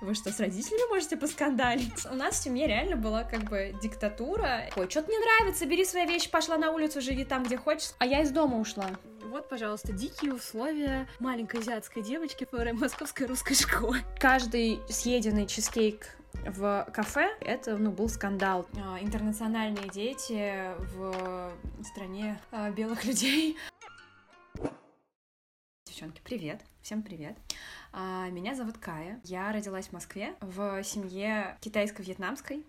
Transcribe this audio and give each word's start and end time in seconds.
Вы 0.00 0.14
что, 0.14 0.32
с 0.32 0.40
родителями 0.40 0.88
можете 0.88 1.16
поскандалить? 1.18 2.06
У 2.10 2.14
нас 2.14 2.36
в 2.36 2.42
семье 2.42 2.66
реально 2.66 2.96
была 2.96 3.22
как 3.22 3.44
бы 3.44 3.74
диктатура. 3.82 4.70
Ой, 4.74 4.88
что-то 4.88 5.10
не 5.10 5.18
нравится, 5.18 5.66
бери 5.66 5.84
свои 5.84 6.06
вещи, 6.06 6.30
пошла 6.30 6.56
на 6.56 6.70
улицу, 6.70 7.02
живи 7.02 7.26
там, 7.26 7.42
где 7.42 7.58
хочешь. 7.58 7.90
А 7.98 8.06
я 8.06 8.22
из 8.22 8.30
дома 8.30 8.58
ушла. 8.58 8.90
Вот, 9.24 9.50
пожалуйста, 9.50 9.92
дикие 9.92 10.32
условия 10.32 11.06
маленькой 11.18 11.60
азиатской 11.60 12.02
девочки 12.02 12.48
в 12.50 12.72
московской 12.72 13.26
русской 13.26 13.54
школе. 13.54 14.00
Каждый 14.18 14.80
съеденный 14.88 15.46
чизкейк 15.46 16.16
в 16.46 16.88
кафе 16.94 17.36
это 17.42 17.76
ну, 17.76 17.90
был 17.90 18.08
скандал. 18.08 18.66
А, 18.82 18.98
интернациональные 19.00 19.90
дети 19.90 20.74
в 20.94 21.52
стране 21.84 22.40
а, 22.50 22.70
белых 22.70 23.04
людей. 23.04 23.58
Девчонки, 25.84 26.22
привет! 26.24 26.62
Всем 26.80 27.02
привет! 27.02 27.36
А, 27.92 28.28
меня 28.30 28.54
зовут 28.54 28.78
Кая. 28.78 29.20
Я 29.24 29.52
родилась 29.52 29.88
в 29.88 29.92
Москве 29.92 30.34
в 30.40 30.82
семье 30.84 31.56
китайско-вьетнамской. 31.60 32.64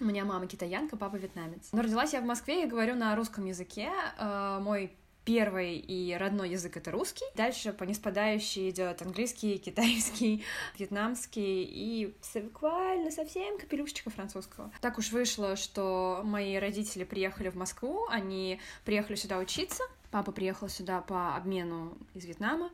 У 0.00 0.04
меня 0.04 0.24
мама 0.24 0.46
китаянка, 0.46 0.96
папа 0.96 1.16
вьетнамец. 1.16 1.68
Но 1.72 1.82
родилась 1.82 2.12
я 2.12 2.20
в 2.20 2.24
Москве 2.24 2.64
и 2.64 2.66
говорю 2.66 2.94
на 2.94 3.14
русском 3.16 3.44
языке. 3.44 3.90
Мой 4.18 4.96
первый 5.24 5.76
и 5.76 6.14
родной 6.14 6.50
язык 6.50 6.76
это 6.76 6.90
русский. 6.90 7.24
Дальше 7.34 7.72
по 7.72 7.84
неспадающей 7.84 8.70
идет 8.70 9.02
английский, 9.02 9.58
китайский, 9.58 10.44
вьетнамский 10.78 11.62
и 11.64 12.14
буквально 12.34 13.10
совсем 13.10 13.58
капелюшечка 13.58 14.10
французского. 14.10 14.70
Так 14.80 14.98
уж 14.98 15.10
вышло, 15.12 15.56
что 15.56 16.20
мои 16.24 16.56
родители 16.56 17.04
приехали 17.04 17.48
в 17.48 17.56
Москву, 17.56 18.06
они 18.08 18.60
приехали 18.84 19.16
сюда 19.16 19.38
учиться. 19.38 19.82
Папа 20.10 20.30
приехал 20.30 20.68
сюда 20.68 21.00
по 21.00 21.34
обмену 21.36 21.96
из 22.14 22.24
Вьетнама. 22.24 22.70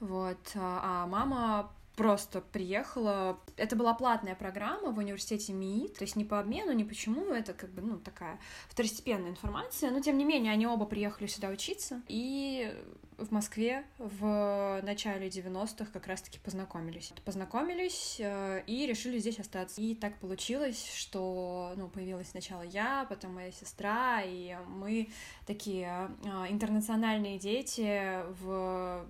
Вот, 0.00 0.38
а 0.54 1.06
мама 1.06 1.72
просто 1.98 2.40
приехала. 2.40 3.40
Это 3.56 3.74
была 3.74 3.92
платная 3.92 4.36
программа 4.36 4.92
в 4.92 4.98
университете 4.98 5.52
МИИТ, 5.52 5.98
то 5.98 6.04
есть 6.04 6.14
не 6.14 6.24
по 6.24 6.38
обмену, 6.38 6.72
ни 6.72 6.84
почему, 6.84 7.32
это 7.32 7.52
как 7.52 7.70
бы, 7.70 7.82
ну, 7.82 7.98
такая 7.98 8.38
второстепенная 8.68 9.30
информация, 9.30 9.90
но 9.90 9.98
тем 9.98 10.16
не 10.16 10.24
менее 10.24 10.52
они 10.52 10.64
оба 10.64 10.86
приехали 10.86 11.26
сюда 11.26 11.48
учиться, 11.48 12.00
и 12.06 12.72
в 13.18 13.32
Москве 13.32 13.84
в 13.98 14.80
начале 14.84 15.26
90-х 15.26 15.86
как 15.92 16.06
раз-таки 16.06 16.38
познакомились. 16.38 17.12
Познакомились 17.24 18.18
э, 18.20 18.62
и 18.68 18.86
решили 18.86 19.18
здесь 19.18 19.40
остаться. 19.40 19.80
И 19.80 19.96
так 19.96 20.20
получилось, 20.20 20.88
что 20.94 21.72
ну, 21.76 21.88
появилась 21.88 22.30
сначала 22.30 22.62
я, 22.62 23.06
потом 23.08 23.34
моя 23.34 23.50
сестра, 23.50 24.22
и 24.24 24.56
мы 24.68 25.08
такие 25.46 26.12
э, 26.24 26.28
интернациональные 26.48 27.40
дети 27.40 28.22
в 28.40 29.04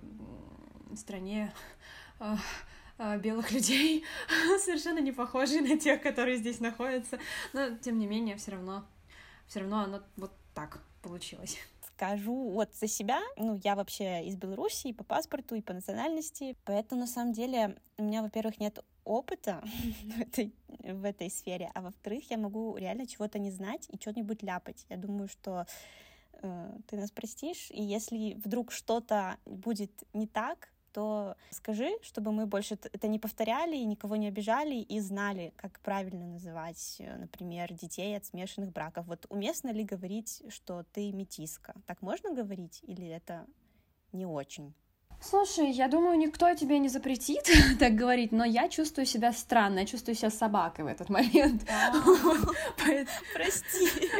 стране 0.97 1.53
э, 2.19 2.35
а, 2.97 3.17
белых 3.17 3.51
людей, 3.51 4.03
совершенно 4.59 4.99
не 4.99 5.13
похожие 5.13 5.61
на 5.61 5.79
тех, 5.79 6.01
которые 6.01 6.37
здесь 6.37 6.59
находятся. 6.59 7.17
Но, 7.53 7.77
тем 7.77 7.97
не 7.97 8.07
менее, 8.07 8.35
все 8.35 8.51
равно, 8.51 8.85
все 9.47 9.61
равно 9.61 9.79
оно 9.79 10.01
вот 10.17 10.33
так 10.53 10.81
получилось. 11.01 11.57
Скажу 11.95 12.49
вот 12.49 12.73
за 12.75 12.87
себя, 12.87 13.21
ну, 13.37 13.57
я 13.63 13.75
вообще 13.75 14.25
из 14.25 14.35
Беларуси 14.35 14.87
и 14.87 14.93
по 14.93 15.05
паспорту, 15.05 15.55
и 15.55 15.61
по 15.61 15.73
национальности, 15.73 16.57
поэтому, 16.65 17.01
на 17.01 17.07
самом 17.07 17.31
деле, 17.31 17.77
у 17.97 18.03
меня, 18.03 18.21
во-первых, 18.21 18.59
нет 18.59 18.83
опыта 19.05 19.63
в 20.03 20.19
этой, 20.19 20.53
в 20.67 21.05
этой 21.05 21.29
сфере, 21.29 21.71
а 21.73 21.81
во-вторых, 21.81 22.29
я 22.29 22.37
могу 22.37 22.75
реально 22.75 23.07
чего-то 23.07 23.39
не 23.39 23.51
знать 23.51 23.87
и 23.89 23.97
что-нибудь 23.97 24.43
ляпать. 24.43 24.85
Я 24.89 24.97
думаю, 24.97 25.29
что 25.29 25.65
э, 26.33 26.77
ты 26.87 26.97
нас 26.97 27.11
простишь, 27.11 27.71
и 27.71 27.81
если 27.81 28.33
вдруг 28.43 28.73
что-то 28.73 29.37
будет 29.45 29.91
не 30.13 30.27
так, 30.27 30.69
то 30.91 31.35
скажи, 31.51 31.89
чтобы 32.01 32.31
мы 32.31 32.45
больше 32.45 32.77
это 32.91 33.07
не 33.07 33.19
повторяли, 33.19 33.75
и 33.77 33.85
никого 33.85 34.15
не 34.15 34.27
обижали 34.27 34.75
и 34.75 34.99
знали, 34.99 35.53
как 35.55 35.79
правильно 35.79 36.25
называть, 36.25 36.97
э, 36.99 37.17
например, 37.17 37.73
детей 37.73 38.15
от 38.17 38.25
смешанных 38.25 38.71
браков. 38.71 39.05
Вот 39.07 39.25
уместно 39.29 39.71
ли 39.71 39.83
говорить, 39.83 40.43
что 40.49 40.83
ты 40.91 41.11
метиска? 41.11 41.73
Так 41.85 42.01
можно 42.01 42.33
говорить 42.33 42.79
или 42.83 43.07
это 43.07 43.45
не 44.11 44.25
очень? 44.25 44.73
Слушай, 45.21 45.71
я 45.71 45.87
думаю, 45.89 46.17
никто 46.17 46.53
тебе 46.55 46.79
не 46.79 46.87
запретит 46.87 47.49
так 47.79 47.95
говорить, 47.95 48.31
но 48.31 48.45
я 48.45 48.69
чувствую 48.69 49.05
себя 49.05 49.33
странно, 49.33 49.79
я 49.79 49.85
чувствую 49.85 50.15
себя 50.15 50.29
собакой 50.29 50.85
в 50.85 50.87
этот 50.87 51.09
момент. 51.09 51.63
Прости. 53.33 54.11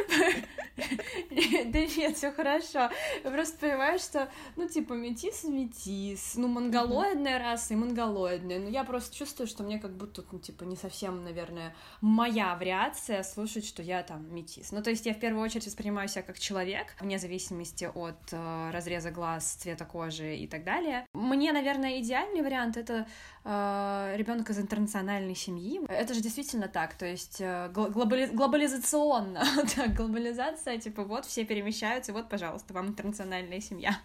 Да 1.66 1.78
нет, 1.78 2.16
все 2.16 2.32
хорошо. 2.32 2.90
Я 3.24 3.30
просто 3.30 3.58
понимаю, 3.58 3.98
что, 3.98 4.30
ну, 4.56 4.68
типа, 4.68 4.94
метис 4.94 5.44
метис, 5.44 6.34
ну, 6.36 6.48
монголоидная 6.48 7.38
раса 7.38 7.74
и 7.74 7.76
монголоидная. 7.76 8.58
Но 8.58 8.68
я 8.68 8.84
просто 8.84 9.16
чувствую, 9.16 9.46
что 9.46 9.62
мне 9.62 9.78
как 9.78 9.96
будто, 9.96 10.24
ну, 10.32 10.38
типа, 10.38 10.64
не 10.64 10.76
совсем, 10.76 11.24
наверное, 11.24 11.74
моя 12.00 12.56
вариация 12.56 13.22
слушать, 13.22 13.66
что 13.66 13.82
я 13.82 14.02
там 14.02 14.32
метис. 14.34 14.72
Ну, 14.72 14.82
то 14.82 14.90
есть 14.90 15.06
я 15.06 15.14
в 15.14 15.20
первую 15.20 15.44
очередь 15.44 15.66
воспринимаю 15.66 16.08
себя 16.08 16.22
как 16.22 16.38
человек, 16.38 16.94
вне 17.00 17.18
зависимости 17.18 17.90
от 17.92 18.18
э, 18.32 18.70
разреза 18.72 19.10
глаз, 19.10 19.54
цвета 19.54 19.84
кожи 19.84 20.36
и 20.36 20.46
так 20.46 20.64
далее. 20.64 20.89
Мне, 21.12 21.52
наверное, 21.52 22.00
идеальный 22.00 22.42
вариант 22.42 22.76
это 22.76 23.06
э, 23.44 24.14
ребенок 24.16 24.50
из 24.50 24.58
интернациональной 24.58 25.34
семьи. 25.34 25.80
Это 25.88 26.14
же 26.14 26.20
действительно 26.20 26.68
так, 26.68 26.94
то 26.94 27.06
есть 27.06 27.40
э, 27.40 27.68
глобали... 27.72 28.26
глобализационно, 28.26 29.42
так, 29.76 29.94
глобализация, 29.94 30.78
типа 30.78 31.04
вот 31.04 31.26
все 31.26 31.44
перемещаются, 31.44 32.12
вот, 32.12 32.28
пожалуйста, 32.28 32.74
вам 32.74 32.88
интернациональная 32.88 33.60
семья. 33.60 33.96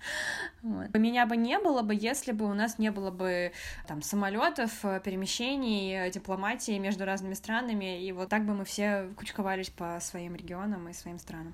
Вот. 0.62 0.94
Меня 0.97 1.25
бы 1.25 1.38
не 1.38 1.59
было 1.59 1.81
бы, 1.81 1.95
если 1.95 2.31
бы 2.31 2.45
у 2.45 2.53
нас 2.53 2.79
не 2.79 2.91
было 2.91 3.12
бы 3.12 3.51
там 3.88 4.01
самолетов, 4.01 4.84
э, 4.84 5.01
перемещений, 5.03 6.09
дипломатии 6.12 6.78
между 6.78 7.06
разными 7.06 7.34
странами, 7.34 8.03
и 8.03 8.12
вот 8.12 8.29
так 8.29 8.45
бы 8.45 8.53
мы 8.53 8.66
все 8.66 9.09
кучковались 9.16 9.69
по 9.69 10.00
своим 10.01 10.35
регионам 10.35 10.88
и 10.90 10.94
своим 10.94 11.19
странам. 11.19 11.53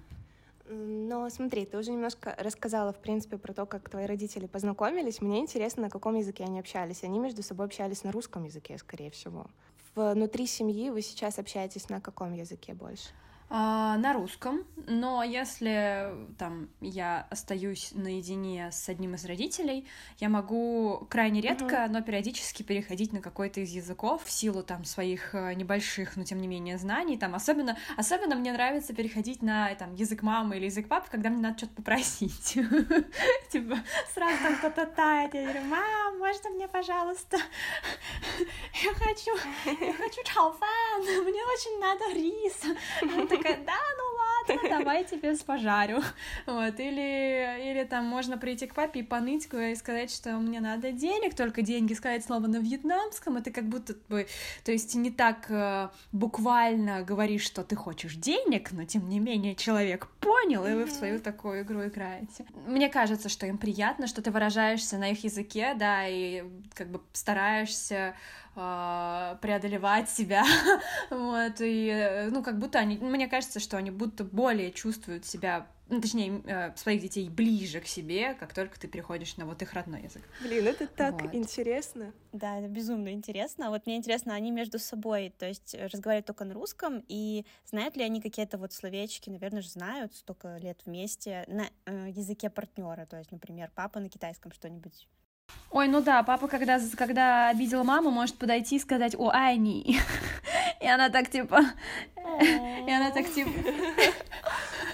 Но 0.74 1.30
смотри, 1.30 1.66
ты 1.66 1.78
уже 1.78 1.92
немножко 1.92 2.34
рассказала, 2.40 2.94
в 2.94 3.00
принципе, 3.00 3.38
про 3.38 3.54
то, 3.54 3.66
как 3.66 3.90
твои 3.90 4.06
родители 4.06 4.48
познакомились. 4.48 5.20
Мне 5.20 5.40
интересно, 5.40 5.84
на 5.84 5.90
каком 5.90 6.16
языке 6.16 6.46
они 6.46 6.60
общались. 6.60 7.04
Они 7.04 7.20
между 7.20 7.44
собой 7.44 7.66
общались 7.66 8.04
на 8.04 8.12
русском 8.14 8.46
языке, 8.46 8.78
скорее 8.78 9.12
всего. 9.12 9.48
Внутри 9.96 10.48
семьи 10.48 10.90
вы 10.90 11.02
сейчас 11.02 11.40
общаетесь 11.40 11.90
на 11.90 12.00
каком 12.00 12.32
языке 12.32 12.74
больше? 12.74 13.10
А, 13.54 13.98
на 13.98 14.14
русском, 14.14 14.64
но 14.88 15.24
если 15.24 16.10
там 16.38 16.70
я 16.80 17.28
остаюсь 17.30 17.92
наедине 17.94 18.72
с 18.72 18.88
одним 18.88 19.16
из 19.16 19.26
родителей, 19.26 19.86
я 20.20 20.30
могу 20.30 21.06
крайне 21.10 21.42
редко, 21.42 21.76
uh-huh. 21.76 21.90
но 21.90 22.02
периодически 22.02 22.64
переходить 22.64 23.12
на 23.12 23.20
какой-то 23.20 23.60
из 23.60 23.72
языков 23.72 24.24
в 24.24 24.32
силу 24.32 24.64
там 24.64 24.86
своих 24.86 25.36
э, 25.36 25.54
небольших, 25.56 26.16
но 26.16 26.24
тем 26.24 26.40
не 26.40 26.48
менее 26.48 26.78
знаний. 26.78 27.18
Там 27.18 27.36
особенно, 27.36 27.78
особенно 27.98 28.38
мне 28.38 28.54
нравится 28.54 28.94
переходить 28.94 29.42
на 29.42 29.76
там 29.76 29.96
язык 29.96 30.22
мамы 30.22 30.56
или 30.56 30.68
язык 30.68 30.88
папы, 30.88 31.08
когда 31.12 31.30
мне 31.30 31.42
надо 31.42 31.58
что-то 31.58 31.74
попросить. 31.76 32.54
Типа 33.50 33.80
сразу 34.14 34.38
там 34.62 34.88
тает, 34.96 35.34
я 35.34 35.44
говорю, 35.44 35.64
мам, 35.66 36.20
можно 36.20 36.52
мне, 36.52 36.70
пожалуйста? 36.70 37.38
Я 38.82 38.94
хочу, 38.94 39.36
я 39.66 39.94
хочу 39.94 40.24
чауфан, 40.24 41.02
мне 41.02 41.44
очень 41.44 41.80
надо 41.80 42.14
рис 42.14 42.78
такая, 43.42 43.58
да, 43.66 43.74
ну 43.98 44.56
ладно, 44.56 44.70
давай 44.70 45.04
тебе 45.04 45.36
спожарю. 45.36 46.02
Вот, 46.46 46.80
или, 46.80 47.72
или 47.72 47.84
там 47.84 48.06
можно 48.06 48.38
прийти 48.38 48.68
к 48.68 48.76
папе 48.76 49.02
и 49.02 49.04
поныть 49.04 49.48
и 49.54 49.76
сказать, 49.76 50.12
что 50.12 50.38
мне 50.38 50.60
надо 50.60 50.92
денег, 50.92 51.36
только 51.36 51.62
деньги 51.62 51.94
сказать 51.94 52.24
слово 52.24 52.48
на 52.48 52.58
вьетнамском, 52.58 53.38
это 53.38 53.52
как 53.52 53.66
будто 53.66 53.96
бы, 54.10 54.28
то 54.64 54.72
есть 54.72 54.96
не 54.96 55.12
так 55.12 55.46
э, 55.50 55.90
буквально 56.12 57.04
говоришь, 57.04 57.44
что 57.44 57.64
ты 57.64 57.76
хочешь 57.76 58.16
денег, 58.16 58.72
но 58.72 58.86
тем 58.86 59.08
не 59.10 59.20
менее 59.20 59.56
человек 59.56 60.08
понял, 60.20 60.66
и 60.66 60.74
вы 60.74 60.86
в 60.86 60.92
свою 60.92 61.20
такую 61.20 61.64
игру 61.64 61.86
играете. 61.86 62.46
Мне 62.68 62.90
кажется, 62.90 63.30
что 63.30 63.46
им 63.46 63.58
приятно, 63.58 64.08
что 64.08 64.22
ты 64.22 64.32
выражаешься 64.32 64.98
на 64.98 65.12
их 65.12 65.24
языке, 65.24 65.74
да, 65.76 66.08
и 66.08 66.44
как 66.74 66.90
бы 66.90 67.02
стараешься 67.14 68.16
э, 68.56 69.38
преодолевать 69.42 70.10
себя, 70.10 70.44
вот, 71.10 71.62
и, 71.62 71.88
э, 71.88 72.30
ну, 72.30 72.44
как 72.44 72.60
будто 72.60 72.80
они, 72.80 72.98
мне 72.98 73.28
кажется, 73.28 73.60
что 73.60 73.78
они 73.78 73.92
будто 73.92 74.24
более 74.24 74.72
чувствуют 74.72 75.26
себя 75.26 75.68
ну, 75.92 76.00
точнее, 76.00 76.42
э, 76.46 76.74
своих 76.78 77.02
детей 77.02 77.30
ближе 77.30 77.82
к 77.82 77.86
себе, 77.86 78.34
как 78.34 78.54
только 78.54 78.80
ты 78.80 78.88
переходишь 78.88 79.36
на 79.36 79.46
вот 79.46 79.62
их 79.62 79.74
родной 79.74 80.04
язык. 80.04 80.24
Блин, 80.42 80.66
это 80.68 80.88
так 80.88 81.22
вот. 81.22 81.36
интересно. 81.36 82.14
Да, 82.32 82.60
это 82.60 82.70
безумно 82.70 83.12
интересно. 83.12 83.70
Вот 83.70 83.86
мне 83.86 83.98
интересно, 83.98 84.34
они 84.34 84.52
между 84.52 84.80
собой, 84.80 85.34
то 85.38 85.46
есть 85.46 85.76
разговаривают 85.76 86.26
только 86.26 86.46
на 86.46 86.54
русском, 86.54 87.04
и 87.10 87.46
знают 87.66 87.98
ли 87.98 88.04
они 88.04 88.22
какие-то 88.22 88.58
вот 88.58 88.72
словечки, 88.72 89.30
наверное 89.30 89.62
же 89.62 89.70
знают, 89.70 90.16
столько 90.16 90.58
лет 90.58 90.80
вместе, 90.86 91.44
на 91.48 91.68
э, 91.86 92.10
языке 92.16 92.50
партнера, 92.50 93.06
то 93.06 93.18
есть, 93.18 93.32
например, 93.34 93.70
папа 93.76 94.00
на 94.00 94.10
китайском 94.10 94.54
что-нибудь 94.54 95.10
Ой, 95.72 95.88
ну 95.88 96.02
да, 96.02 96.22
папа, 96.24 96.48
когда, 96.48 96.80
когда 96.98 97.48
обидел 97.50 97.84
маму, 97.86 98.12
может 98.12 98.36
подойти 98.36 98.76
и 98.76 98.80
сказать 98.80 99.16
«О, 99.18 99.30
Айни!» 99.30 100.00
И 100.82 100.88
она 100.88 101.10
так 101.10 101.30
типа... 101.30 101.62
И 102.42 102.92
она 102.92 103.12
так 103.12 103.32
типа... 103.32 103.52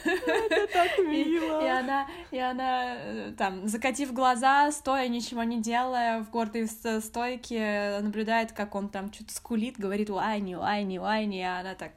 Это 0.08 0.68
так 0.72 0.98
мило. 1.06 1.62
И, 1.62 1.66
и 1.66 1.68
она, 1.68 2.08
и 2.32 2.40
она 2.40 2.96
э, 2.98 3.34
там, 3.38 3.68
закатив 3.68 4.14
глаза, 4.14 4.72
стоя, 4.72 5.08
ничего 5.08 5.44
не 5.44 5.62
делая, 5.62 6.22
в 6.22 6.30
гордой 6.30 6.68
стойке, 6.68 8.00
наблюдает, 8.02 8.52
как 8.52 8.76
он 8.76 8.90
там 8.90 9.12
что-то 9.12 9.34
скулит, 9.34 9.78
говорит 9.78 10.10
«Уайни, 10.10 10.56
Уайни, 10.56 10.98
Уайни», 10.98 11.42
а 11.42 11.60
она 11.60 11.76
так 11.76 11.92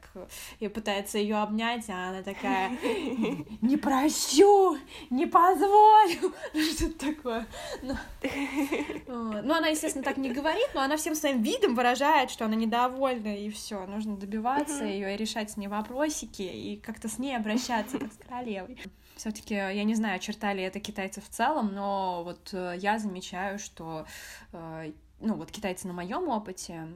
и 0.59 0.67
пытается 0.67 1.17
ее 1.17 1.37
обнять, 1.37 1.89
а 1.89 2.09
она 2.09 2.21
такая 2.21 2.71
«Не 3.61 3.77
прощу, 3.77 4.77
не 5.09 5.25
позволю», 5.25 6.33
что-то 6.53 7.13
такое. 7.13 7.47
Ну, 7.81 7.95
ну, 9.07 9.53
она, 9.53 9.67
естественно, 9.67 10.03
так 10.03 10.17
не 10.17 10.31
говорит, 10.31 10.69
но 10.73 10.81
она 10.81 10.97
всем 10.97 11.15
своим 11.15 11.41
видом 11.41 11.75
выражает, 11.75 12.31
что 12.31 12.45
она 12.45 12.55
недовольна, 12.55 13.37
и 13.37 13.49
все, 13.49 13.80
нужно 13.85 14.17
добиваться 14.17 14.83
ее 14.83 15.13
и 15.13 15.17
решать 15.17 15.51
с 15.51 15.57
ней 15.57 15.67
вопросики, 15.67 16.41
и 16.41 16.77
как-то 16.77 17.07
с 17.07 17.17
ней 17.17 17.35
обращаться, 17.35 17.99
как 17.99 18.11
с 18.11 18.17
королевой. 18.17 18.77
Все-таки 19.15 19.53
я 19.53 19.83
не 19.83 19.95
знаю, 19.95 20.15
очертали 20.15 20.63
это 20.63 20.79
китайцы 20.79 21.21
в 21.21 21.29
целом, 21.29 21.73
но 21.73 22.23
вот 22.23 22.49
э, 22.53 22.75
я 22.77 22.97
замечаю, 22.97 23.59
что 23.59 24.05
э, 24.51 24.93
ну 25.21 25.35
вот 25.35 25.51
китайцы 25.51 25.87
на 25.87 25.93
моем 25.93 26.27
опыте, 26.29 26.87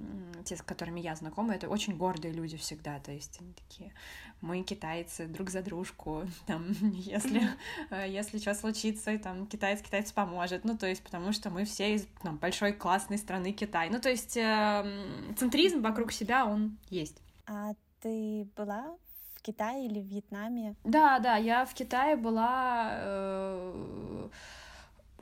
те, 0.44 0.56
с 0.56 0.62
которыми 0.62 1.00
я 1.00 1.16
знакома, 1.16 1.56
это 1.56 1.70
очень 1.70 1.96
гордые 1.96 2.34
люди 2.34 2.58
всегда, 2.58 3.00
то 3.00 3.12
есть 3.12 3.40
они 3.40 3.54
такие, 3.54 3.94
мы 4.42 4.62
китайцы 4.64 5.28
друг 5.28 5.50
за 5.50 5.62
дружку, 5.62 6.24
там, 6.48 6.68
если, 6.94 7.42
mm-hmm. 7.90 8.10
если 8.10 8.38
что 8.40 8.54
случится, 8.54 9.18
там, 9.18 9.48
китаец 9.48 9.82
китайцу 9.82 10.14
поможет, 10.14 10.66
ну, 10.66 10.78
то 10.78 10.88
есть, 10.88 11.04
потому 11.04 11.32
что 11.32 11.50
мы 11.50 11.66
все 11.66 11.96
из 11.96 12.08
там, 12.22 12.38
большой 12.38 12.74
классной 12.74 13.18
страны 13.18 13.52
Китай, 13.52 13.90
ну, 13.90 14.00
то 14.00 14.10
есть, 14.10 14.38
э, 14.38 15.34
центризм 15.38 15.82
вокруг 15.82 16.12
себя, 16.12 16.46
он 16.46 16.78
есть. 16.90 17.22
А 17.48 17.74
ты 18.02 18.48
была 18.56 18.96
в 19.36 19.42
Китае 19.42 19.86
или 19.86 20.00
в 20.00 20.06
Вьетнаме? 20.06 20.76
Да, 20.84 21.20
да, 21.20 21.38
я 21.38 21.66
в 21.66 21.74
Китае 21.74 22.16
была 22.16 22.90
э, 22.92 24.30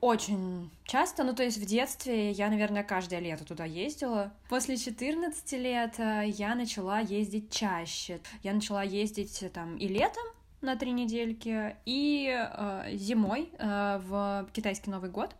очень 0.03 0.69
часто, 0.83 1.23
ну 1.23 1.33
то 1.33 1.43
есть 1.43 1.57
в 1.57 1.65
детстве 1.65 2.31
я, 2.31 2.49
наверное, 2.49 2.83
каждое 2.83 3.21
лето 3.21 3.45
туда 3.45 3.63
ездила. 3.63 4.33
После 4.49 4.75
14 4.75 5.53
лет 5.53 5.93
э, 5.97 6.25
я 6.27 6.55
начала 6.55 6.99
ездить 6.99 7.49
чаще. 7.53 8.19
Я 8.43 8.51
начала 8.51 8.83
ездить 8.83 9.41
э, 9.43 9.49
там 9.49 9.77
и 9.77 9.87
летом, 9.87 10.23
на 10.59 10.75
три 10.75 10.91
недельки, 10.91 11.77
и 11.85 12.29
э, 12.29 12.89
зимой 12.95 13.49
э, 13.57 14.01
в 14.05 14.49
китайский 14.51 14.89
Новый 14.89 15.09
год 15.09 15.35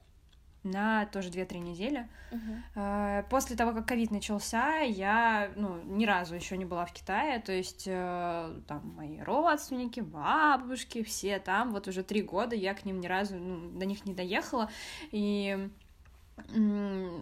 на 0.63 1.05
тоже 1.07 1.29
2-3 1.29 1.59
недели. 1.59 2.07
Uh-huh. 2.31 3.25
После 3.29 3.55
того, 3.55 3.73
как 3.73 3.87
ковид 3.87 4.11
начался, 4.11 4.79
я 4.79 5.51
ну, 5.55 5.81
ни 5.83 6.05
разу 6.05 6.35
еще 6.35 6.57
не 6.57 6.65
была 6.65 6.85
в 6.85 6.93
Китае, 6.93 7.39
то 7.39 7.51
есть 7.51 7.83
э, 7.85 8.61
там 8.67 8.93
мои 8.95 9.21
родственники, 9.21 9.99
бабушки, 9.99 11.03
все 11.03 11.39
там, 11.39 11.71
вот 11.71 11.87
уже 11.87 12.03
три 12.03 12.21
года 12.21 12.55
я 12.55 12.73
к 12.73 12.85
ним 12.85 12.99
ни 13.01 13.07
разу 13.07 13.35
ну, 13.35 13.77
до 13.77 13.85
них 13.85 14.05
не 14.05 14.13
доехала, 14.13 14.69
и 15.11 15.69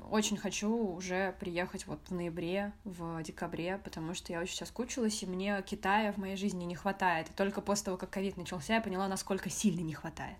очень 0.09 0.37
хочу 0.37 0.73
уже 0.73 1.35
приехать 1.39 1.85
вот 1.85 1.99
в 2.07 2.13
ноябре, 2.13 2.71
в 2.85 3.21
декабре, 3.23 3.77
потому 3.83 4.13
что 4.13 4.31
я 4.31 4.39
очень 4.39 4.55
сейчас 4.55 4.69
скучилась, 4.69 5.21
и 5.21 5.25
мне 5.25 5.61
Китая 5.63 6.13
в 6.13 6.17
моей 6.17 6.37
жизни 6.37 6.63
не 6.63 6.75
хватает. 6.75 7.29
И 7.29 7.33
только 7.33 7.61
после 7.61 7.85
того, 7.85 7.97
как 7.97 8.09
ковид 8.09 8.37
начался, 8.37 8.75
я 8.75 8.81
поняла, 8.81 9.07
насколько 9.07 9.49
сильно 9.49 9.81
не 9.81 9.93
хватает. 9.93 10.37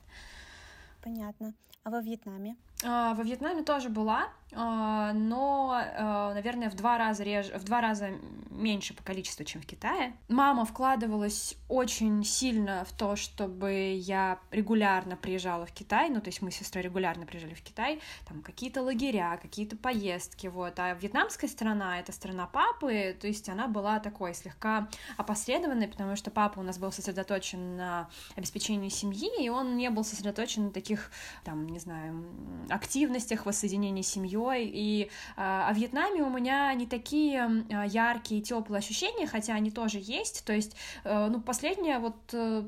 Понятно. 1.04 1.54
А 1.84 1.90
во 1.90 2.00
Вьетнаме? 2.00 2.56
А, 2.84 3.14
во 3.14 3.24
Вьетнаме 3.24 3.64
тоже 3.64 3.90
была, 3.90 4.30
а, 4.54 5.14
но, 5.14 5.72
а, 5.74 6.34
наверное, 6.34 6.70
в 6.70 6.76
два 6.76 6.98
раза 6.98 7.24
реже, 7.24 7.58
в 7.58 7.64
два 7.64 7.80
раза 7.80 8.10
меньше 8.50 8.94
по 8.94 9.04
количеству, 9.04 9.46
чем 9.46 9.62
в 9.62 9.66
Китае. 9.66 10.14
Мама 10.28 10.66
вкладывалась 10.66 11.56
очень 11.70 12.24
сильно 12.24 12.84
в 12.86 12.92
то, 12.92 13.16
чтобы 13.16 13.94
я 13.96 14.40
регулярно 14.52 15.16
приезжала 15.16 15.66
в 15.66 15.72
Китай, 15.72 16.10
ну, 16.10 16.22
то 16.22 16.28
есть 16.28 16.42
мы 16.42 16.52
с 16.52 16.56
сестрой 16.56 16.84
регулярно 16.84 17.26
приезжали 17.26 17.54
в 17.54 17.62
Китай, 17.62 18.02
там 18.28 18.42
какие-то 18.42 18.82
лагеря, 18.82 19.40
какие-то 19.42 19.78
поездки, 19.78 20.48
вот. 20.48 20.78
А 20.80 20.94
вьетнамская 20.94 21.50
страна— 21.50 22.00
это 22.02 22.12
страна 22.12 22.46
папы, 22.46 23.16
то 23.20 23.28
есть 23.28 23.48
она 23.48 23.68
была 23.68 24.00
такой 24.00 24.34
слегка 24.34 24.90
опосредованной, 25.18 25.88
потому 25.88 26.16
что 26.16 26.30
папа 26.30 26.60
у 26.60 26.64
нас 26.64 26.78
был 26.78 26.92
сосредоточен 26.92 27.78
на 27.78 28.10
обеспечении 28.36 28.90
семьи, 28.90 29.44
и 29.44 29.50
он 29.50 29.78
не 29.78 29.90
был 29.90 30.04
сосредоточен 30.04 30.66
на 30.66 30.72
таких, 30.72 31.12
там, 31.44 31.68
не 31.68 31.80
знаю, 31.80 32.26
активностях, 32.72 33.46
воссоединении 33.46 34.02
с 34.02 34.08
семьей. 34.08 34.70
И 34.74 35.12
а, 35.38 35.68
а 35.70 35.74
Вьетнаме 35.74 36.22
у 36.24 36.30
меня 36.30 36.74
не 36.74 36.88
такие 36.88 37.66
яркие, 37.88 38.42
теплые 38.42 38.80
ощущения, 38.80 39.28
хотя 39.28 39.54
они 39.54 39.72
тоже 39.72 40.00
есть. 40.02 40.46
То 40.46 40.54
есть, 40.54 40.76
э, 41.04 41.28
ну, 41.28 41.42
последнее 41.42 42.00
вот 42.00 42.18
э, 42.34 42.68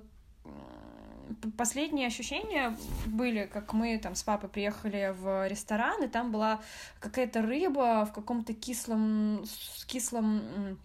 последние 1.57 2.07
ощущения 2.07 2.77
были, 3.05 3.49
как 3.51 3.73
мы 3.73 3.97
там 3.97 4.15
с 4.15 4.23
папой 4.23 4.49
приехали 4.49 5.15
в 5.17 5.47
ресторан, 5.47 6.03
и 6.03 6.07
там 6.07 6.31
была 6.31 6.61
какая-то 6.99 7.41
рыба 7.41 8.05
в 8.05 8.13
каком-то 8.13 8.53
кислом, 8.53 9.43
кислом 9.87 10.41
кислом 10.63 10.77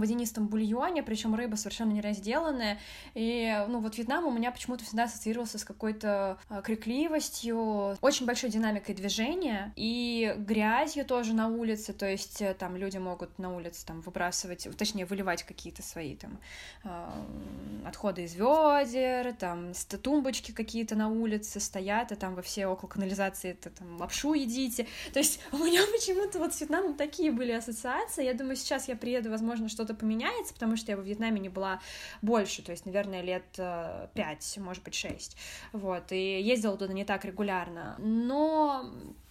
водянистом 0.00 0.46
бульоне, 0.48 1.02
причем 1.02 1.34
рыба 1.34 1.56
совершенно 1.56 1.92
не 1.92 2.00
разделанная. 2.00 2.78
И, 3.14 3.64
ну, 3.68 3.80
вот 3.80 3.96
Вьетнам 3.96 4.26
у 4.26 4.30
меня 4.30 4.50
почему-то 4.50 4.84
всегда 4.84 5.04
ассоциировался 5.04 5.58
с 5.58 5.64
какой-то 5.64 6.38
а, 6.48 6.62
крикливостью, 6.62 7.96
очень 8.00 8.26
большой 8.26 8.50
динамикой 8.50 8.94
движения 8.94 9.72
и 9.76 10.34
грязью 10.38 11.04
тоже 11.04 11.34
на 11.34 11.48
улице, 11.48 11.92
то 11.92 12.08
есть 12.08 12.42
э, 12.42 12.54
там 12.54 12.76
люди 12.76 12.98
могут 12.98 13.38
на 13.38 13.54
улице 13.54 13.84
там 13.86 14.00
выбрасывать, 14.00 14.68
точнее, 14.76 15.06
выливать 15.06 15.42
какие-то 15.42 15.82
свои 15.82 16.16
там 16.16 16.38
э, 16.84 17.86
отходы 17.86 18.24
из 18.24 18.34
ведер, 18.34 19.34
там 19.34 19.72
тумбочки 20.02 20.52
какие-то 20.52 20.96
на 20.96 21.08
улице 21.08 21.60
стоят, 21.60 22.12
и 22.12 22.14
там 22.14 22.34
вы 22.34 22.42
все 22.42 22.66
около 22.66 22.88
канализации 22.88 23.50
это 23.50 23.70
там 23.70 23.98
лапшу 24.00 24.34
едите. 24.34 24.86
То 25.12 25.18
есть 25.18 25.40
у 25.52 25.58
меня 25.58 25.80
почему-то 25.92 26.38
вот 26.38 26.54
с 26.54 26.60
Вьетнамом 26.60 26.94
такие 26.94 27.30
были 27.30 27.52
ассоциации. 27.52 28.24
Я 28.24 28.34
думаю, 28.34 28.56
сейчас 28.56 28.88
я 28.88 28.96
приеду, 28.96 29.30
возможно, 29.30 29.59
возможно, 29.60 29.68
что-то 29.68 29.94
поменяется, 29.94 30.54
потому 30.54 30.76
что 30.76 30.92
я 30.92 30.96
во 30.96 31.02
Вьетнаме 31.02 31.40
не 31.40 31.48
была 31.48 31.80
больше, 32.22 32.62
то 32.62 32.72
есть, 32.72 32.86
наверное, 32.86 33.22
лет 33.22 33.44
э, 33.58 34.08
пять, 34.14 34.58
может 34.58 34.82
быть, 34.82 34.94
шесть, 34.94 35.36
вот, 35.72 36.12
и 36.12 36.40
ездила 36.40 36.76
туда 36.76 36.92
не 36.92 37.04
так 37.04 37.24
регулярно, 37.24 37.96
но 37.98 38.90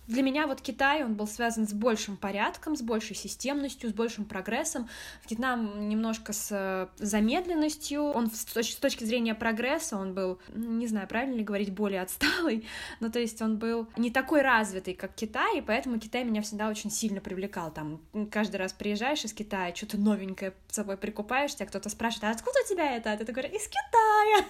для 0.10 0.24
меня 0.24 0.48
вот 0.48 0.60
Китай, 0.60 1.04
он 1.04 1.14
был 1.14 1.28
связан 1.28 1.68
с 1.68 1.74
большим 1.74 2.18
порядком, 2.18 2.76
с 2.76 2.82
большей 2.82 3.16
системностью, 3.16 3.92
с 3.92 3.94
большим 3.94 4.26
прогрессом. 4.26 4.90
Вьетнам 5.30 5.88
немножко 5.88 6.34
с 6.34 6.90
замедленностью. 6.98 8.02
Он 8.02 8.32
с 8.32 8.44
точки, 8.46 9.04
зрения 9.04 9.36
прогресса, 9.36 9.98
он 9.98 10.16
был, 10.16 10.40
не 10.52 10.88
знаю, 10.88 11.08
правильно 11.08 11.36
ли 11.36 11.44
говорить, 11.44 11.72
более 11.72 12.02
отсталый, 12.02 12.68
но 13.00 13.10
то 13.10 13.20
есть 13.20 13.40
он 13.44 13.58
был 13.58 13.88
не 13.98 14.10
такой 14.10 14.42
развитый, 14.42 14.96
как 14.96 15.14
Китай, 15.14 15.60
и 15.60 15.62
поэтому 15.62 16.00
Китай 16.00 16.24
меня 16.24 16.42
всегда 16.42 16.70
очень 16.70 16.90
сильно 16.90 17.22
привлекал. 17.22 17.72
Там 17.72 18.02
каждый 18.32 18.56
раз 18.56 18.74
приезжаешь 18.74 19.24
из 19.26 19.34
Китая, 19.34 19.76
что-то 19.76 19.98
новенькое 19.98 20.54
с 20.70 20.76
собой 20.76 20.98
прикупаешь, 20.98 21.54
тебя 21.54 21.68
кто-то 21.68 21.90
спрашивает, 21.90 22.24
а 22.24 22.32
откуда 22.32 22.58
у 22.66 22.68
тебя 22.68 22.96
это? 22.96 23.12
А 23.12 23.18
ты 23.18 23.32
говоришь, 23.32 23.54
из 23.54 23.68
Китая! 23.68 24.46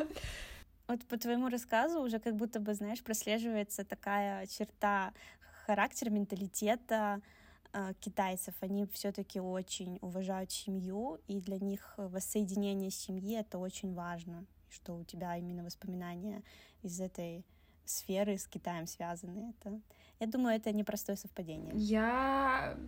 Вот 0.88 1.04
по 1.04 1.18
твоему 1.18 1.50
рассказу 1.50 2.00
уже 2.00 2.18
как 2.18 2.34
будто 2.34 2.60
бы, 2.60 2.72
знаешь, 2.72 3.02
прослеживается 3.02 3.84
такая 3.84 4.46
черта 4.46 5.12
характера, 5.66 6.08
менталитета 6.08 7.20
э, 7.74 7.92
китайцев. 8.00 8.54
Они 8.60 8.86
все-таки 8.86 9.38
очень 9.38 9.98
уважают 10.00 10.50
семью, 10.50 11.20
и 11.28 11.40
для 11.40 11.58
них 11.58 11.92
воссоединение 11.98 12.90
семьи 12.90 13.38
это 13.38 13.58
очень 13.58 13.92
важно, 13.92 14.46
что 14.70 14.96
у 14.96 15.04
тебя 15.04 15.36
именно 15.36 15.62
воспоминания 15.62 16.42
из 16.82 16.98
этой 17.02 17.44
сферы 17.84 18.38
с 18.38 18.46
Китаем 18.46 18.86
связаны. 18.86 19.54
Это, 19.60 19.80
я 20.20 20.26
думаю, 20.26 20.56
это 20.56 20.72
непростое 20.72 21.18
совпадение. 21.18 21.72
Я 21.74 22.78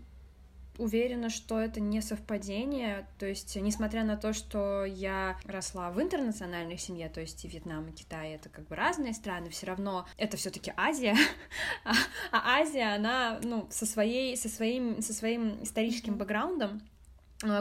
уверена, 0.81 1.31
что 1.31 1.61
это 1.61 1.81
не 1.81 2.01
совпадение. 2.01 3.07
То 3.19 3.27
есть, 3.27 3.57
несмотря 3.57 4.05
на 4.05 4.17
то, 4.17 4.33
что 4.33 4.85
я 4.85 5.39
росла 5.45 5.91
в 5.91 6.01
интернациональной 6.01 6.79
семье, 6.79 7.09
то 7.09 7.21
есть 7.21 7.45
и 7.45 7.49
Вьетнам, 7.49 7.89
и 7.89 7.93
Китай 7.93 8.33
это 8.33 8.49
как 8.49 8.67
бы 8.67 8.75
разные 8.75 9.13
страны, 9.13 9.51
все 9.51 9.67
равно 9.67 10.07
это 10.17 10.37
все-таки 10.37 10.73
Азия. 10.77 11.17
а, 11.85 11.93
а 12.33 12.61
Азия, 12.61 12.95
она, 12.95 13.39
ну, 13.43 13.67
со 13.71 13.87
своей, 13.87 14.37
со 14.37 14.49
своим, 14.49 15.03
со 15.03 15.13
своим 15.13 15.63
историческим 15.63 16.17
бэкграундом, 16.17 16.81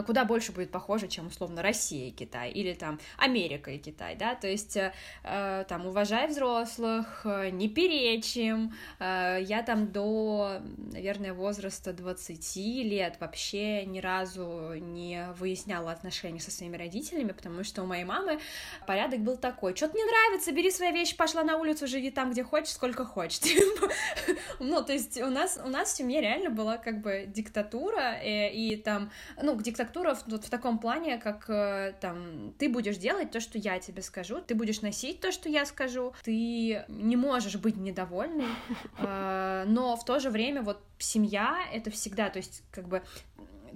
куда 0.06 0.24
больше 0.24 0.52
будет 0.52 0.70
похоже, 0.70 1.08
чем 1.08 1.28
условно 1.28 1.62
Россия 1.62 2.08
и 2.08 2.10
Китай, 2.10 2.50
или 2.50 2.74
там 2.74 3.00
Америка 3.16 3.70
и 3.70 3.78
Китай, 3.78 4.14
да, 4.14 4.34
то 4.34 4.46
есть 4.46 4.76
э, 4.76 4.92
э 5.24 5.64
там 5.68 5.86
уважай 5.86 6.28
взрослых, 6.28 7.22
э, 7.24 7.48
не 7.50 7.68
перечим, 7.68 8.74
э, 8.98 9.38
я 9.40 9.62
там 9.62 9.90
до, 9.90 10.60
наверное, 10.92 11.32
возраста 11.32 11.94
20 11.94 12.56
лет 12.84 13.16
вообще 13.20 13.86
ни 13.86 14.00
разу 14.00 14.74
не 14.74 15.26
выясняла 15.38 15.92
отношения 15.92 16.40
со 16.40 16.50
своими 16.50 16.76
родителями, 16.76 17.32
потому 17.32 17.64
что 17.64 17.82
у 17.82 17.86
моей 17.86 18.04
мамы 18.04 18.38
порядок 18.86 19.20
был 19.20 19.38
такой, 19.38 19.74
что-то 19.74 19.96
не 19.96 20.04
нравится, 20.04 20.52
бери 20.52 20.70
свои 20.70 20.92
вещи, 20.92 21.16
пошла 21.16 21.42
на 21.42 21.56
улицу, 21.56 21.86
живи 21.86 22.10
там, 22.10 22.32
где 22.32 22.44
хочешь, 22.44 22.74
сколько 22.74 23.06
хочешь, 23.06 23.40
ну, 24.58 24.82
то 24.82 24.92
есть 24.92 25.18
у 25.22 25.30
нас, 25.30 25.58
у 25.64 25.68
нас 25.68 25.92
в 25.92 25.96
семье 25.96 26.20
реально 26.20 26.50
была 26.50 26.76
как 26.76 27.00
бы 27.00 27.24
диктатура, 27.26 28.20
и, 28.22 28.72
и 28.72 28.76
там, 28.76 29.10
ну, 29.42 29.54
где 29.54 29.69
диктатура 29.70 30.14
в, 30.14 30.26
вот 30.26 30.44
в 30.44 30.50
таком 30.50 30.78
плане, 30.78 31.18
как 31.18 31.48
э, 31.48 31.94
там 32.00 32.52
ты 32.58 32.68
будешь 32.68 32.96
делать 32.96 33.30
то, 33.30 33.40
что 33.40 33.58
я 33.58 33.78
тебе 33.78 34.02
скажу, 34.02 34.40
ты 34.40 34.54
будешь 34.54 34.82
носить 34.82 35.20
то, 35.20 35.32
что 35.32 35.48
я 35.48 35.64
скажу, 35.64 36.12
ты 36.22 36.84
не 36.88 37.16
можешь 37.16 37.56
быть 37.56 37.76
недовольной, 37.76 38.48
э, 38.98 39.64
но 39.66 39.96
в 39.96 40.04
то 40.04 40.18
же 40.18 40.30
время 40.30 40.62
вот 40.62 40.82
семья 40.98 41.58
это 41.72 41.90
всегда, 41.90 42.30
то 42.30 42.38
есть 42.38 42.62
как 42.70 42.88
бы 42.88 43.02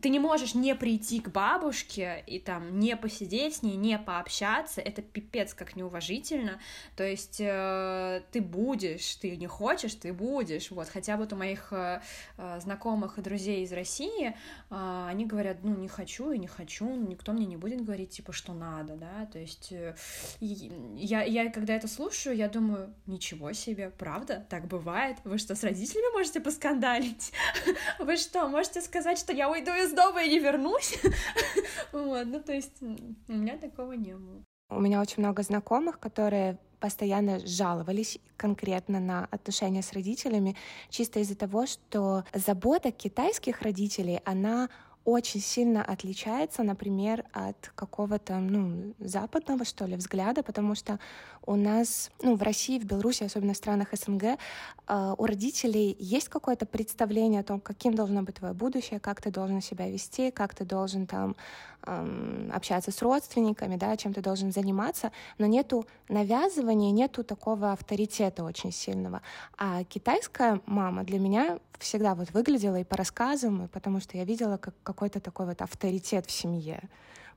ты 0.04 0.11
не 0.11 0.18
можешь 0.18 0.54
не 0.54 0.75
прийти 0.75 1.18
к 1.18 1.30
бабушке 1.30 2.23
и 2.26 2.38
там 2.38 2.78
не 2.78 2.94
посидеть 2.94 3.56
с 3.56 3.62
ней, 3.62 3.75
не 3.75 3.99
пообщаться, 3.99 4.82
это 4.82 5.00
пипец 5.00 5.54
как 5.54 5.76
неуважительно, 5.76 6.61
то 6.94 7.04
есть 7.04 7.38
э, 7.40 8.20
ты 8.30 8.42
будешь, 8.42 9.14
ты 9.14 9.34
не 9.34 9.46
хочешь, 9.46 9.94
ты 9.94 10.12
будешь, 10.12 10.70
вот, 10.70 10.88
хотя 10.88 11.16
вот 11.16 11.32
у 11.32 11.37
моих 11.37 11.73
э, 11.73 12.02
э 12.37 12.61
знакомых 12.61 13.16
и 13.16 13.23
друзей 13.23 13.64
из 13.64 13.73
России, 13.73 14.28
э, 14.28 15.06
они 15.08 15.25
говорят, 15.25 15.56
ну, 15.62 15.75
не 15.75 15.88
хочу 15.88 16.32
и 16.32 16.38
не 16.38 16.49
хочу, 16.49 16.84
никто 16.84 17.32
мне 17.32 17.46
не 17.46 17.56
будет 17.56 17.80
говорить, 17.82 18.11
типа, 18.11 18.34
что 18.34 18.52
надо, 18.52 18.96
да, 18.96 19.25
то 19.32 19.38
есть 19.38 19.73
э, 19.73 19.96
я, 20.38 21.23
я, 21.23 21.50
когда 21.50 21.76
это 21.76 21.88
слушаю, 21.88 22.37
я 22.37 22.50
думаю, 22.50 22.92
ничего 23.06 23.54
себе, 23.54 23.88
правда, 23.88 24.44
так 24.50 24.66
бывает, 24.66 25.16
вы 25.25 25.38
что, 25.38 25.54
с 25.54 25.64
родителями 25.64 26.12
можете 26.12 26.40
поскандалить? 26.40 27.32
Вы 27.99 28.16
что, 28.16 28.49
можете 28.49 28.82
сказать, 28.82 29.18
что 29.18 29.32
я 29.32 29.49
уйду 29.49 29.70
из 29.70 29.93
дома 29.94 30.22
и 30.22 30.28
не 30.28 30.38
вернусь. 30.38 30.98
вот, 31.92 32.26
ну, 32.26 32.40
то 32.40 32.52
есть 32.52 32.82
у 32.82 33.32
меня 33.32 33.56
такого 33.56 33.92
не 33.92 34.14
было. 34.14 34.42
У 34.70 34.80
меня 34.80 35.00
очень 35.00 35.22
много 35.22 35.42
знакомых, 35.42 35.98
которые 36.00 36.58
постоянно 36.80 37.38
жаловались 37.46 38.18
конкретно 38.36 39.00
на 39.00 39.26
отношения 39.30 39.82
с 39.82 39.92
родителями, 39.92 40.56
чисто 40.90 41.20
из-за 41.20 41.36
того, 41.36 41.66
что 41.66 42.24
забота 42.34 42.90
китайских 42.90 43.62
родителей, 43.62 44.20
она 44.24 44.68
очень 45.04 45.40
сильно 45.40 45.84
отличается, 45.84 46.62
например, 46.62 47.25
от 47.32 47.73
какого-то, 47.75 48.37
ну, 48.37 48.94
западного, 48.99 49.64
что 49.64 49.84
ли, 49.84 49.96
взгляда, 49.96 50.42
потому 50.42 50.75
что 50.75 50.99
у 51.46 51.56
нас, 51.56 52.11
ну, 52.23 52.37
в 52.37 52.42
России, 52.42 52.78
в 52.78 52.84
Беларуси, 52.84 53.25
особенно 53.25 53.52
в 53.52 53.56
странах 53.56 53.88
СНГ, 53.92 54.25
э, 54.25 55.14
у 55.18 55.26
родителей 55.26 55.94
есть 55.99 56.28
какое-то 56.28 56.64
представление 56.64 57.40
о 57.40 57.44
том, 57.44 57.61
каким 57.61 57.94
должно 57.94 58.23
быть 58.23 58.37
твое 58.37 58.54
будущее, 58.54 58.99
как 58.99 59.20
ты 59.20 59.30
должен 59.30 59.61
себя 59.61 59.90
вести, 59.90 60.30
как 60.30 60.54
ты 60.54 60.64
должен 60.64 61.06
там 61.06 61.37
общаться 61.84 62.90
с 62.90 63.02
родственниками, 63.02 63.76
да, 63.76 63.96
чем 63.96 64.12
ты 64.14 64.20
должен 64.20 64.52
заниматься, 64.52 65.12
но 65.38 65.46
нету 65.46 65.86
навязывания, 66.08 66.92
нету 66.92 67.24
такого 67.24 67.72
авторитета 67.72 68.44
очень 68.44 68.72
сильного. 68.72 69.22
А 69.58 69.84
китайская 69.84 70.60
мама 70.66 71.04
для 71.04 71.18
меня 71.18 71.58
всегда 71.78 72.14
вот 72.14 72.30
выглядела 72.32 72.80
и 72.80 72.84
по 72.84 72.96
рассказам, 72.96 73.64
и 73.64 73.68
потому 73.68 74.00
что 74.00 74.16
я 74.16 74.24
видела 74.24 74.56
как 74.56 74.74
какой-то 74.82 75.20
такой 75.20 75.46
вот 75.46 75.60
авторитет 75.62 76.26
в 76.26 76.30
семье. 76.30 76.88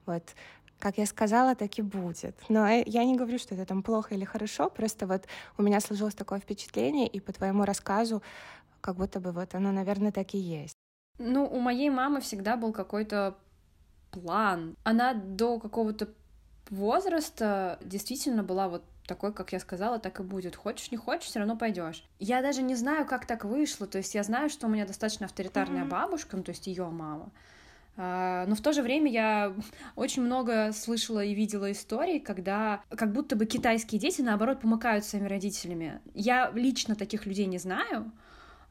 Вот 0.05 0.23
как 0.79 0.97
я 0.99 1.05
сказала, 1.05 1.55
так 1.55 1.79
и 1.79 1.81
будет. 1.81 2.35
Но 2.49 2.67
я 2.67 3.03
не 3.03 3.15
говорю, 3.15 3.39
что 3.39 3.55
это 3.55 3.65
там 3.65 3.81
плохо 3.81 4.13
или 4.13 4.25
хорошо, 4.25 4.69
просто 4.69 5.07
вот 5.07 5.25
у 5.57 5.63
меня 5.63 5.79
сложилось 5.79 6.15
такое 6.15 6.39
впечатление, 6.39 7.07
и 7.07 7.19
по 7.19 7.33
твоему 7.33 7.65
рассказу, 7.65 8.21
как 8.79 8.95
будто 8.95 9.19
бы 9.19 9.31
вот 9.31 9.55
оно, 9.55 9.71
наверное, 9.71 10.11
так 10.11 10.35
и 10.35 10.37
есть. 10.37 10.75
Ну, 11.17 11.45
у 11.45 11.59
моей 11.59 11.89
мамы 11.89 12.21
всегда 12.21 12.57
был 12.57 12.71
какой-то 12.71 13.35
план. 14.19 14.75
Она 14.83 15.13
до 15.13 15.59
какого-то 15.59 16.09
возраста 16.69 17.79
действительно 17.81 18.43
была 18.43 18.67
вот 18.67 18.83
такой, 19.07 19.33
как 19.33 19.53
я 19.53 19.59
сказала, 19.59 19.99
так 19.99 20.19
и 20.19 20.23
будет. 20.23 20.55
Хочешь, 20.55 20.91
не 20.91 20.97
хочешь, 20.97 21.29
все 21.29 21.39
равно 21.39 21.55
пойдешь. 21.55 22.03
Я 22.19 22.41
даже 22.41 22.61
не 22.61 22.75
знаю, 22.75 23.05
как 23.05 23.25
так 23.25 23.45
вышло. 23.45 23.87
То 23.87 23.97
есть 23.99 24.13
я 24.15 24.23
знаю, 24.23 24.49
что 24.49 24.67
у 24.67 24.69
меня 24.69 24.85
достаточно 24.85 25.25
авторитарная 25.25 25.85
mm-hmm. 25.85 25.89
бабушка, 25.89 26.37
ну, 26.37 26.43
то 26.43 26.51
есть 26.51 26.67
ее 26.67 26.85
мама. 26.89 27.31
А, 27.95 28.45
но 28.47 28.55
в 28.55 28.61
то 28.61 28.73
же 28.73 28.83
время 28.83 29.11
я 29.11 29.53
очень 29.95 30.21
много 30.21 30.71
слышала 30.73 31.23
и 31.23 31.33
видела 31.33 31.71
историй, 31.71 32.19
когда 32.19 32.81
как 32.89 33.11
будто 33.11 33.35
бы 33.35 33.45
китайские 33.45 33.99
дети, 33.99 34.21
наоборот, 34.21 34.61
помыкают 34.61 35.05
своими 35.05 35.27
родителями. 35.27 35.99
Я 36.13 36.51
лично 36.53 36.95
таких 36.95 37.25
людей 37.25 37.45
не 37.45 37.57
знаю, 37.57 38.11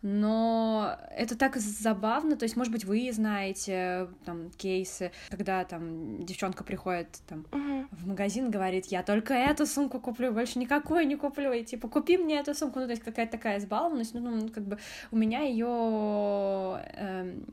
но 0.09 0.97
это 1.11 1.37
так 1.37 1.57
забавно, 1.57 2.37
то 2.37 2.45
есть, 2.45 2.57
может 2.57 2.73
быть, 2.73 2.85
вы 2.85 3.11
знаете 3.13 4.09
там 4.25 4.51
кейсы, 4.51 5.11
когда 5.31 5.65
там 5.65 6.25
девчонка 6.25 6.63
приходит 6.63 7.09
там 7.27 7.45
uh-huh. 7.51 7.89
в 7.91 8.07
магазин, 8.07 8.53
говорит, 8.53 8.87
я 8.87 9.03
только 9.03 9.35
эту 9.35 9.67
сумку 9.67 9.99
куплю, 9.99 10.33
больше 10.33 10.61
никакую 10.61 11.09
не 11.09 11.17
куплю, 11.17 11.53
и 11.53 11.65
типа, 11.65 11.89
купи 11.89 12.19
мне 12.19 12.39
эту 12.39 12.55
сумку, 12.55 12.79
ну, 12.79 12.87
то 12.87 12.93
есть 12.93 13.03
какая-то 13.03 13.33
такая 13.33 13.59
избалованность, 13.59 14.15
ну, 14.15 14.21
ну 14.21 14.49
как 14.49 14.65
бы 14.65 14.79
у 15.11 15.17
меня 15.17 15.41
ее 15.41 15.67
э, 15.67 17.33
эм, 17.33 17.45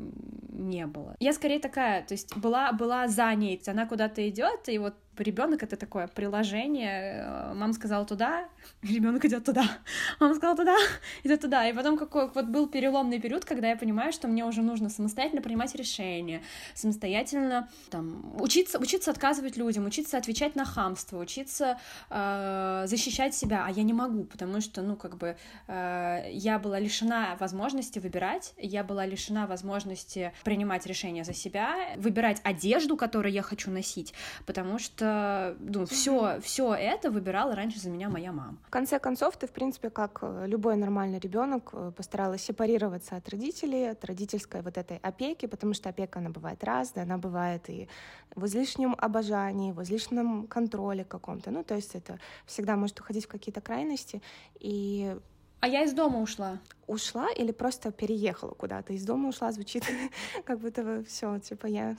не 0.50 0.86
было. 0.86 1.16
Я 1.20 1.34
скорее 1.34 1.60
такая, 1.60 2.04
то 2.04 2.14
есть 2.14 2.38
была, 2.38 2.72
была 2.72 3.08
за 3.08 3.34
ней, 3.34 3.60
она 3.66 3.88
куда-то 3.88 4.30
идет, 4.30 4.70
и 4.70 4.78
вот 4.78 4.94
ребенок 5.18 5.64
это 5.64 5.76
такое 5.76 6.08
приложение. 6.08 7.24
Э, 7.26 7.54
мама 7.54 7.74
сказала 7.74 8.06
туда, 8.06 8.48
ребенок 8.82 9.24
идет 9.26 9.46
туда. 9.46 9.64
Мама 10.20 10.36
сказала 10.36 10.58
туда, 10.58 10.76
идет 11.24 11.42
туда. 11.42 11.68
И 11.68 11.74
потом 11.74 11.98
какой 11.98 12.30
вот 12.30 12.46
был 12.46 12.68
переломный 12.68 13.20
период, 13.20 13.46
когда 13.46 13.70
я 13.70 13.76
понимаю, 13.76 14.12
что 14.12 14.28
мне 14.28 14.46
уже 14.46 14.62
нужно 14.62 14.90
самостоятельно 14.90 15.42
принимать 15.42 15.76
решения, 15.76 16.42
самостоятельно 16.74 17.70
там 17.90 18.36
учиться, 18.42 18.80
учиться 18.80 19.12
отказывать 19.12 19.58
людям, 19.58 19.86
учиться 19.86 20.18
отвечать 20.18 20.56
на 20.56 20.66
хамство, 20.66 21.20
учиться 21.20 21.78
э, 22.10 22.84
защищать 22.88 23.36
себя. 23.36 23.66
А 23.68 23.72
я 23.72 23.84
не 23.84 23.94
могу, 23.94 24.24
потому 24.24 24.62
что, 24.62 24.82
ну, 24.82 24.96
как 24.96 25.18
бы 25.18 25.36
э, 25.68 26.30
я 26.32 26.60
была 26.60 26.80
лишена 26.80 27.36
возможности 27.40 28.00
выбирать, 28.00 28.54
я 28.58 28.84
была 28.84 29.06
лишена 29.06 29.48
возможности 29.48 30.34
принимать 30.44 30.86
решения 30.86 31.24
за 31.24 31.34
себя, 31.34 31.76
выбирать 31.98 32.42
одежду, 32.44 32.98
которую 32.98 33.34
я 33.34 33.42
хочу 33.42 33.72
носить, 33.72 34.14
потому 34.46 34.80
что 34.80 35.03
что 35.04 35.56
ну, 35.60 35.86
все, 35.86 36.40
все 36.42 36.74
это 36.74 37.12
выбирала 37.12 37.56
раньше 37.56 37.80
за 37.80 37.90
меня 37.90 38.10
моя 38.10 38.32
мама. 38.32 38.58
В 38.68 38.70
конце 38.70 39.00
концов, 39.00 39.36
ты, 39.38 39.48
в 39.48 39.52
принципе, 39.52 39.90
как 39.90 40.20
э, 40.22 40.46
любой 40.48 40.76
нормальный 40.76 41.20
ребенок, 41.20 41.70
э, 41.74 41.92
постаралась 41.96 42.42
сепарироваться 42.42 43.16
от 43.18 43.28
родителей, 43.30 43.92
от 43.92 44.06
родительской 44.06 44.62
вот 44.62 44.78
этой 44.78 44.98
опеки, 44.98 45.46
потому 45.46 45.74
что 45.74 45.90
опека, 45.90 46.20
она 46.20 46.30
бывает 46.30 46.64
разная, 46.64 47.04
она 47.04 47.18
бывает 47.18 47.70
и 47.70 47.90
в 48.36 48.46
излишнем 48.46 48.96
обожании, 48.98 49.72
в 49.72 49.82
излишнем 49.84 50.48
контроле 50.48 51.04
каком-то. 51.04 51.52
Ну, 51.52 51.64
то 51.64 51.76
есть 51.76 51.96
это 51.96 52.20
всегда 52.46 52.76
может 52.76 53.00
уходить 53.00 53.26
в 53.26 53.30
какие-то 53.30 53.62
крайности. 53.62 54.22
И 54.60 55.16
а 55.60 55.68
я 55.68 55.84
из 55.84 55.94
дома 55.94 56.20
ушла. 56.20 56.60
Ушла 56.88 57.30
или 57.32 57.52
просто 57.54 57.92
переехала 57.92 58.54
куда-то? 58.54 58.94
Из 58.94 59.06
дома 59.06 59.30
ушла 59.30 59.52
звучит 59.52 59.86
как 60.46 60.60
будто 60.60 61.04
все, 61.08 61.40
типа 61.40 61.68
я 61.68 61.96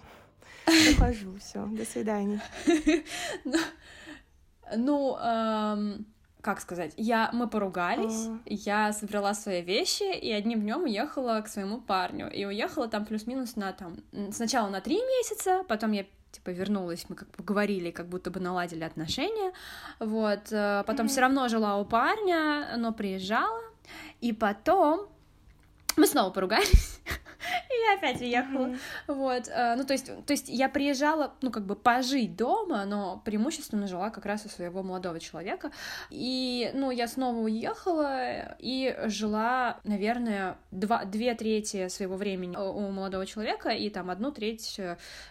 Ухожу, 0.93 1.37
все, 1.39 1.67
до 1.67 1.85
свидания. 1.85 2.41
Ну, 4.77 5.15
эм, 5.19 6.07
как 6.41 6.61
сказать, 6.61 6.93
я, 6.97 7.31
мы 7.33 7.49
поругались, 7.49 8.29
а. 8.29 8.39
я 8.47 8.93
собрала 8.93 9.35
свои 9.35 9.63
вещи 9.63 10.15
и 10.15 10.31
одним 10.33 10.61
днем 10.61 10.83
уехала 10.85 11.41
к 11.43 11.49
своему 11.49 11.81
парню. 11.81 12.31
И 12.31 12.45
уехала 12.45 12.89
там 12.89 13.07
плюс-минус 13.07 13.57
на 13.57 13.73
там, 13.73 13.97
сначала 14.31 14.69
на 14.69 14.81
три 14.81 14.97
месяца, 14.97 15.65
потом 15.69 15.93
я 15.93 16.07
типа 16.33 16.51
вернулась, 16.51 17.07
мы 17.09 17.17
как 17.17 17.31
бы 17.31 17.45
говорили, 17.45 17.91
как 17.91 18.09
будто 18.09 18.31
бы 18.31 18.41
наладили 18.41 18.85
отношения, 18.85 19.53
вот, 20.01 20.51
э, 20.51 20.83
потом 20.87 21.07
mm-hmm. 21.07 21.09
все 21.09 21.21
равно 21.21 21.49
жила 21.49 21.77
у 21.79 21.85
парня, 21.85 22.77
но 22.77 22.93
приезжала, 22.93 23.63
и 24.21 24.33
потом 24.33 25.09
мы 25.97 26.07
снова 26.07 26.31
поругались, 26.31 27.01
и 27.71 27.83
я 27.83 27.99
опять 27.99 28.21
уехала. 28.21 28.67
Mm-hmm. 28.67 28.79
Вот, 29.09 29.49
э, 29.49 29.75
ну, 29.77 29.85
то 29.85 29.93
есть, 29.93 30.07
то 30.07 30.33
есть 30.33 30.49
я 30.49 30.69
приезжала, 30.69 31.35
ну, 31.43 31.51
как 31.51 31.65
бы 31.67 31.77
пожить 31.77 32.37
дома, 32.37 32.85
но 32.85 33.23
преимущественно 33.25 33.87
жила 33.87 34.11
как 34.11 34.27
раз 34.27 34.45
у 34.47 34.49
своего 34.49 34.83
молодого 34.83 35.21
человека. 35.21 35.71
И, 36.11 36.71
ну, 36.75 36.91
я 36.91 37.09
снова 37.09 37.39
уехала 37.39 38.57
и 38.59 38.97
жила, 39.07 39.81
наверное, 39.85 40.59
два, 40.71 41.05
две 41.05 41.35
трети 41.35 41.89
своего 41.89 42.17
времени 42.17 42.57
у 42.57 42.91
молодого 42.91 43.27
человека, 43.27 43.71
и 43.71 43.91
там 43.91 44.11
одну 44.11 44.31
треть 44.31 44.81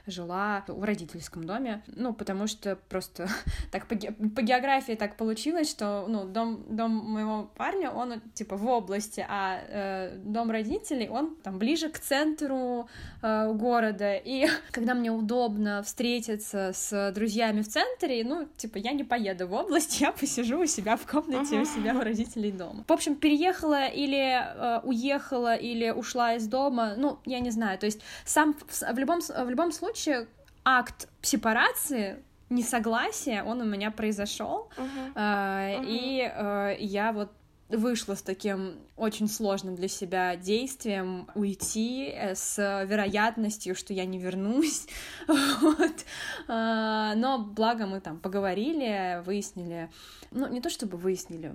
жила 0.07 0.63
в 0.67 0.83
родительском 0.83 1.45
доме. 1.45 1.83
Ну, 1.87 2.13
потому 2.13 2.47
что 2.47 2.75
просто 2.89 3.27
так 3.71 3.87
по, 3.87 3.95
по 3.95 4.41
географии 4.41 4.93
так 4.93 5.17
получилось, 5.17 5.69
что, 5.69 6.05
ну, 6.07 6.25
дом, 6.25 6.63
дом 6.69 6.91
моего 6.91 7.51
парня, 7.55 7.91
он, 7.91 8.21
типа, 8.33 8.55
в 8.55 8.65
области, 8.67 9.25
а 9.27 9.59
э, 9.67 10.17
дом 10.17 10.51
родителей, 10.53 11.09
он 11.09 11.35
там 11.43 11.59
ближе 11.59 11.89
к 11.89 11.99
центру 11.99 12.87
э, 13.21 13.51
города, 13.53 14.15
и 14.15 14.47
когда 14.71 14.93
мне 14.93 15.11
удобно 15.11 15.83
встретиться 15.83 16.71
с 16.73 17.11
друзьями 17.11 17.61
в 17.61 17.67
центре, 17.67 18.23
ну, 18.23 18.47
типа, 18.57 18.77
я 18.77 18.93
не 18.93 19.03
поеду 19.03 19.47
в 19.47 19.53
область, 19.53 19.99
я 20.01 20.11
посижу 20.11 20.61
у 20.61 20.65
себя 20.65 20.95
в 20.95 21.05
комнате, 21.05 21.59
у 21.59 21.65
себя 21.65 21.95
у 21.95 21.99
родителей 21.99 22.51
дома. 22.51 22.85
В 22.87 22.91
общем, 22.91 23.15
переехала 23.15 23.87
или 23.87 24.41
э, 24.41 24.79
уехала, 24.83 25.55
или 25.55 25.89
ушла 25.89 26.35
из 26.35 26.47
дома, 26.47 26.93
ну, 26.95 27.19
я 27.25 27.39
не 27.39 27.51
знаю, 27.51 27.77
то 27.77 27.85
есть 27.85 27.99
сам, 28.25 28.55
в 28.69 28.97
любом, 28.97 29.19
в 29.21 29.49
любом 29.49 29.71
случае 29.71 30.27
акт 30.63 31.09
сепарации 31.21 32.23
несогласия, 32.49 33.43
он 33.43 33.61
у 33.61 33.65
меня 33.65 33.91
произошел, 33.91 34.69
uh-huh. 34.77 35.11
Э, 35.15 35.19
uh-huh. 35.19 35.85
и 35.87 36.31
э, 36.33 36.75
я 36.79 37.11
вот 37.11 37.31
вышла 37.77 38.15
с 38.15 38.21
таким 38.21 38.79
очень 38.95 39.27
сложным 39.27 39.75
для 39.75 39.87
себя 39.87 40.35
действием 40.35 41.27
уйти 41.35 42.09
э, 42.13 42.35
с 42.35 42.57
вероятностью, 42.85 43.75
что 43.75 43.93
я 43.93 44.05
не 44.05 44.19
вернусь. 44.19 44.87
вот. 45.27 46.05
А, 46.47 47.15
но 47.15 47.39
благо 47.39 47.85
мы 47.85 47.99
там 48.01 48.19
поговорили, 48.19 49.21
выяснили, 49.25 49.89
ну 50.31 50.47
не 50.47 50.61
то 50.61 50.69
чтобы 50.69 50.97
выяснили, 50.97 51.53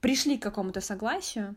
пришли 0.00 0.38
к 0.38 0.42
какому-то 0.42 0.80
согласию 0.80 1.56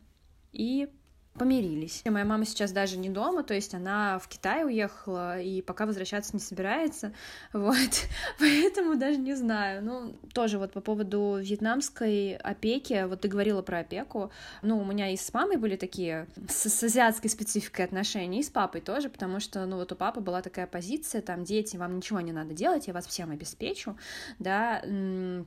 и 0.52 0.90
помирились. 1.34 2.04
Моя 2.06 2.26
мама 2.26 2.46
сейчас 2.46 2.72
даже 2.72 2.98
не 2.98 3.10
дома, 3.10 3.44
то 3.44 3.54
есть 3.54 3.74
она 3.74 4.20
в 4.20 4.28
Китай 4.28 4.64
уехала 4.64 5.40
и 5.40 5.62
пока 5.62 5.86
возвращаться 5.86 6.34
не 6.34 6.40
собирается, 6.40 7.14
вот, 7.54 8.08
поэтому 8.40 8.96
даже 8.96 9.18
не 9.18 9.34
знаю. 9.34 9.84
Ну, 9.84 10.16
тоже 10.34 10.60
вот 10.60 10.74
по 10.74 10.82
поводу 10.82 11.38
вьетнамской 11.40 12.36
опеки, 12.36 13.06
вот 13.08 13.22
ты 13.22 13.28
говорила 13.28 13.62
про 13.62 13.80
опеку, 13.80 14.32
ну, 14.62 14.78
у 14.80 14.86
меня 14.86 15.10
и 15.10 15.18
с 15.18 15.34
мамой 15.34 15.58
были 15.58 15.76
такие 15.76 16.28
с, 16.48 16.70
с 16.70 16.84
азиатской 16.84 17.30
спецификой 17.30 17.86
отношения, 17.86 18.40
и 18.40 18.44
с 18.44 18.50
папой 18.50 18.82
тоже, 18.82 19.10
потому 19.10 19.40
что, 19.40 19.66
ну, 19.66 19.78
вот 19.78 19.92
у 19.92 19.96
папы 19.96 20.20
была 20.20 20.42
такая 20.42 20.68
позиция, 20.68 21.22
там, 21.22 21.44
дети, 21.44 21.78
вам 21.78 21.98
ничего 21.98 22.22
не 22.22 22.32
надо 22.32 22.54
делать, 22.54 22.88
я 22.88 22.94
вас 22.94 23.08
всем 23.08 23.32
обеспечу, 23.32 23.98
да, 24.38 24.82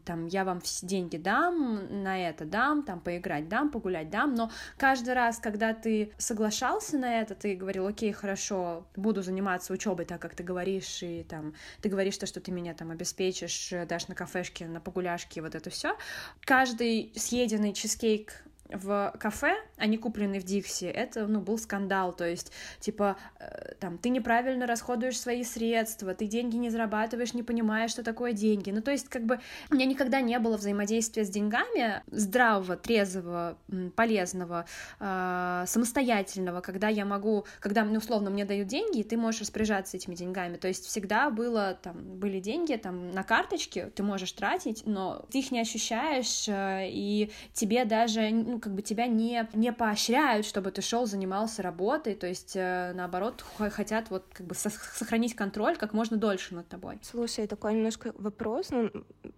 там, 0.05 0.27
я 0.27 0.45
вам 0.45 0.61
деньги 0.83 1.17
дам, 1.17 2.03
на 2.03 2.29
это 2.29 2.45
дам, 2.45 2.83
там, 2.83 3.01
поиграть 3.01 3.49
дам, 3.49 3.71
погулять 3.71 4.11
дам, 4.11 4.35
но 4.35 4.51
каждый 4.77 5.15
раз, 5.15 5.39
когда 5.39 5.76
ты 5.77 6.13
соглашался 6.19 6.99
на 6.99 7.21
это, 7.21 7.35
ты 7.35 7.55
говорил, 7.55 7.87
окей, 7.87 8.13
хорошо, 8.13 8.87
буду 8.97 9.23
заниматься 9.23 9.73
учебой 9.73 10.05
так, 10.05 10.21
как 10.21 10.35
ты 10.35 10.43
говоришь, 10.43 11.03
и 11.03 11.25
там 11.29 11.55
ты 11.81 11.89
говоришь 11.89 12.19
то, 12.19 12.27
что 12.27 12.41
ты 12.41 12.51
меня 12.51 12.75
там 12.75 12.91
обеспечишь, 12.91 13.73
дашь 13.89 14.09
на 14.09 14.15
кафешке, 14.15 14.67
на 14.67 14.81
погуляшке, 14.81 15.43
вот 15.43 15.55
это 15.55 15.71
все. 15.71 15.97
Каждый 16.41 17.13
съеденный 17.15 17.73
чизкейк 17.73 18.46
в 18.73 19.15
кафе, 19.19 19.55
не 19.85 19.99
купленный 19.99 20.39
в 20.39 20.45
Дикси, 20.45 20.85
это, 20.85 21.27
ну, 21.27 21.41
был 21.41 21.59
скандал, 21.59 22.13
то 22.13 22.27
есть, 22.27 22.53
типа, 22.81 23.17
э, 23.39 23.75
там, 23.81 23.99
ты 23.99 24.09
неправильно 24.09 24.67
расходуешь 24.67 25.19
свои 25.19 25.45
средства, 25.45 26.15
ты 26.15 26.27
деньги 26.27 26.57
не 26.57 26.71
зарабатываешь, 26.71 27.35
не 27.35 27.43
понимаешь, 27.43 27.91
что 27.91 28.03
такое 28.03 28.33
деньги, 28.33 28.71
ну, 28.71 28.83
то 28.83 28.91
есть, 28.91 29.09
как 29.09 29.25
бы, 29.25 29.41
у 29.71 29.75
меня 29.75 29.87
никогда 29.87 30.21
не 30.21 30.39
было 30.39 30.57
взаимодействия 30.57 31.25
с 31.25 31.31
деньгами 31.31 32.03
здравого, 32.09 32.77
трезвого, 32.77 33.59
полезного, 33.95 34.67
э, 35.01 35.65
самостоятельного, 35.67 36.61
когда 36.61 36.89
я 36.89 37.05
могу, 37.05 37.47
когда, 37.61 37.85
ну, 37.85 37.99
условно, 37.99 38.31
мне 38.31 38.45
дают 38.45 38.69
деньги, 38.69 39.01
и 39.01 39.05
ты 39.05 39.17
можешь 39.17 39.43
распоряжаться 39.43 39.97
этими 39.97 40.15
деньгами, 40.15 40.57
то 40.57 40.69
есть, 40.69 40.87
всегда 40.87 41.31
было, 41.31 41.79
там, 41.83 42.19
были 42.19 42.41
деньги, 42.41 42.75
там, 42.75 43.11
на 43.13 43.23
карточке, 43.23 43.87
ты 43.95 44.03
можешь 44.03 44.33
тратить, 44.33 44.83
но 44.87 45.25
ты 45.31 45.39
их 45.39 45.51
не 45.51 45.61
ощущаешь, 45.61 46.49
э, 46.49 46.89
и 46.89 47.31
тебе 47.53 47.85
даже, 47.85 48.31
ну, 48.31 48.56
ну, 48.57 48.61
как 48.61 48.73
бы 48.73 48.81
тебя 48.81 49.07
не, 49.07 49.47
не 49.53 49.71
поощряют, 49.71 50.47
чтобы 50.47 50.71
ты 50.71 50.81
шел, 50.81 51.05
занимался 51.05 51.61
работой, 51.63 52.15
то 52.15 52.27
есть, 52.27 52.57
э, 52.57 52.93
наоборот, 52.95 53.45
хотят 53.59 54.09
вот 54.09 54.25
как 54.33 54.47
бы 54.47 54.55
сохранить 54.55 55.37
контроль 55.37 55.77
как 55.77 55.93
можно 55.93 56.17
дольше 56.17 56.55
над 56.55 56.67
тобой. 56.67 56.99
Слушай, 57.03 57.47
такой 57.47 57.75
немножко 57.75 58.15
вопрос, 58.17 58.71
ну, 58.71 58.91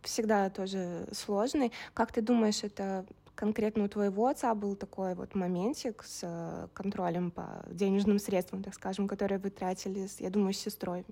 всегда 0.02 0.50
тоже 0.50 1.08
сложный. 1.12 1.72
Как 1.94 2.12
ты 2.12 2.22
думаешь, 2.22 2.62
это 2.62 3.04
конкретно 3.34 3.84
у 3.84 3.88
твоего 3.88 4.28
отца 4.28 4.54
был 4.54 4.76
такой 4.76 5.16
вот 5.16 5.34
моментик 5.34 6.04
с 6.04 6.20
э, 6.22 6.68
контролем 6.72 7.32
по 7.32 7.64
денежным 7.72 8.20
средствам, 8.20 8.62
так 8.62 8.74
скажем, 8.74 9.08
которые 9.08 9.38
вы 9.38 9.50
тратили, 9.50 10.06
я 10.20 10.30
думаю, 10.30 10.52
с 10.52 10.58
сестрой. 10.58 11.04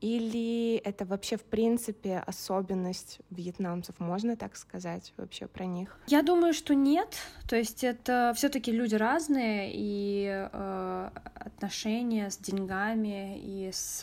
Или 0.00 0.76
это 0.76 1.04
вообще, 1.04 1.36
в 1.36 1.44
принципе, 1.44 2.22
особенность 2.26 3.20
вьетнамцев, 3.30 3.98
можно 3.98 4.36
так 4.36 4.56
сказать 4.56 5.12
вообще 5.16 5.46
про 5.46 5.66
них? 5.66 5.98
Я 6.06 6.22
думаю, 6.22 6.54
что 6.54 6.74
нет. 6.74 7.16
То 7.48 7.56
есть 7.56 7.84
это 7.84 8.32
все-таки 8.34 8.72
люди 8.72 8.94
разные, 8.94 9.70
и 9.72 10.48
э, 10.52 11.10
отношения 11.34 12.30
с 12.30 12.38
деньгами 12.38 13.38
и 13.38 13.70
с, 13.72 14.00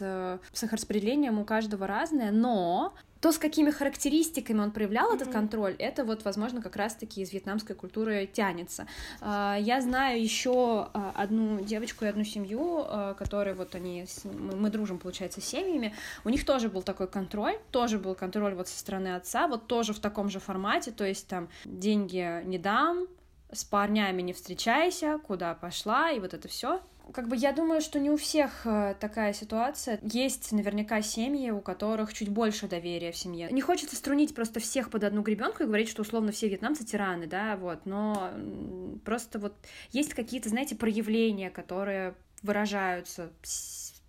с 0.54 0.64
их 0.64 0.72
распределением 0.72 1.40
у 1.40 1.46
каждого 1.46 1.88
разное, 1.88 2.32
но 2.32 2.94
то, 3.22 3.32
с 3.32 3.38
какими 3.38 3.72
характеристиками 3.72 4.60
он 4.60 4.72
проявлял 4.72 5.12
mm-hmm. 5.12 5.16
этот 5.16 5.32
контроль, 5.32 5.76
это 5.80 6.04
вот, 6.04 6.24
возможно, 6.26 6.62
как 6.62 6.76
раз-таки 6.76 7.22
из 7.22 7.32
вьетнамской 7.34 7.76
культуры 7.76 8.30
тянется. 8.32 8.88
А, 9.22 9.58
я 9.60 9.82
знаю 9.82 10.22
еще 10.22 10.90
а, 10.94 11.14
одну 11.16 11.62
девочку 11.62 12.06
и 12.06 12.08
одну 12.08 12.24
семью, 12.24 12.84
а, 12.86 13.14
которые 13.14 13.54
вот 13.54 13.76
они, 13.76 14.06
мы 14.24 14.70
дружим, 14.70 15.00
получается, 15.00 15.42
с 15.42 15.46
семьями, 15.46 15.94
у 16.24 16.30
них 16.30 16.46
тоже 16.46 16.70
был 16.70 16.82
такой 16.82 17.08
контроль, 17.08 17.58
тоже 17.72 17.98
был 17.98 18.16
контроль 18.16 18.54
вот 18.54 18.68
со 18.68 18.78
стороны 18.78 19.16
отца, 19.16 19.48
вот 19.48 19.68
тоже 19.68 19.94
в 19.94 20.00
таком 20.00 20.30
же 20.30 20.40
формате, 20.40 20.92
то 20.92 21.06
есть 21.06 21.28
там 21.28 21.50
деньги 21.66 22.44
не 22.46 22.58
дам, 22.58 23.08
с 23.52 23.64
парнями 23.64 24.22
не 24.22 24.34
встречайся, 24.34 25.20
куда 25.26 25.54
пошла, 25.54 26.12
и 26.12 26.20
вот 26.20 26.34
это 26.34 26.48
все 26.48 26.82
как 27.14 27.28
бы 27.28 27.36
я 27.36 27.52
думаю, 27.52 27.82
что 27.82 28.00
не 28.00 28.10
у 28.10 28.18
всех 28.18 28.66
э, 28.66 28.96
такая 29.00 29.34
ситуация. 29.34 30.00
Есть 30.02 30.52
наверняка 30.52 31.02
семьи, 31.02 31.50
у 31.50 31.62
которых 31.62 32.14
чуть 32.14 32.30
больше 32.30 32.68
доверия 32.68 33.12
в 33.12 33.18
семье. 33.18 33.50
Не 33.52 33.62
хочется 33.62 33.96
струнить 33.96 34.36
просто 34.36 34.60
всех 34.60 34.90
под 34.90 35.04
одну 35.04 35.22
гребенку 35.22 35.64
и 35.64 35.66
говорить, 35.66 35.90
что 35.90 36.02
условно 36.02 36.32
все 36.32 36.48
вьетнамцы 36.48 36.86
тираны, 36.86 37.28
да, 37.28 37.58
вот, 37.58 37.86
но 37.86 38.32
просто 39.06 39.40
вот 39.40 39.54
есть 39.92 40.14
какие-то, 40.14 40.50
знаете, 40.50 40.76
проявления, 40.76 41.50
которые 41.50 42.16
выражаются 42.44 43.32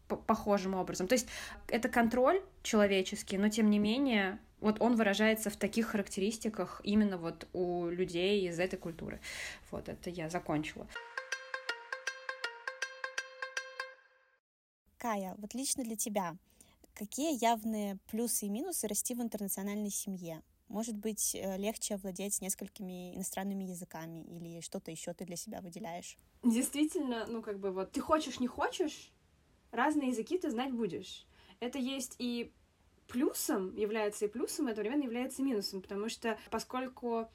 похожим 0.08 0.74
образом. 0.74 1.06
То 1.06 1.14
есть 1.14 1.28
это 1.68 1.88
контроль 1.88 2.40
человеческий, 2.62 3.38
но 3.38 3.48
тем 3.48 3.70
не 3.70 3.78
менее 3.78 4.38
вот 4.60 4.80
он 4.80 4.96
выражается 4.96 5.50
в 5.50 5.56
таких 5.56 5.88
характеристиках 5.88 6.80
именно 6.82 7.16
вот 7.18 7.46
у 7.52 7.88
людей 7.88 8.48
из 8.48 8.58
этой 8.58 8.76
культуры. 8.76 9.20
Вот 9.70 9.88
это 9.88 10.10
я 10.10 10.28
закончила. 10.28 10.86
Кая, 14.98 15.34
вот 15.38 15.54
лично 15.54 15.84
для 15.84 15.96
тебя, 15.96 16.36
какие 16.94 17.40
явные 17.42 17.98
плюсы 18.08 18.46
и 18.46 18.50
минусы 18.50 18.88
расти 18.88 19.14
в 19.14 19.22
интернациональной 19.22 19.90
семье? 19.90 20.42
Может 20.68 20.96
быть, 20.96 21.34
э, 21.34 21.56
легче 21.56 21.96
владеть 21.96 22.40
несколькими 22.42 23.14
иностранными 23.14 23.64
языками 23.64 24.24
или 24.24 24.60
что-то 24.60 24.90
еще 24.90 25.14
ты 25.14 25.24
для 25.24 25.36
себя 25.36 25.60
выделяешь? 25.62 26.18
Действительно, 26.42 27.26
ну 27.26 27.42
как 27.42 27.58
бы 27.58 27.70
вот 27.72 27.92
ты 27.92 28.00
хочешь, 28.00 28.40
не 28.40 28.46
хочешь, 28.46 29.12
разные 29.72 30.10
языки 30.10 30.38
ты 30.38 30.50
знать 30.50 30.72
будешь. 30.72 31.26
Это 31.60 31.78
есть 31.78 32.14
и 32.18 32.52
плюсом, 33.08 33.74
является 33.74 34.26
и 34.26 34.28
плюсом, 34.28 34.68
и 34.68 34.70
одновременно 34.70 35.02
является 35.04 35.42
минусом, 35.42 35.82
потому 35.82 36.08
что 36.08 36.38
поскольку 36.50 37.28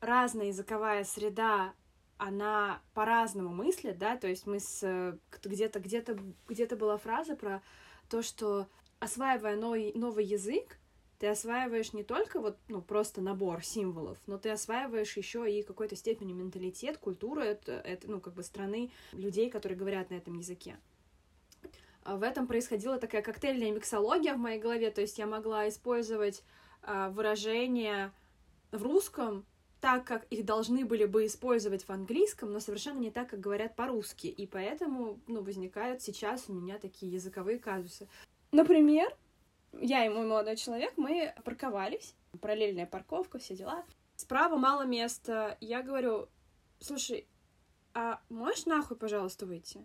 разная 0.00 0.46
языковая 0.46 1.04
среда 1.04 1.74
она 2.16 2.80
по-разному 2.94 3.50
мыслит, 3.50 3.98
да, 3.98 4.16
то 4.16 4.28
есть 4.28 4.46
мы 4.46 4.60
с 4.60 5.18
где-то 5.42 5.80
где-то 5.80 6.18
где-то 6.48 6.76
была 6.76 6.96
фраза 6.96 7.36
про 7.36 7.62
то, 8.08 8.22
что 8.22 8.68
осваивая 9.00 9.56
новый 9.56 9.92
новый 9.94 10.24
язык, 10.24 10.78
ты 11.18 11.28
осваиваешь 11.28 11.92
не 11.92 12.04
только 12.04 12.40
вот 12.40 12.58
ну 12.68 12.82
просто 12.82 13.20
набор 13.20 13.64
символов, 13.64 14.18
но 14.26 14.38
ты 14.38 14.50
осваиваешь 14.50 15.16
еще 15.16 15.50
и 15.50 15.62
какой-то 15.62 15.96
степени 15.96 16.32
менталитет, 16.32 16.98
культуру 16.98 17.40
это, 17.40 17.72
это 17.72 18.10
ну 18.10 18.20
как 18.20 18.34
бы 18.34 18.42
страны 18.42 18.90
людей, 19.12 19.50
которые 19.50 19.78
говорят 19.78 20.10
на 20.10 20.14
этом 20.14 20.34
языке. 20.34 20.76
В 22.04 22.22
этом 22.22 22.46
происходила 22.46 22.98
такая 22.98 23.22
коктейльная 23.22 23.72
миксология 23.72 24.34
в 24.34 24.38
моей 24.38 24.60
голове, 24.60 24.90
то 24.90 25.00
есть 25.00 25.18
я 25.18 25.26
могла 25.26 25.68
использовать 25.68 26.42
а, 26.82 27.08
выражения 27.08 28.12
в 28.72 28.82
русском 28.82 29.46
так, 29.84 30.06
как 30.06 30.24
их 30.30 30.46
должны 30.46 30.86
были 30.86 31.04
бы 31.04 31.26
использовать 31.26 31.84
в 31.84 31.90
английском, 31.90 32.50
но 32.50 32.58
совершенно 32.58 33.00
не 33.00 33.10
так, 33.10 33.28
как 33.28 33.40
говорят 33.40 33.76
по-русски. 33.76 34.28
И 34.28 34.46
поэтому, 34.46 35.20
ну, 35.26 35.42
возникают 35.42 36.00
сейчас 36.00 36.44
у 36.48 36.54
меня 36.54 36.78
такие 36.78 37.12
языковые 37.12 37.58
казусы. 37.58 38.08
Например, 38.50 39.14
я 39.74 40.06
и 40.06 40.08
мой 40.08 40.24
молодой 40.24 40.56
человек, 40.56 40.94
мы 40.96 41.34
парковались, 41.44 42.14
параллельная 42.40 42.86
парковка, 42.86 43.38
все 43.38 43.54
дела. 43.54 43.84
Справа 44.16 44.56
мало 44.56 44.86
места. 44.86 45.58
Я 45.60 45.82
говорю, 45.82 46.30
слушай, 46.80 47.26
а 47.92 48.22
можешь 48.30 48.64
нахуй, 48.64 48.96
пожалуйста, 48.96 49.44
выйти? 49.44 49.84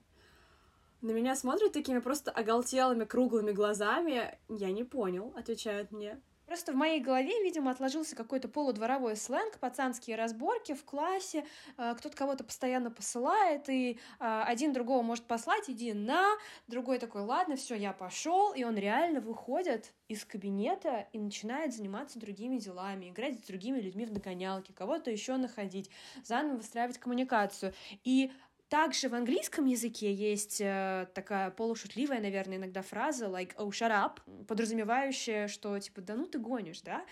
На 1.02 1.12
меня 1.12 1.36
смотрят 1.36 1.74
такими 1.74 2.00
просто 2.00 2.32
оголтелыми 2.32 3.04
круглыми 3.04 3.52
глазами. 3.52 4.40
Я 4.48 4.72
не 4.72 4.86
понял, 4.86 5.34
отвечают 5.36 5.92
мне. 5.92 6.22
Просто 6.50 6.72
в 6.72 6.76
моей 6.76 7.00
голове, 7.00 7.44
видимо, 7.44 7.70
отложился 7.70 8.16
какой-то 8.16 8.48
полудворовой 8.48 9.16
сленг, 9.16 9.60
пацанские 9.60 10.16
разборки 10.16 10.74
в 10.74 10.84
классе, 10.84 11.46
э, 11.78 11.94
кто-то 11.96 12.18
кого-то 12.18 12.44
постоянно 12.44 12.90
посылает, 12.90 13.70
и 13.70 14.00
э, 14.20 14.44
один 14.48 14.74
другого 14.74 15.04
может 15.04 15.26
послать, 15.26 15.70
иди 15.70 15.94
на, 15.94 16.26
другой 16.68 16.98
такой, 16.98 17.22
ладно, 17.22 17.56
все, 17.56 17.76
я 17.76 17.94
пошел, 17.94 18.52
и 18.52 18.64
он 18.64 18.78
реально 18.78 19.22
выходит 19.22 19.94
из 20.08 20.26
кабинета 20.26 21.08
и 21.14 21.20
начинает 21.20 21.72
заниматься 21.72 22.18
другими 22.18 22.58
делами, 22.58 23.12
играть 23.12 23.38
с 23.38 23.44
другими 23.44 23.80
людьми 23.80 24.08
в 24.08 24.12
догонялки, 24.12 24.72
кого-то 24.72 25.12
еще 25.12 25.38
находить, 25.38 25.92
заново 26.24 26.58
выстраивать 26.58 26.98
коммуникацию. 26.98 27.76
И 28.04 28.32
также 28.70 29.10
в 29.10 29.16
английском 29.16 29.66
языке 29.66 30.14
есть 30.14 30.62
э, 30.62 31.08
такая 31.14 31.52
полушутливая, 31.52 32.22
наверное, 32.22 32.58
иногда 32.58 32.82
фраза 32.82 33.26
like 33.26 33.56
«oh, 33.58 33.70
shut 33.70 33.92
up», 33.92 34.46
подразумевающая, 34.46 35.48
что 35.48 35.78
типа 35.80 36.02
«да 36.02 36.16
ну 36.16 36.26
ты 36.26 36.40
гонишь», 36.40 36.82
да? 36.82 37.06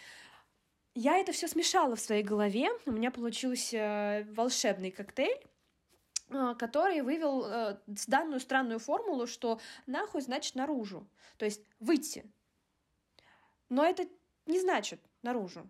я 0.94 1.18
это 1.18 1.32
все 1.32 1.48
смешала 1.48 1.96
в 1.96 2.00
своей 2.00 2.24
голове. 2.24 2.70
У 2.88 2.92
меня 2.92 3.12
получился 3.12 4.26
волшебный 4.32 4.92
коктейль 4.92 5.40
который 6.30 7.02
вывел 7.02 7.46
э, 7.46 7.78
данную 8.08 8.42
странную 8.42 8.80
формулу, 8.80 9.28
что 9.28 9.62
нахуй 9.86 10.20
значит 10.22 10.56
наружу, 10.56 11.08
то 11.38 11.46
есть 11.46 11.62
выйти. 11.80 12.30
Но 13.70 13.86
это 13.86 14.08
не 14.46 14.60
значит 14.60 15.00
наружу. 15.22 15.70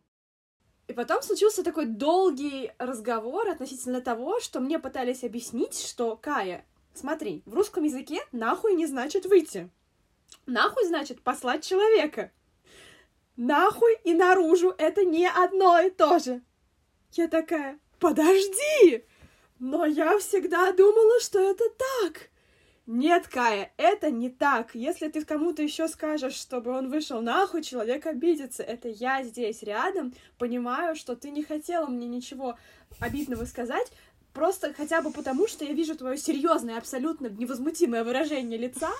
И 0.88 0.94
потом 0.94 1.22
случился 1.22 1.64
такой 1.64 1.86
долгий 1.86 2.72
разговор 2.78 3.50
относительно 3.50 4.02
того, 4.02 4.40
что 4.40 4.62
мне 4.62 4.80
пытались 4.80 5.24
объяснить, 5.24 5.78
что 5.78 6.16
Кая, 6.16 6.66
смотри, 6.94 7.44
в 7.46 7.54
русском 7.54 7.84
языке 7.84 8.22
нахуй 8.32 8.74
не 8.74 8.86
значит 8.86 9.26
выйти. 9.26 9.70
Нахуй 10.46 10.86
значит 10.86 11.22
послать 11.22 11.66
человека. 11.66 12.32
Нахуй 13.36 13.98
и 14.04 14.14
наружу 14.14 14.74
это 14.78 15.04
не 15.04 15.30
одно 15.30 15.80
и 15.80 15.90
то 15.90 16.20
же. 16.20 16.42
Я 17.12 17.28
такая, 17.28 17.80
подожди! 18.00 19.04
Но 19.60 19.86
я 19.86 20.18
всегда 20.20 20.72
думала, 20.72 21.20
что 21.20 21.40
это 21.40 21.66
так. 22.02 22.30
Нет, 22.88 23.28
Кая, 23.28 23.74
это 23.76 24.10
не 24.10 24.30
так. 24.30 24.74
Если 24.74 25.10
ты 25.10 25.26
кому-то 25.26 25.62
еще 25.62 25.90
скажешь, 25.90 26.36
чтобы 26.36 26.72
он 26.72 26.90
вышел 26.90 27.22
нахуй, 27.22 27.62
человек 27.62 28.06
обидится. 28.06 28.64
Это 28.64 28.88
я 28.88 29.24
здесь 29.24 29.62
рядом, 29.62 30.14
понимаю, 30.38 30.96
что 30.96 31.18
ты 31.18 31.30
не 31.30 31.44
хотела 31.44 31.88
мне 31.88 32.08
ничего 32.08 32.58
обидного 33.02 33.44
сказать, 33.44 33.92
просто 34.32 34.74
хотя 34.74 35.02
бы 35.02 35.12
потому, 35.12 35.50
что 35.50 35.66
я 35.66 35.74
вижу 35.74 35.98
твое 35.98 36.18
серьезное, 36.18 36.78
абсолютно 36.78 37.28
невозмутимое 37.28 38.06
выражение 38.06 38.58
лица, 38.58 38.92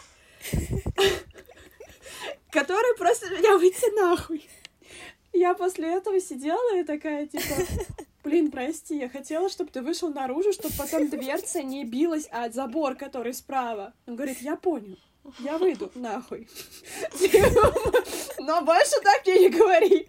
которое 2.52 2.94
просто 2.98 3.30
меня 3.30 3.58
выйти 3.58 3.96
нахуй. 3.98 4.50
Я 5.32 5.54
после 5.54 5.94
этого 5.96 6.20
сидела 6.20 6.76
и 6.76 6.84
такая, 6.84 7.26
типа, 7.26 7.56
блин, 8.28 8.52
прости, 8.52 8.98
я 8.98 9.08
хотела, 9.08 9.50
чтобы 9.50 9.72
ты 9.72 9.82
вышел 9.82 10.10
наружу, 10.10 10.52
чтобы 10.52 10.74
потом 10.78 11.10
дверца 11.10 11.64
не 11.64 11.86
билась 11.86 12.28
от 12.28 12.54
забор, 12.54 12.96
который 12.96 13.34
справа. 13.34 13.94
Он 14.06 14.16
говорит, 14.16 14.42
я 14.42 14.58
понял, 14.58 14.98
я 15.40 15.58
выйду 15.58 15.90
нахуй. 15.96 16.48
Но 18.40 18.62
больше 18.62 18.96
так 19.02 19.26
мне 19.26 19.40
не 19.40 19.50
говори. 19.50 20.08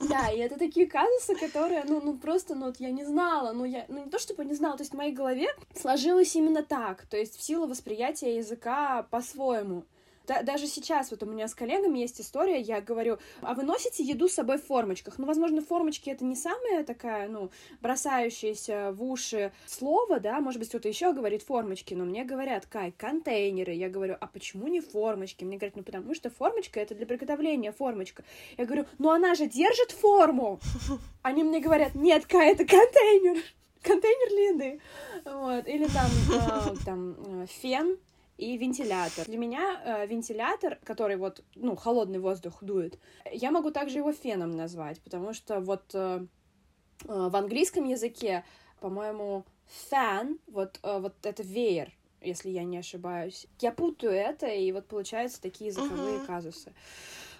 Да, 0.00 0.30
и 0.30 0.38
это 0.38 0.58
такие 0.58 0.86
казусы, 0.86 1.36
которые, 1.36 1.84
ну, 1.84 2.00
ну 2.00 2.16
просто, 2.16 2.56
ну, 2.56 2.66
вот 2.66 2.80
я 2.80 2.90
не 2.90 3.04
знала, 3.04 3.52
ну, 3.52 3.64
я, 3.64 3.84
ну, 3.88 4.04
не 4.04 4.10
то 4.10 4.18
чтобы 4.18 4.44
не 4.44 4.54
знала, 4.54 4.76
то 4.76 4.82
есть 4.82 4.92
в 4.92 4.96
моей 4.96 5.12
голове 5.12 5.46
сложилось 5.80 6.34
именно 6.34 6.64
так, 6.64 7.06
то 7.06 7.16
есть 7.16 7.38
в 7.38 7.42
силу 7.42 7.68
восприятия 7.68 8.36
языка 8.36 9.06
по-своему. 9.10 9.84
Да, 10.26 10.42
даже 10.42 10.66
сейчас 10.66 11.10
вот 11.10 11.22
у 11.22 11.26
меня 11.26 11.48
с 11.48 11.54
коллегами 11.54 11.98
есть 11.98 12.20
история, 12.20 12.60
я 12.60 12.80
говорю, 12.80 13.18
а 13.40 13.54
вы 13.54 13.62
носите 13.62 14.04
еду 14.04 14.28
с 14.28 14.34
собой 14.34 14.58
в 14.58 14.64
формочках? 14.64 15.18
Ну, 15.18 15.26
возможно, 15.26 15.62
формочки 15.62 16.10
это 16.10 16.24
не 16.24 16.36
самая 16.36 16.84
такая, 16.84 17.28
ну, 17.28 17.50
бросающаяся 17.80 18.92
в 18.92 19.02
уши 19.02 19.52
слово, 19.66 20.20
да, 20.20 20.40
может 20.40 20.58
быть, 20.58 20.68
кто-то 20.68 20.88
еще 20.88 21.12
говорит 21.12 21.42
формочки, 21.42 21.94
но 21.94 22.04
мне 22.04 22.24
говорят, 22.24 22.66
Кай, 22.66 22.92
контейнеры. 22.92 23.72
Я 23.72 23.88
говорю, 23.88 24.16
а 24.20 24.26
почему 24.26 24.68
не 24.68 24.80
формочки? 24.80 25.44
Мне 25.44 25.56
говорят, 25.56 25.76
ну, 25.76 25.82
потому 25.82 26.14
что 26.14 26.30
формочка 26.30 26.80
это 26.80 26.94
для 26.94 27.06
приготовления 27.06 27.72
формочка. 27.72 28.24
Я 28.56 28.64
говорю, 28.64 28.86
ну, 28.98 29.10
она 29.10 29.34
же 29.34 29.46
держит 29.46 29.90
форму. 29.90 30.60
Они 31.22 31.42
мне 31.42 31.60
говорят, 31.60 31.94
нет, 31.94 32.26
Кай, 32.26 32.52
это 32.52 32.64
контейнер 32.64 33.42
контейнер 33.82 34.54
еды. 34.54 34.80
Вот. 35.24 35.66
Или 35.66 35.86
там, 35.88 36.10
э, 36.32 36.74
там 36.84 37.16
э, 37.42 37.46
фен, 37.46 37.98
и 38.38 38.56
вентилятор. 38.56 39.26
Для 39.26 39.38
меня 39.38 39.80
э, 39.84 40.06
вентилятор, 40.06 40.78
который 40.84 41.16
вот, 41.16 41.44
ну, 41.54 41.76
холодный 41.76 42.18
воздух 42.18 42.62
дует, 42.62 42.98
я 43.30 43.50
могу 43.50 43.70
также 43.70 43.98
его 43.98 44.12
феном 44.12 44.56
назвать, 44.56 45.00
потому 45.00 45.32
что 45.32 45.60
вот 45.60 45.94
э, 45.94 46.26
э, 47.04 47.28
в 47.28 47.36
английском 47.36 47.84
языке, 47.84 48.44
по-моему, 48.80 49.44
fan, 49.90 50.38
вот, 50.46 50.80
э, 50.82 50.98
вот 50.98 51.14
это 51.22 51.42
веер, 51.42 51.92
если 52.20 52.50
я 52.50 52.64
не 52.64 52.78
ошибаюсь. 52.78 53.46
Я 53.60 53.72
путаю 53.72 54.12
это, 54.12 54.46
и 54.46 54.72
вот 54.72 54.86
получаются 54.86 55.40
такие 55.40 55.68
языковые 55.68 56.18
uh-huh. 56.18 56.26
казусы. 56.26 56.72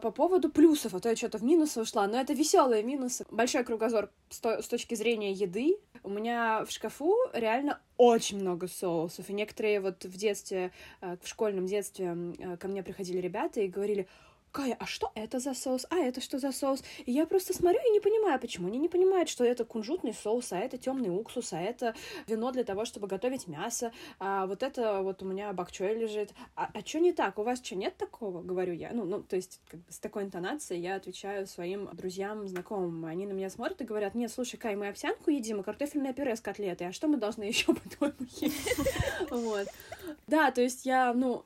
По 0.03 0.11
поводу 0.11 0.51
плюсов, 0.51 0.95
а 0.95 1.01
то 1.01 1.09
я 1.11 1.15
что-то 1.15 1.39
в 1.39 1.45
минусы 1.45 1.81
ушла, 1.81 2.09
но 2.09 2.21
это 2.21 2.33
веселые 2.33 2.83
минусы. 2.83 3.25
Большой 3.31 3.63
кругозор 3.63 4.11
с, 4.31 4.41
то- 4.41 4.61
с 4.61 4.67
точки 4.67 4.97
зрения 4.97 5.31
еды. 5.31 5.77
У 6.03 6.11
меня 6.11 6.65
в 6.65 6.73
шкафу 6.73 7.15
реально 7.33 7.79
очень 7.97 8.41
много 8.41 8.67
соусов. 8.67 9.31
И 9.31 9.33
некоторые 9.33 9.81
вот 9.81 10.05
в 10.05 10.17
детстве, 10.17 10.73
э, 11.03 11.17
в 11.23 11.29
школьном 11.29 11.67
детстве 11.67 12.17
э, 12.37 12.57
ко 12.57 12.67
мне 12.67 12.83
приходили 12.83 13.19
ребята 13.19 13.61
и 13.61 13.69
говорили, 13.69 14.09
Кая, 14.53 14.77
а 14.79 14.85
что 14.85 15.11
это 15.15 15.39
за 15.39 15.55
соус? 15.55 15.87
А 15.89 15.97
это 15.97 16.21
что 16.21 16.39
за 16.39 16.53
соус? 16.53 16.85
И 17.07 17.13
я 17.13 17.27
просто 17.27 17.55
смотрю 17.55 17.81
и 17.89 17.91
не 17.91 18.01
понимаю, 18.01 18.39
почему 18.39 18.69
они 18.69 18.79
не 18.79 18.89
понимают, 18.89 19.31
что 19.31 19.45
это 19.45 19.65
кунжутный 19.65 20.13
соус, 20.13 20.53
а 20.53 20.59
это 20.59 20.77
темный 20.77 21.09
уксус, 21.09 21.55
а 21.55 21.61
это 21.61 21.95
вино 22.27 22.53
для 22.53 22.63
того, 22.63 22.85
чтобы 22.85 23.07
готовить 23.07 23.49
мясо, 23.49 23.93
а 24.19 24.47
вот 24.47 24.63
это 24.63 25.01
вот 25.01 25.23
у 25.23 25.25
меня 25.25 25.51
бакчой 25.55 25.95
лежит. 25.95 26.35
А, 26.55 26.71
а 26.75 26.87
что 26.87 27.01
не 27.01 27.13
так? 27.13 27.39
У 27.39 27.43
вас 27.43 27.65
что, 27.65 27.77
нет 27.77 27.97
такого? 27.97 28.43
Говорю 28.43 28.75
я. 28.75 28.93
Ну, 28.93 29.05
ну, 29.07 29.23
то 29.23 29.37
есть, 29.37 29.61
как 29.69 29.81
бы 29.81 29.91
с 29.91 29.99
такой 29.99 30.25
интонацией 30.25 30.83
я 30.83 30.97
отвечаю 30.97 31.47
своим 31.47 31.89
друзьям, 31.95 32.47
знакомым. 32.47 33.07
Они 33.07 33.27
на 33.27 33.33
меня 33.33 33.49
смотрят 33.49 33.81
и 33.81 33.85
говорят, 33.85 34.15
нет, 34.15 34.31
слушай, 34.31 34.59
Кай, 34.59 34.77
мы 34.77 34.89
овсянку 34.89 35.31
едим, 35.31 35.61
и 35.61 35.63
картофельное 35.63 36.13
пюре 36.13 36.37
с 36.37 36.43
котлетой, 36.43 36.89
а 36.89 36.93
что 36.93 37.09
мы 37.09 37.17
должны 37.17 37.45
еще 37.49 37.75
по-твоему 37.75 38.29
есть? 38.37 38.79
Вот. 39.31 39.67
Да, 40.27 40.51
то 40.51 40.61
есть 40.61 40.85
я, 40.85 41.15
ну, 41.15 41.45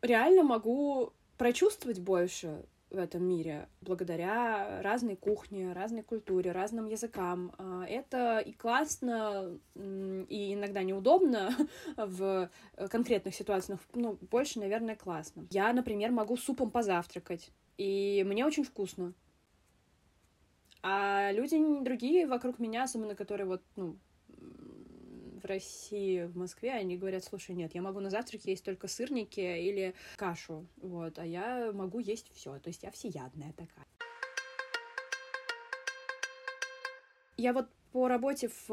реально 0.00 0.42
могу 0.42 1.12
прочувствовать 1.40 2.00
больше 2.00 2.66
в 2.90 2.98
этом 2.98 3.24
мире 3.24 3.66
благодаря 3.80 4.82
разной 4.82 5.16
кухне, 5.16 5.72
разной 5.72 6.02
культуре, 6.02 6.52
разным 6.52 6.86
языкам. 6.86 7.54
А, 7.56 7.86
это 7.86 8.40
и 8.40 8.52
классно, 8.52 9.58
и 9.74 10.52
иногда 10.52 10.82
неудобно 10.82 11.56
в 11.96 12.50
конкретных 12.90 13.34
ситуациях, 13.34 13.80
ну, 13.94 14.18
больше, 14.30 14.60
наверное, 14.60 14.96
классно. 14.96 15.46
Я, 15.50 15.72
например, 15.72 16.10
могу 16.10 16.36
супом 16.36 16.70
позавтракать, 16.70 17.50
и 17.78 18.22
мне 18.26 18.44
очень 18.44 18.64
вкусно. 18.64 19.14
А 20.82 21.32
люди 21.32 21.56
другие 21.82 22.26
вокруг 22.26 22.58
меня, 22.58 22.82
особенно 22.82 23.14
которые 23.14 23.46
вот, 23.46 23.62
ну, 23.76 23.96
России, 25.50 26.24
в 26.24 26.36
Москве, 26.36 26.72
они 26.72 26.96
говорят, 26.96 27.24
слушай, 27.24 27.54
нет, 27.54 27.74
я 27.74 27.82
могу 27.82 28.00
на 28.00 28.10
завтрак 28.10 28.42
есть 28.44 28.64
только 28.64 28.88
сырники 28.88 29.40
или 29.40 29.94
кашу, 30.16 30.66
вот, 30.76 31.18
а 31.18 31.26
я 31.26 31.72
могу 31.72 31.98
есть 31.98 32.32
все, 32.32 32.58
то 32.58 32.68
есть 32.68 32.82
я 32.82 32.90
всеядная 32.90 33.52
такая. 33.52 33.86
Я 37.36 37.52
вот 37.52 37.68
по 37.92 38.06
работе 38.06 38.48
в 38.48 38.70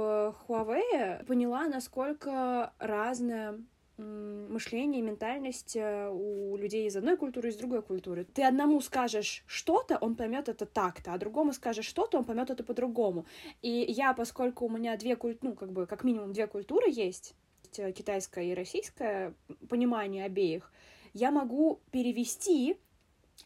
Huawei 0.47 1.25
поняла, 1.25 1.67
насколько 1.67 2.73
разная 2.79 3.59
мышление, 3.97 5.01
ментальность 5.01 5.75
э, 5.75 6.09
у 6.09 6.55
людей 6.55 6.87
из 6.87 6.95
одной 6.95 7.17
культуры, 7.17 7.49
из 7.49 7.55
другой 7.55 7.81
культуры. 7.81 8.25
Ты 8.25 8.43
одному 8.43 8.79
скажешь 8.81 9.43
что-то, 9.47 9.97
он 9.97 10.15
поймет 10.15 10.49
это 10.49 10.65
так-то, 10.65 11.13
а 11.13 11.17
другому 11.17 11.53
скажешь 11.53 11.85
что-то, 11.85 12.19
он 12.19 12.23
поймет 12.23 12.49
это 12.49 12.63
по-другому. 12.63 13.25
И 13.61 13.69
я, 13.69 14.13
поскольку 14.13 14.65
у 14.65 14.69
меня 14.69 14.95
две 14.97 15.15
культуры, 15.15 15.51
ну, 15.51 15.55
как 15.55 15.71
бы, 15.71 15.87
как 15.87 16.03
минимум 16.03 16.33
две 16.33 16.47
культуры 16.47 16.91
есть, 16.91 17.33
китайская 17.71 18.45
и 18.45 18.53
российская, 18.53 19.33
понимание 19.69 20.25
обеих, 20.25 20.71
я 21.13 21.31
могу 21.31 21.79
перевести, 21.91 22.77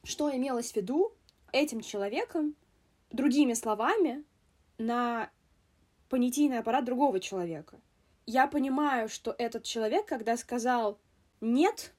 что 0.04 0.36
имелось 0.36 0.74
в 0.74 0.76
виду 0.76 1.14
этим 1.54 1.82
человеком 1.82 2.56
другими 3.12 3.54
словами 3.54 4.24
на 4.78 5.30
понятийный 6.10 6.60
аппарат 6.60 6.86
другого 6.86 7.20
человека 7.20 7.80
я 8.32 8.48
понимаю, 8.48 9.10
что 9.10 9.36
этот 9.38 9.64
человек, 9.64 10.06
когда 10.06 10.38
сказал 10.38 11.00
«нет», 11.42 11.94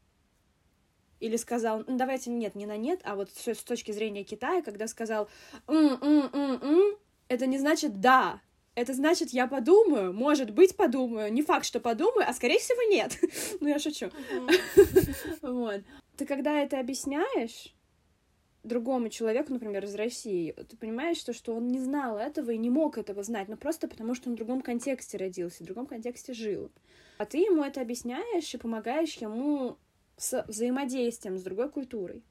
или 1.21 1.37
сказал, 1.37 1.85
ну, 1.87 1.97
давайте 1.99 2.31
нет, 2.31 2.55
не 2.55 2.66
на 2.66 2.77
нет, 2.77 3.01
а 3.05 3.14
вот 3.14 3.31
с, 3.31 3.47
с 3.47 3.62
точки 3.62 3.92
зрения 3.92 4.25
Китая, 4.25 4.62
когда 4.62 4.88
сказал 4.88 5.29
«м-м-м-м», 5.68 6.97
это 7.29 7.47
не 7.47 7.59
значит 7.59 8.01
«да», 8.01 8.40
это 8.75 8.95
значит, 8.95 9.31
я 9.31 9.47
подумаю, 9.47 10.14
может 10.14 10.51
быть, 10.51 10.75
подумаю, 10.75 11.31
не 11.31 11.42
факт, 11.42 11.66
что 11.66 11.79
подумаю, 11.79 12.25
а 12.27 12.33
скорее 12.33 12.59
всего 12.59 12.83
нет. 12.90 13.18
ну, 13.61 13.68
я 13.68 13.79
шучу. 13.79 14.11
вот. 15.42 15.83
Ты 16.16 16.25
когда 16.25 16.62
это 16.62 16.81
объясняешь, 16.81 17.75
другому 18.62 19.09
человеку, 19.09 19.53
например, 19.53 19.85
из 19.85 19.94
России, 19.94 20.53
ты 20.53 20.77
понимаешь, 20.77 21.16
что, 21.16 21.33
что 21.33 21.55
он 21.55 21.68
не 21.68 21.81
знал 21.81 22.18
этого 22.18 22.51
и 22.51 22.59
не 22.59 22.70
мог 22.70 22.98
этого 22.98 23.22
знать, 23.22 23.48
но 23.48 23.57
просто 23.57 23.88
потому, 23.88 24.14
что 24.14 24.29
он 24.29 24.35
в 24.35 24.38
другом 24.38 24.61
контексте 24.61 25.18
родился, 25.18 25.62
в 25.62 25.66
другом 25.66 25.87
контексте 25.87 26.33
жил. 26.33 26.70
А 27.18 27.25
ты 27.25 27.38
ему 27.38 27.62
это 27.64 27.81
объясняешь 27.81 28.55
и 28.55 28.59
помогаешь 28.59 29.14
ему 29.16 29.77
с 30.16 30.44
взаимодействием 30.46 31.38
с 31.38 31.42
другой 31.42 31.70
культурой. 31.70 32.22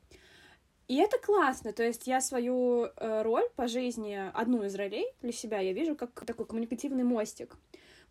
И 0.87 0.97
это 0.97 1.17
классно, 1.17 1.71
то 1.71 1.83
есть 1.83 2.05
я 2.07 2.19
свою 2.19 2.83
э, 2.83 3.21
роль 3.21 3.47
по 3.55 3.67
жизни, 3.67 4.19
одну 4.33 4.63
из 4.63 4.75
ролей 4.75 5.05
для 5.21 5.31
себя 5.31 5.59
я 5.59 5.71
вижу 5.71 5.95
как 5.95 6.25
такой 6.25 6.45
коммуникативный 6.45 7.05
мостик. 7.05 7.55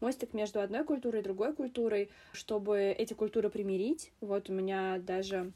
Мостик 0.00 0.33
между 0.33 0.61
одной 0.61 0.83
культурой 0.85 1.20
и 1.20 1.24
другой 1.24 1.52
культурой, 1.52 2.11
чтобы 2.33 2.78
эти 2.96 3.12
культуры 3.12 3.50
примирить. 3.50 4.12
Вот 4.22 4.48
у 4.48 4.54
меня 4.54 4.98
даже 4.98 5.52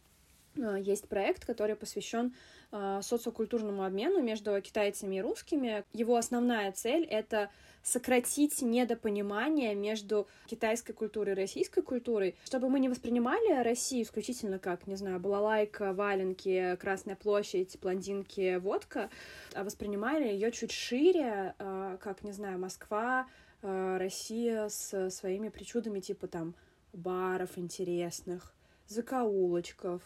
есть 0.57 1.09
проект, 1.09 1.45
который 1.45 1.77
посвящен 1.77 2.35
э, 2.73 3.01
социокультурному 3.03 3.85
обмену 3.85 4.23
между 4.23 4.61
китайцами 4.61 5.17
и 5.17 5.21
русскими. 5.21 5.85
Его 5.93 6.17
основная 6.17 6.73
цель— 6.73 7.05
это 7.11 7.51
сократить 7.85 8.63
недопонимание 8.63 9.75
между 9.75 10.27
китайской 10.47 10.95
культурой 10.95 11.35
и 11.35 11.37
российской 11.37 11.83
культурой, 11.83 12.35
чтобы 12.45 12.71
мы 12.71 12.81
не 12.81 12.89
воспринимали 12.89 13.63
Россию 13.63 14.05
исключительно 14.05 14.59
как, 14.59 14.87
не 14.87 14.97
знаю, 14.97 15.21
балалайка, 15.21 15.93
валенки, 15.93 16.77
Красная 16.81 17.15
площадь, 17.15 17.79
блондинки, 17.81 18.57
водка, 18.57 19.11
а 19.55 19.65
воспринимали 19.65 20.25
ее 20.29 20.51
чуть 20.51 20.73
шире, 20.73 21.55
э, 21.59 21.99
как, 22.01 22.25
не 22.25 22.33
знаю, 22.33 22.59
Москва, 22.59 23.27
э, 23.63 23.97
Россия 23.99 24.69
с 24.69 25.11
своими 25.11 25.51
причудами 25.51 26.01
типа 26.01 26.27
там 26.27 26.55
баров 26.95 27.59
интересных, 27.59 28.55
закоулочков, 28.89 30.01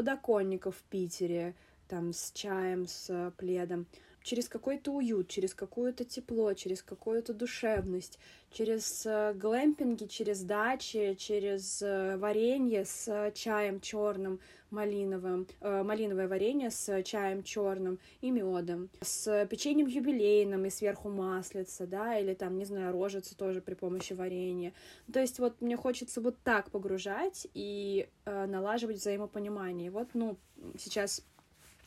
подоконников 0.00 0.76
в 0.76 0.82
Питере, 0.84 1.54
там 1.86 2.14
с 2.14 2.32
чаем, 2.32 2.86
с 2.86 3.34
пледом 3.36 3.84
через 4.22 4.48
какой-то 4.48 4.92
уют, 4.92 5.28
через 5.28 5.54
какое-то 5.54 6.04
тепло, 6.04 6.52
через 6.54 6.82
какую-то 6.82 7.32
душевность, 7.32 8.18
через 8.50 9.04
э, 9.06 9.32
глэмпинги, 9.34 10.06
через 10.06 10.42
дачи, 10.42 11.14
через 11.18 11.82
э, 11.82 12.16
варенье 12.16 12.84
с 12.84 13.32
чаем 13.34 13.80
черным, 13.80 14.40
малиновым, 14.70 15.46
э, 15.60 15.82
малиновое 15.82 16.28
варенье 16.28 16.70
с 16.70 17.02
чаем 17.02 17.42
черным 17.42 17.98
и 18.20 18.30
медом, 18.30 18.90
с 19.00 19.46
печеньем 19.46 19.86
юбилейным 19.86 20.64
и 20.64 20.70
сверху 20.70 21.08
маслица, 21.08 21.86
да, 21.86 22.18
или 22.18 22.34
там, 22.34 22.58
не 22.58 22.64
знаю, 22.64 22.92
рожица 22.92 23.36
тоже 23.36 23.60
при 23.60 23.74
помощи 23.74 24.12
варенья. 24.12 24.72
То 25.12 25.20
есть 25.20 25.38
вот 25.38 25.60
мне 25.60 25.76
хочется 25.76 26.20
вот 26.20 26.36
так 26.42 26.70
погружать 26.70 27.46
и 27.54 28.08
э, 28.24 28.46
налаживать 28.46 28.96
взаимопонимание. 28.96 29.90
Вот, 29.90 30.08
ну, 30.14 30.36
сейчас 30.78 31.24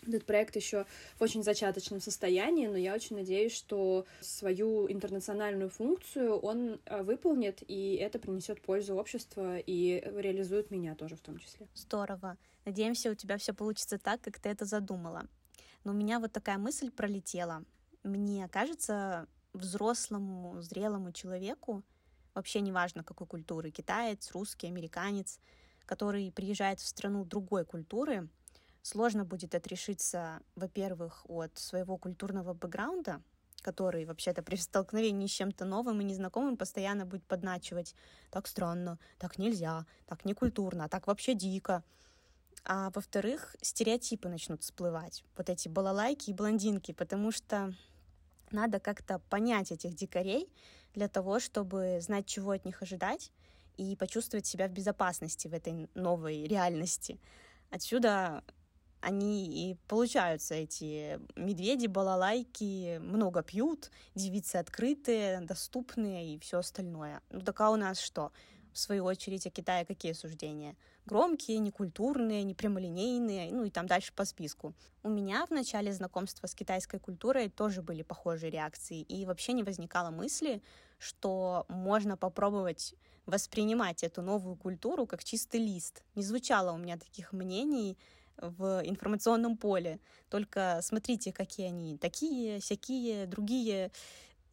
этот 0.07 0.25
проект 0.25 0.55
еще 0.55 0.85
в 1.17 1.21
очень 1.21 1.43
зачаточном 1.43 2.01
состоянии, 2.01 2.67
но 2.67 2.77
я 2.77 2.93
очень 2.93 3.15
надеюсь, 3.15 3.55
что 3.55 4.05
свою 4.21 4.91
интернациональную 4.91 5.69
функцию 5.69 6.37
он 6.37 6.79
э, 6.85 7.03
выполнит, 7.03 7.63
и 7.67 7.95
это 7.95 8.19
принесет 8.19 8.61
пользу 8.61 8.95
обществу 8.95 9.55
и 9.57 10.03
реализует 10.17 10.71
меня 10.71 10.95
тоже 10.95 11.15
в 11.15 11.21
том 11.21 11.37
числе. 11.37 11.67
Здорово. 11.73 12.37
Надеемся, 12.65 13.11
у 13.11 13.15
тебя 13.15 13.37
все 13.37 13.53
получится 13.53 13.97
так, 13.97 14.21
как 14.21 14.39
ты 14.39 14.49
это 14.49 14.65
задумала. 14.65 15.27
Но 15.83 15.91
у 15.91 15.95
меня 15.95 16.19
вот 16.19 16.31
такая 16.31 16.57
мысль 16.57 16.91
пролетела. 16.91 17.63
Мне 18.03 18.47
кажется, 18.49 19.27
взрослому, 19.53 20.61
зрелому 20.61 21.11
человеку, 21.11 21.83
вообще 22.33 22.61
неважно 22.61 23.03
какой 23.03 23.27
культуры, 23.27 23.71
китаец, 23.71 24.31
русский, 24.31 24.67
американец, 24.67 25.39
который 25.85 26.31
приезжает 26.31 26.79
в 26.79 26.87
страну 26.87 27.25
другой 27.25 27.65
культуры, 27.65 28.29
сложно 28.83 29.25
будет 29.25 29.55
отрешиться, 29.55 30.41
во-первых, 30.55 31.25
от 31.27 31.57
своего 31.57 31.97
культурного 31.97 32.53
бэкграунда, 32.53 33.21
который 33.61 34.05
вообще-то 34.05 34.43
при 34.43 34.55
столкновении 34.57 35.25
с 35.25 35.31
чем-то 35.31 35.65
новым 35.65 36.01
и 36.01 36.03
незнакомым 36.03 36.57
постоянно 36.57 37.05
будет 37.05 37.23
подначивать 37.23 37.95
«так 38.29 38.47
странно», 38.47 38.99
«так 39.17 39.39
нельзя», 39.39 39.87
«так 40.05 40.25
некультурно», 40.25 40.87
«так 40.89 41.07
вообще 41.07 41.33
дико». 41.33 41.83
А 42.65 42.91
во-вторых, 42.91 43.55
стереотипы 43.61 44.29
начнут 44.29 44.61
всплывать, 44.61 45.25
вот 45.35 45.49
эти 45.49 45.67
балалайки 45.67 46.29
и 46.29 46.33
блондинки, 46.33 46.93
потому 46.93 47.31
что 47.31 47.73
надо 48.51 48.79
как-то 48.79 49.19
понять 49.29 49.71
этих 49.71 49.95
дикарей 49.95 50.49
для 50.93 51.07
того, 51.07 51.39
чтобы 51.39 51.97
знать, 51.99 52.25
чего 52.25 52.51
от 52.51 52.63
них 52.63 52.81
ожидать 52.81 53.31
и 53.75 53.95
почувствовать 53.95 54.45
себя 54.45 54.67
в 54.67 54.71
безопасности 54.71 55.47
в 55.47 55.53
этой 55.53 55.89
новой 55.95 56.43
реальности. 56.45 57.19
Отсюда 57.69 58.43
они 59.03 59.71
и 59.71 59.75
получаются, 59.87 60.55
эти 60.55 61.19
медведи, 61.35 61.87
балалайки, 61.87 62.99
много 62.99 63.43
пьют, 63.43 63.91
девицы 64.15 64.55
открытые, 64.55 65.41
доступные 65.41 66.35
и 66.35 66.39
все 66.39 66.59
остальное. 66.59 67.21
Ну 67.29 67.41
так 67.41 67.59
а 67.61 67.71
у 67.71 67.75
нас 67.75 67.99
что? 67.99 68.31
В 68.71 68.79
свою 68.79 69.05
очередь, 69.05 69.45
о 69.45 69.51
Китае 69.51 69.85
какие 69.85 70.13
суждения? 70.13 70.75
Громкие, 71.05 71.59
некультурные, 71.59 72.43
непрямолинейные, 72.43 73.51
ну 73.51 73.65
и 73.65 73.69
там 73.69 73.87
дальше 73.87 74.13
по 74.13 74.25
списку. 74.25 74.73
У 75.03 75.09
меня 75.09 75.45
в 75.45 75.51
начале 75.51 75.91
знакомства 75.91 76.47
с 76.47 76.55
китайской 76.55 76.99
культурой 76.99 77.49
тоже 77.49 77.81
были 77.81 78.03
похожие 78.03 78.51
реакции, 78.51 79.01
и 79.01 79.25
вообще 79.25 79.51
не 79.51 79.63
возникало 79.63 80.11
мысли, 80.11 80.63
что 80.97 81.65
можно 81.67 82.15
попробовать 82.15 82.95
воспринимать 83.25 84.03
эту 84.03 84.21
новую 84.21 84.55
культуру 84.55 85.05
как 85.05 85.23
чистый 85.23 85.59
лист. 85.59 86.03
Не 86.15 86.23
звучало 86.23 86.71
у 86.71 86.77
меня 86.77 86.97
таких 86.97 87.31
мнений, 87.31 87.97
в 88.37 88.81
информационном 88.83 89.57
поле. 89.57 89.99
Только 90.29 90.79
смотрите, 90.81 91.31
какие 91.31 91.67
они 91.67 91.97
такие, 91.97 92.59
всякие, 92.59 93.25
другие. 93.27 93.91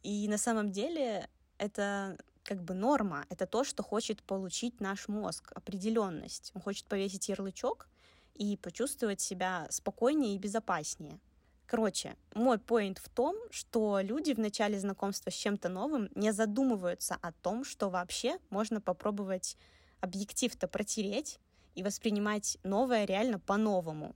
И 0.03 0.27
на 0.27 0.37
самом 0.37 0.71
деле 0.71 1.29
это 1.57 2.17
как 2.43 2.63
бы 2.63 2.73
норма, 2.73 3.25
это 3.29 3.45
то, 3.45 3.63
что 3.63 3.83
хочет 3.83 4.23
получить 4.23 4.79
наш 4.79 5.07
мозг, 5.07 5.51
определенность. 5.53 6.51
Он 6.55 6.61
хочет 6.61 6.85
повесить 6.85 7.29
ярлычок 7.29 7.87
и 8.35 8.57
почувствовать 8.57 9.21
себя 9.21 9.67
спокойнее 9.69 10.35
и 10.35 10.39
безопаснее. 10.39 11.19
Короче, 11.67 12.17
мой 12.33 12.59
поинт 12.59 12.97
в 12.97 13.07
том, 13.07 13.35
что 13.49 13.99
люди 14.01 14.33
в 14.33 14.39
начале 14.39 14.77
знакомства 14.79 15.29
с 15.29 15.35
чем-то 15.35 15.69
новым 15.69 16.09
не 16.15 16.33
задумываются 16.33 17.17
о 17.21 17.31
том, 17.31 17.63
что 17.63 17.89
вообще 17.89 18.39
можно 18.49 18.81
попробовать 18.81 19.55
объектив-то 20.01 20.67
протереть, 20.67 21.39
и 21.75 21.83
воспринимать 21.83 22.57
новое 22.63 23.05
реально 23.05 23.39
по-новому, 23.39 24.15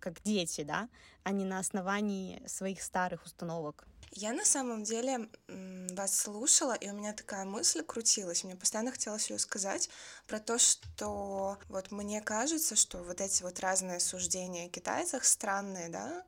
как 0.00 0.22
дети, 0.22 0.62
да, 0.62 0.88
а 1.22 1.32
не 1.32 1.44
на 1.44 1.58
основании 1.58 2.42
своих 2.46 2.82
старых 2.82 3.24
установок. 3.24 3.86
Я 4.16 4.32
на 4.32 4.44
самом 4.44 4.84
деле 4.84 5.28
вас 5.48 6.16
слушала, 6.16 6.74
и 6.74 6.88
у 6.88 6.92
меня 6.92 7.12
такая 7.12 7.44
мысль 7.44 7.82
крутилась. 7.82 8.44
Мне 8.44 8.54
постоянно 8.54 8.92
хотелось 8.92 9.28
ее 9.28 9.40
сказать 9.40 9.90
про 10.28 10.38
то, 10.38 10.56
что 10.56 11.58
вот 11.68 11.90
мне 11.90 12.20
кажется, 12.20 12.76
что 12.76 12.98
вот 13.02 13.20
эти 13.20 13.42
вот 13.42 13.58
разные 13.58 13.98
суждения 13.98 14.66
о 14.66 14.68
китайцах 14.68 15.24
странные, 15.24 15.88
да, 15.88 16.22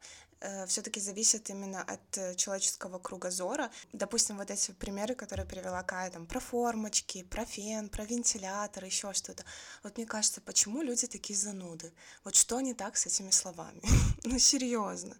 все-таки 0.66 1.00
зависит 1.00 1.48
именно 1.50 1.82
от 1.82 2.18
э, 2.18 2.34
человеческого 2.34 2.98
кругозора. 2.98 3.70
Допустим, 3.92 4.36
вот 4.36 4.50
эти 4.50 4.72
примеры, 4.72 5.14
которые 5.14 5.46
привела 5.46 5.82
Кая, 5.82 6.10
там, 6.10 6.26
про 6.26 6.40
формочки, 6.40 7.22
про 7.22 7.44
фен, 7.44 7.88
про 7.88 8.04
вентилятор, 8.04 8.84
еще 8.84 9.12
что-то. 9.12 9.44
Вот 9.82 9.96
мне 9.96 10.06
кажется, 10.06 10.40
почему 10.40 10.82
люди 10.82 11.06
такие 11.06 11.38
зануды? 11.38 11.92
Вот 12.24 12.34
что 12.34 12.60
не 12.60 12.74
так 12.74 12.96
с 12.96 13.06
этими 13.06 13.30
словами? 13.30 13.80
ну, 14.24 14.38
серьезно. 14.38 15.16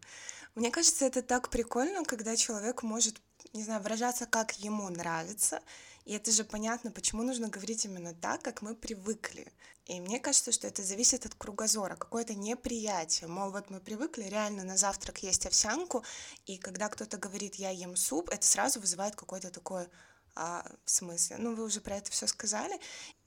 Мне 0.54 0.70
кажется, 0.70 1.04
это 1.04 1.22
так 1.22 1.50
прикольно, 1.50 2.04
когда 2.04 2.36
человек 2.36 2.82
может, 2.82 3.20
не 3.52 3.62
знаю, 3.62 3.82
выражаться, 3.82 4.26
как 4.26 4.58
ему 4.58 4.88
нравится, 4.88 5.60
и 6.06 6.12
это 6.12 6.30
же 6.30 6.44
понятно, 6.44 6.92
почему 6.92 7.24
нужно 7.24 7.48
говорить 7.48 7.84
именно 7.84 8.14
так, 8.14 8.40
как 8.40 8.62
мы 8.62 8.76
привыкли. 8.76 9.52
И 9.86 10.00
мне 10.00 10.20
кажется, 10.20 10.52
что 10.52 10.68
это 10.68 10.82
зависит 10.82 11.26
от 11.26 11.34
кругозора, 11.34 11.96
какое-то 11.96 12.34
неприятие. 12.34 13.28
Мол, 13.28 13.50
вот 13.50 13.70
мы 13.70 13.80
привыкли 13.80 14.22
реально 14.22 14.62
на 14.62 14.76
завтрак 14.76 15.24
есть 15.24 15.46
овсянку, 15.46 16.04
и 16.46 16.58
когда 16.58 16.88
кто-то 16.88 17.18
говорит 17.18 17.56
«я 17.56 17.70
ем 17.70 17.96
суп», 17.96 18.30
это 18.30 18.46
сразу 18.46 18.80
вызывает 18.80 19.16
какое-то 19.16 19.50
такое 19.50 19.90
а, 20.36 20.64
в 20.84 20.90
смысле? 20.90 21.38
Ну, 21.38 21.54
вы 21.56 21.64
уже 21.64 21.80
про 21.80 21.96
это 21.96 22.10
все 22.12 22.28
сказали. 22.28 22.78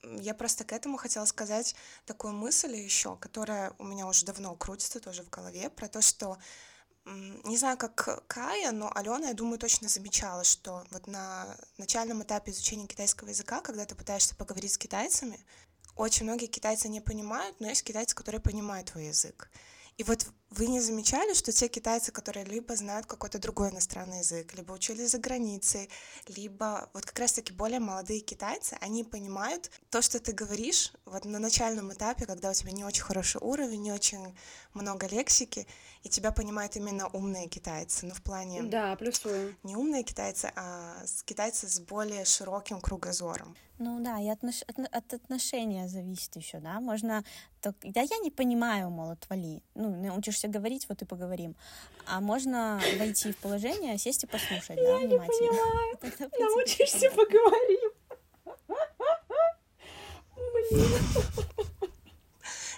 Я 0.03 0.33
просто 0.33 0.63
к 0.63 0.71
этому 0.71 0.95
хотела 0.97 1.25
сказать 1.25 1.75
такую 2.05 2.33
мысль 2.33 2.75
еще, 2.75 3.17
которая 3.17 3.73
у 3.77 3.83
меня 3.83 4.07
уже 4.07 4.25
давно 4.25 4.55
крутится 4.55 5.01
тоже 5.01 5.23
в 5.23 5.29
голове, 5.29 5.69
про 5.69 5.89
то, 5.89 6.01
что 6.01 6.37
не 7.05 7.57
знаю, 7.57 7.77
как 7.77 8.27
Кая, 8.27 8.71
но 8.71 8.91
Алена, 8.93 9.29
я 9.29 9.33
думаю, 9.33 9.57
точно 9.57 9.89
замечала, 9.89 10.43
что 10.43 10.85
вот 10.91 11.07
на 11.07 11.57
начальном 11.77 12.23
этапе 12.23 12.51
изучения 12.51 12.87
китайского 12.87 13.29
языка, 13.29 13.61
когда 13.61 13.85
ты 13.85 13.95
пытаешься 13.95 14.35
поговорить 14.35 14.73
с 14.73 14.77
китайцами, 14.77 15.39
очень 15.95 16.25
многие 16.25 16.47
китайцы 16.47 16.87
не 16.87 17.01
понимают, 17.01 17.59
но 17.59 17.67
есть 17.67 17.83
китайцы, 17.83 18.15
которые 18.15 18.41
понимают 18.41 18.91
твой 18.91 19.07
язык. 19.07 19.49
И 19.97 20.03
вот 20.03 20.27
вы 20.51 20.67
не 20.67 20.79
замечали, 20.81 21.33
что 21.33 21.51
те 21.51 21.67
китайцы, 21.67 22.11
которые 22.11 22.45
либо 22.45 22.75
знают 22.75 23.05
какой-то 23.05 23.39
другой 23.39 23.69
иностранный 23.69 24.19
язык, 24.19 24.53
либо 24.55 24.71
учились 24.71 25.11
за 25.11 25.19
границей, 25.19 25.89
либо 26.27 26.89
вот 26.93 27.05
как 27.05 27.19
раз-таки 27.19 27.53
более 27.53 27.79
молодые 27.79 28.21
китайцы, 28.21 28.77
они 28.81 29.03
понимают 29.03 29.69
то, 29.89 30.01
что 30.01 30.19
ты 30.19 30.31
говоришь 30.31 30.93
вот 31.05 31.25
на 31.25 31.39
начальном 31.39 31.93
этапе, 31.93 32.25
когда 32.25 32.49
у 32.49 32.53
тебя 32.53 32.71
не 32.71 32.83
очень 32.83 33.03
хороший 33.03 33.39
уровень, 33.41 33.83
не 33.83 33.91
очень 33.91 34.35
много 34.73 35.07
лексики, 35.07 35.67
и 36.03 36.09
тебя 36.09 36.31
понимают 36.31 36.75
именно 36.75 37.07
умные 37.09 37.47
китайцы, 37.47 38.05
ну 38.05 38.13
в 38.13 38.21
плане... 38.21 38.63
Да, 38.63 38.95
плюсую. 38.95 39.55
Не 39.63 39.75
умные 39.75 40.03
китайцы, 40.03 40.51
а 40.55 41.03
китайцы 41.25 41.67
с 41.67 41.79
более 41.79 42.25
широким 42.25 42.81
кругозором. 42.81 43.55
Ну 43.79 44.01
да, 44.01 44.19
и 44.19 44.27
отнош... 44.27 44.63
от 44.63 45.13
отношения 45.13 45.87
зависит 45.87 46.35
еще, 46.35 46.59
да, 46.59 46.81
можно... 46.81 47.23
Да 47.61 48.01
я 48.01 48.17
не 48.19 48.29
понимаю, 48.29 48.89
мол, 48.89 49.11
отвали. 49.11 49.63
Ну, 49.73 49.89
научишься 50.39 50.47
говорить, 50.47 50.87
вот 50.89 51.01
и 51.01 51.05
поговорим. 51.05 51.55
А 52.05 52.21
можно 52.21 52.81
войти 52.97 53.31
в 53.31 53.37
положение, 53.37 53.97
сесть 53.97 54.23
и 54.23 54.27
послушать, 54.27 54.75
да, 54.77 54.81
я 54.81 54.97
внимательно. 54.97 55.51
Не 55.51 55.97
понимаю. 55.97 56.31
Научишься 56.39 57.09
поговорим. 57.11 57.91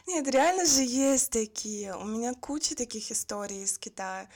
Не, 0.08 0.16
Нет, 0.16 0.28
реально 0.28 0.66
же 0.66 0.82
есть 0.82 1.32
такие. 1.32 1.96
У 1.96 2.04
меня 2.06 2.34
куча 2.34 2.76
таких 2.76 3.12
историй 3.12 3.64
из 3.64 3.78
Китая. 3.78 4.28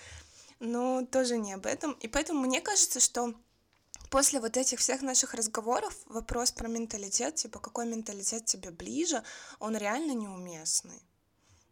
Но 0.60 1.06
тоже 1.06 1.38
не 1.38 1.54
об 1.54 1.66
этом. 1.66 1.94
И 2.04 2.08
поэтому 2.08 2.42
мне 2.42 2.62
кажется, 2.62 3.00
что 3.00 3.34
после 4.10 4.40
вот 4.40 4.58
этих 4.58 4.80
всех 4.80 5.02
наших 5.02 5.34
разговоров 5.34 5.94
вопрос 6.06 6.52
про 6.52 6.68
менталитет, 6.68 7.36
типа 7.36 7.60
какой 7.60 7.86
менталитет 7.88 8.46
тебе 8.46 8.72
ближе, 8.72 9.22
он 9.60 9.76
реально 9.76 10.14
неуместный. 10.14 11.02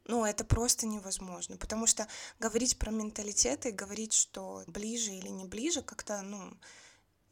Ну, 0.06 0.26
это 0.26 0.44
просто 0.44 0.86
невозможно, 0.86 1.56
потому 1.56 1.88
что 1.88 2.08
говорить 2.40 2.78
про 2.78 2.92
менталитет 2.92 3.66
и 3.66 3.72
говорить, 3.72 4.14
что 4.14 4.64
ближе 4.68 5.12
или 5.12 5.30
не 5.30 5.46
ближе, 5.46 5.82
как-то, 5.82 6.22
ну, 6.22 6.58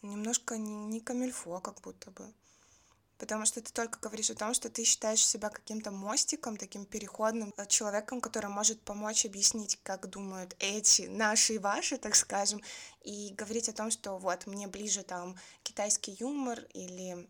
немножко 0.01 0.57
не, 0.57 0.85
не 0.85 1.01
камильфо, 1.01 1.59
как 1.59 1.81
будто 1.81 2.11
бы. 2.11 2.33
Потому 3.17 3.45
что 3.45 3.61
ты 3.61 3.71
только 3.71 3.99
говоришь 3.99 4.31
о 4.31 4.35
том, 4.35 4.53
что 4.55 4.69
ты 4.69 4.83
считаешь 4.83 5.23
себя 5.23 5.49
каким-то 5.49 5.91
мостиком, 5.91 6.57
таким 6.57 6.85
переходным 6.85 7.53
э, 7.55 7.67
человеком, 7.67 8.19
который 8.19 8.49
может 8.49 8.81
помочь 8.81 9.25
объяснить, 9.25 9.77
как 9.83 10.09
думают 10.09 10.55
эти, 10.57 11.03
наши 11.03 11.55
и 11.55 11.59
ваши, 11.59 11.97
так 11.97 12.15
скажем, 12.15 12.61
и 13.03 13.31
говорить 13.37 13.69
о 13.69 13.73
том, 13.73 13.91
что 13.91 14.17
вот 14.17 14.47
мне 14.47 14.67
ближе 14.67 15.03
там 15.03 15.35
китайский 15.61 16.13
юмор 16.19 16.61
или 16.73 17.27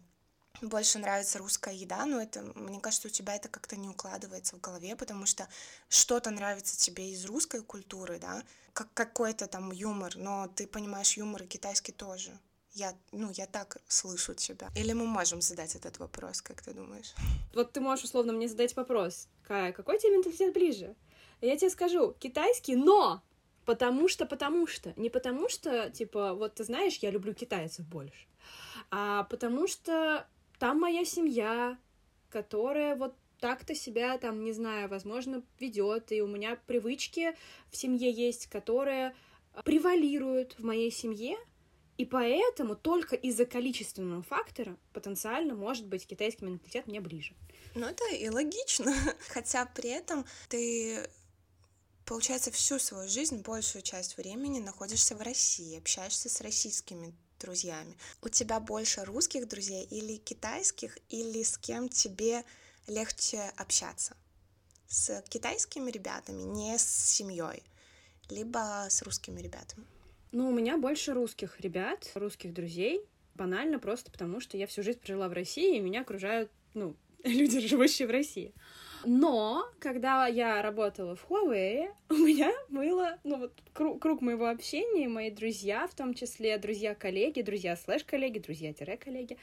больше 0.62 1.00
нравится 1.00 1.40
русская 1.40 1.74
еда, 1.74 2.06
но 2.06 2.22
это, 2.22 2.42
мне 2.56 2.80
кажется, 2.80 3.08
у 3.08 3.12
тебя 3.12 3.36
это 3.36 3.50
как-то 3.50 3.76
не 3.76 3.90
укладывается 3.90 4.56
в 4.56 4.62
голове, 4.62 4.96
потому 4.96 5.26
что 5.26 5.48
что-то 5.90 6.30
нравится 6.32 6.78
тебе 6.78 7.12
из 7.12 7.26
русской 7.26 7.62
культуры, 7.62 8.20
да, 8.20 8.44
как 8.74 8.94
какой-то 8.94 9.48
там 9.48 9.72
юмор, 9.72 10.16
но 10.16 10.48
ты 10.56 10.68
понимаешь 10.68 11.18
юмор 11.18 11.44
и 11.44 11.48
китайский 11.48 11.92
тоже. 11.92 12.32
Я, 12.74 12.96
ну, 13.12 13.30
я 13.34 13.48
так 13.48 13.78
слышу 13.88 14.34
тебя. 14.34 14.70
Или 14.76 14.94
мы 14.94 15.06
можем 15.06 15.42
задать 15.42 15.76
этот 15.76 16.00
вопрос, 16.00 16.42
как 16.42 16.62
ты 16.62 16.74
думаешь? 16.74 17.14
Вот 17.54 17.74
ты 17.74 17.82
можешь 17.82 18.06
условно 18.06 18.32
мне 18.32 18.48
задать 18.48 18.76
вопрос, 18.78 19.28
Кая, 19.46 19.74
какой 19.74 20.00
тебе 20.00 20.14
менталитет 20.14 20.54
ближе? 20.54 20.96
Я 21.42 21.58
тебе 21.58 21.70
скажу, 21.70 22.16
китайский, 22.20 22.76
но 22.76 23.22
потому 23.66 24.08
что, 24.08 24.26
потому 24.26 24.68
что. 24.68 24.94
Не 24.96 25.10
потому 25.10 25.50
что, 25.50 25.90
типа, 25.90 26.34
вот 26.34 26.56
ты 26.56 26.64
знаешь, 26.64 26.98
я 26.98 27.12
люблю 27.12 27.34
китайцев 27.34 27.86
больше, 27.86 28.28
а 28.90 29.24
потому 29.24 29.68
что 29.68 30.28
там 30.62 30.80
моя 30.80 31.04
семья, 31.06 31.76
которая 32.30 32.96
вот 32.96 33.16
так-то 33.40 33.74
себя 33.74 34.20
там, 34.20 34.44
не 34.44 34.54
знаю, 34.54 34.90
возможно, 34.90 35.42
ведет, 35.60 36.12
и 36.12 36.22
у 36.22 36.28
меня 36.28 36.56
привычки 36.68 37.36
в 37.72 37.76
семье 37.76 38.12
есть, 38.12 38.46
которые 38.46 39.16
превалируют 39.66 40.54
в 40.60 40.64
моей 40.64 40.92
семье, 40.92 41.36
и 41.98 42.06
поэтому 42.06 42.76
только 42.76 43.16
из-за 43.16 43.48
количественного 43.48 44.22
фактора 44.22 44.78
потенциально 44.94 45.56
может 45.56 45.88
быть 45.88 46.06
китайский 46.06 46.46
менталитет 46.46 46.86
мне 46.86 47.02
ближе. 47.02 47.34
Ну, 47.74 47.88
это 47.88 48.08
и 48.14 48.30
логично. 48.30 48.94
Хотя 49.30 49.66
при 49.66 49.90
этом 49.90 50.26
ты 50.48 51.10
получается, 52.06 52.52
всю 52.52 52.78
свою 52.78 53.10
жизнь, 53.10 53.42
большую 53.42 53.82
часть 53.82 54.16
времени 54.18 54.60
находишься 54.60 55.16
в 55.16 55.22
России, 55.22 55.80
общаешься 55.80 56.30
с 56.30 56.40
российскими 56.42 57.16
друзьями. 57.42 57.98
У 58.22 58.30
тебя 58.30 58.60
больше 58.60 59.04
русских 59.04 59.48
друзей 59.48 59.84
или 59.86 60.18
китайских, 60.18 60.98
или 61.10 61.44
с 61.44 61.58
кем 61.58 61.90
тебе 61.90 62.44
легче 62.88 63.52
общаться? 63.58 64.16
С 64.88 65.24
китайскими 65.30 65.90
ребятами, 65.92 66.42
не 66.44 66.78
с 66.78 66.84
семьей, 66.84 67.64
либо 68.30 68.88
с 68.90 69.02
русскими 69.02 69.42
ребятами? 69.42 69.86
Ну, 70.32 70.50
у 70.50 70.54
меня 70.54 70.78
больше 70.78 71.14
русских 71.14 71.60
ребят, 71.60 72.10
русских 72.16 72.54
друзей. 72.54 73.02
Банально 73.36 73.80
просто 73.80 74.12
потому, 74.12 74.40
что 74.40 74.58
я 74.58 74.68
всю 74.68 74.84
жизнь 74.84 75.00
прожила 75.00 75.28
в 75.28 75.34
России, 75.34 75.78
и 75.78 75.82
меня 75.82 76.02
окружают, 76.02 76.52
ну, 76.74 76.96
люди, 77.24 77.60
живущие 77.60 78.08
в 78.08 78.12
России. 78.12 78.54
Но, 79.06 79.66
когда 79.80 80.28
я 80.28 80.62
работала 80.62 81.16
в 81.16 81.26
Huawei, 81.30 81.90
у 82.10 82.14
меня 82.16 82.52
было, 82.70 83.18
ну 83.24 83.38
вот, 83.38 83.54
круг, 83.74 84.02
круг 84.02 84.22
моего 84.22 84.48
общения, 84.48 85.08
мои 85.08 85.32
друзья, 85.32 85.88
в 85.88 85.94
том 85.94 86.14
числе 86.14 86.58
друзья-коллеги, 86.58 87.42
друзья 87.42 87.76
слэш-коллеги, 87.76 88.40
друзья-коллеги, 88.40 89.38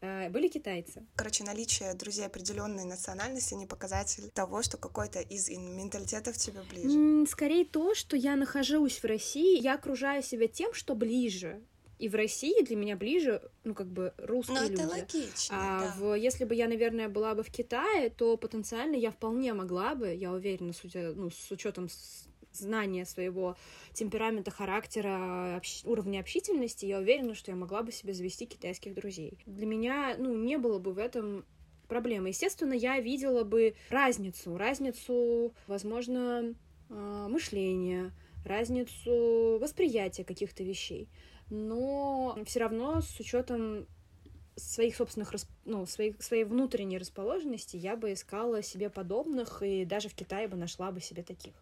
э, 0.00 0.28
были 0.30 0.48
китайцы. 0.48 1.06
Короче, 1.16 1.44
наличие 1.44 1.94
друзей 1.94 2.26
определенной 2.26 2.84
национальности 2.84 3.54
не 3.54 3.66
показатель 3.66 4.30
того, 4.30 4.62
что 4.62 4.76
какой-то 4.76 5.20
из 5.20 5.48
менталитетов 5.50 6.36
тебе 6.36 6.60
ближе. 6.62 7.26
Скорее 7.26 7.64
то, 7.64 7.94
что 7.94 8.16
я 8.16 8.36
нахожусь 8.36 9.02
в 9.02 9.04
России, 9.04 9.60
я 9.60 9.74
окружаю 9.74 10.22
себя 10.22 10.48
тем, 10.48 10.74
что 10.74 10.94
ближе. 10.94 11.60
И 11.98 12.08
в 12.08 12.14
России 12.14 12.62
для 12.62 12.76
меня 12.76 12.96
ближе, 12.96 13.42
ну, 13.64 13.74
как 13.74 13.88
бы, 13.88 14.14
русские 14.18 14.60
ну, 14.60 14.68
люди. 14.68 14.74
это 14.74 14.88
логично, 14.88 15.56
а 15.56 15.80
да. 15.80 15.94
в, 15.98 16.14
если 16.14 16.44
бы 16.44 16.54
я, 16.54 16.68
наверное, 16.68 17.08
была 17.08 17.34
бы 17.34 17.42
в 17.42 17.50
Китае, 17.50 18.10
то 18.10 18.36
потенциально 18.36 18.94
я 18.94 19.10
вполне 19.10 19.52
могла 19.52 19.96
бы, 19.96 20.14
я 20.14 20.32
уверена, 20.32 20.72
с, 20.72 20.82
ну, 20.84 21.30
с 21.30 21.50
учетом 21.50 21.88
знания 22.52 23.04
своего 23.04 23.56
темперамента, 23.92 24.50
характера, 24.50 25.56
общ... 25.56 25.82
уровня 25.84 26.20
общительности, 26.20 26.86
я 26.86 26.98
уверена, 26.98 27.34
что 27.34 27.50
я 27.50 27.56
могла 27.56 27.82
бы 27.82 27.90
себе 27.90 28.12
завести 28.12 28.46
китайских 28.46 28.94
друзей. 28.94 29.38
Для 29.46 29.66
меня, 29.66 30.14
ну, 30.18 30.36
не 30.36 30.56
было 30.56 30.78
бы 30.78 30.92
в 30.92 30.98
этом 30.98 31.44
проблемы. 31.88 32.28
Естественно, 32.28 32.74
я 32.74 33.00
видела 33.00 33.42
бы 33.42 33.74
разницу, 33.90 34.56
разницу, 34.56 35.54
возможно, 35.66 36.54
а, 36.90 37.28
мышления, 37.28 38.12
разницу 38.44 39.58
восприятия 39.58 40.24
каких-то 40.24 40.62
вещей 40.62 41.08
но 41.50 42.38
все 42.46 42.60
равно 42.60 43.00
с 43.00 43.18
учетом 43.20 43.86
своих 44.56 44.96
собственных, 44.96 45.32
ну, 45.64 45.86
своей, 45.86 46.20
своей 46.20 46.44
внутренней 46.44 46.98
расположенности 46.98 47.76
я 47.76 47.96
бы 47.96 48.12
искала 48.12 48.62
себе 48.62 48.90
подобных, 48.90 49.62
и 49.62 49.84
даже 49.84 50.08
в 50.08 50.14
Китае 50.14 50.48
бы 50.48 50.56
нашла 50.56 50.90
бы 50.90 51.00
себе 51.00 51.22
таких. 51.22 51.54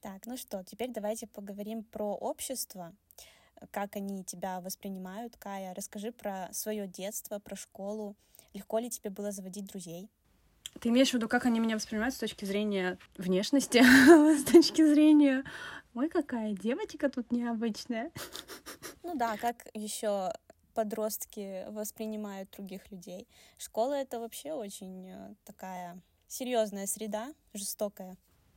Так, 0.00 0.26
ну 0.26 0.36
что, 0.36 0.62
теперь 0.64 0.90
давайте 0.90 1.26
поговорим 1.26 1.82
про 1.82 2.14
общество, 2.14 2.94
как 3.70 3.96
они 3.96 4.22
тебя 4.22 4.60
воспринимают. 4.60 5.36
Кая, 5.38 5.72
расскажи 5.74 6.12
про 6.12 6.48
свое 6.52 6.86
детство, 6.86 7.38
про 7.38 7.56
школу. 7.56 8.14
Легко 8.52 8.78
ли 8.78 8.90
тебе 8.90 9.08
было 9.08 9.32
заводить 9.32 9.66
друзей? 9.66 10.10
Ты 10.80 10.88
имеешь 10.90 11.10
в 11.10 11.14
виду, 11.14 11.28
как 11.28 11.46
они 11.46 11.60
меня 11.60 11.76
воспринимают 11.76 12.14
с 12.14 12.18
точки 12.18 12.44
зрения 12.44 12.98
внешности, 13.16 13.82
с 14.38 14.44
точки 14.44 14.84
зрения 14.84 15.44
Ой, 15.94 16.08
какая 16.08 16.52
девочка 16.52 17.08
тут 17.08 17.30
необычная. 17.30 18.10
Ну 19.04 19.14
да, 19.14 19.36
как 19.36 19.64
еще 19.74 20.32
подростки 20.74 21.64
воспринимают 21.70 22.50
других 22.50 22.90
людей. 22.90 23.28
Школа 23.58 23.94
это 23.94 24.18
вообще 24.18 24.52
очень 24.54 25.08
э, 25.08 25.34
такая 25.44 26.00
серьезная 26.26 26.88
среда, 26.88 27.32
жестокая. 27.52 28.16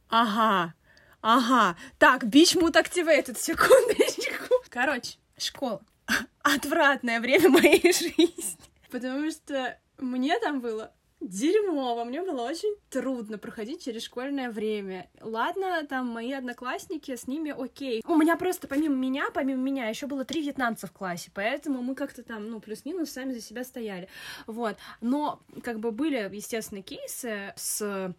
Ага, 0.10 0.74
ага. 1.22 1.78
Так, 2.00 2.26
бичмут 2.28 2.76
activated, 2.76 3.38
секундочку. 3.38 4.56
Короче, 4.70 5.20
школа. 5.38 5.84
Отвратное 6.42 7.20
время 7.20 7.50
моей 7.50 7.82
жизни. 7.94 8.58
Потому 8.90 9.30
что 9.30 9.78
мне 10.00 10.40
там 10.40 10.60
было 10.60 10.92
дерьмово. 11.20 12.04
Мне 12.04 12.22
было 12.22 12.44
очень 12.44 12.76
трудно 12.90 13.38
проходить 13.38 13.84
через 13.84 14.04
школьное 14.04 14.50
время. 14.50 15.10
Ладно, 15.22 15.86
там 15.88 16.08
мои 16.08 16.32
одноклассники, 16.32 17.16
с 17.16 17.28
ними 17.28 17.52
окей. 17.58 18.04
У 18.06 18.16
меня 18.16 18.36
просто 18.38 18.68
помимо 18.68 18.96
меня, 18.96 19.30
помимо 19.34 19.62
меня, 19.62 19.88
еще 19.88 20.08
было 20.08 20.26
три 20.26 20.42
вьетнамца 20.42 20.88
в 20.88 20.92
классе, 20.92 21.32
поэтому 21.34 21.82
мы 21.82 21.96
как-то 21.96 22.24
там, 22.24 22.50
ну, 22.50 22.60
плюс-минус 22.60 23.12
сами 23.12 23.34
за 23.34 23.42
себя 23.42 23.64
стояли. 23.64 24.08
Вот. 24.46 24.78
Но, 25.02 25.40
как 25.64 25.80
бы, 25.80 25.92
были, 25.92 26.30
естественно, 26.34 26.82
кейсы 26.82 27.54
с 27.56 28.14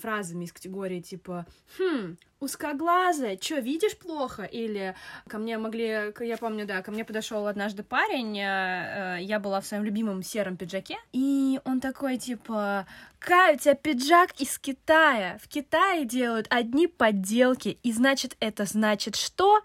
фразами 0.00 0.44
из 0.44 0.52
категории 0.52 1.00
типа 1.00 1.46
«Хм, 1.78 2.16
узкоглазая, 2.40 3.36
чё, 3.36 3.60
видишь 3.60 3.96
плохо?» 3.96 4.44
Или 4.44 4.94
ко 5.28 5.38
мне 5.38 5.58
могли, 5.58 6.12
я 6.20 6.36
помню, 6.36 6.66
да, 6.66 6.82
ко 6.82 6.90
мне 6.90 7.04
подошел 7.04 7.46
однажды 7.46 7.82
парень, 7.82 8.38
э, 8.38 9.18
э, 9.18 9.22
я 9.22 9.38
была 9.40 9.60
в 9.60 9.66
своем 9.66 9.84
любимом 9.84 10.22
сером 10.22 10.56
пиджаке, 10.56 10.96
и 11.12 11.60
он 11.64 11.80
такой 11.80 12.18
типа 12.18 12.86
«Кай, 13.18 13.54
у 13.54 13.58
тебя 13.58 13.74
пиджак 13.74 14.32
из 14.40 14.58
Китая, 14.58 15.38
в 15.42 15.48
Китае 15.48 16.04
делают 16.04 16.46
одни 16.50 16.86
подделки, 16.86 17.78
и 17.82 17.92
значит, 17.92 18.36
это 18.40 18.64
значит 18.64 19.16
что?» 19.16 19.60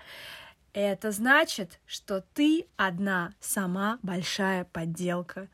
Это 0.75 1.11
значит, 1.11 1.79
что 1.85 2.21
ты 2.33 2.67
одна 2.75 3.33
сама 3.39 3.97
большая 4.03 4.65
подделка. 4.65 5.47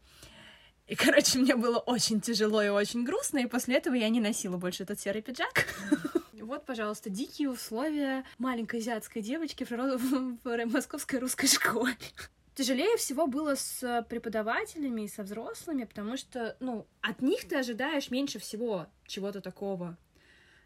И, 0.91 0.95
короче, 0.95 1.39
мне 1.39 1.56
было 1.56 1.77
очень 1.77 2.19
тяжело 2.19 2.62
и 2.62 2.67
очень 2.67 3.06
грустно, 3.06 3.38
и 3.38 3.45
после 3.45 3.77
этого 3.77 3.93
я 3.93 4.10
не 4.10 4.19
носила 4.19 4.58
больше 4.58 4.84
этот 4.84 4.99
серый 4.99 5.22
пиджак. 5.22 5.66
Вот, 6.41 6.66
пожалуйста, 6.66 7.09
дикие 7.09 7.49
условия 7.49 8.26
маленькой 8.38 8.80
азиатской 8.82 9.22
девочки 9.22 9.63
в 9.63 10.38
московской 10.66 11.20
русской 11.20 11.47
школе. 11.47 11.95
Тяжелее 12.55 12.97
всего 12.97 13.26
было 13.28 13.55
с 13.55 14.05
преподавателями 14.09 15.03
и 15.03 15.07
со 15.07 15.24
взрослыми, 15.24 15.86
потому 15.86 16.18
что, 16.18 16.57
ну, 16.59 16.88
от 16.99 17.22
них 17.22 17.47
ты 17.47 17.55
ожидаешь 17.55 18.11
меньше 18.11 18.39
всего 18.39 18.88
чего-то 19.05 19.39
такого 19.39 19.97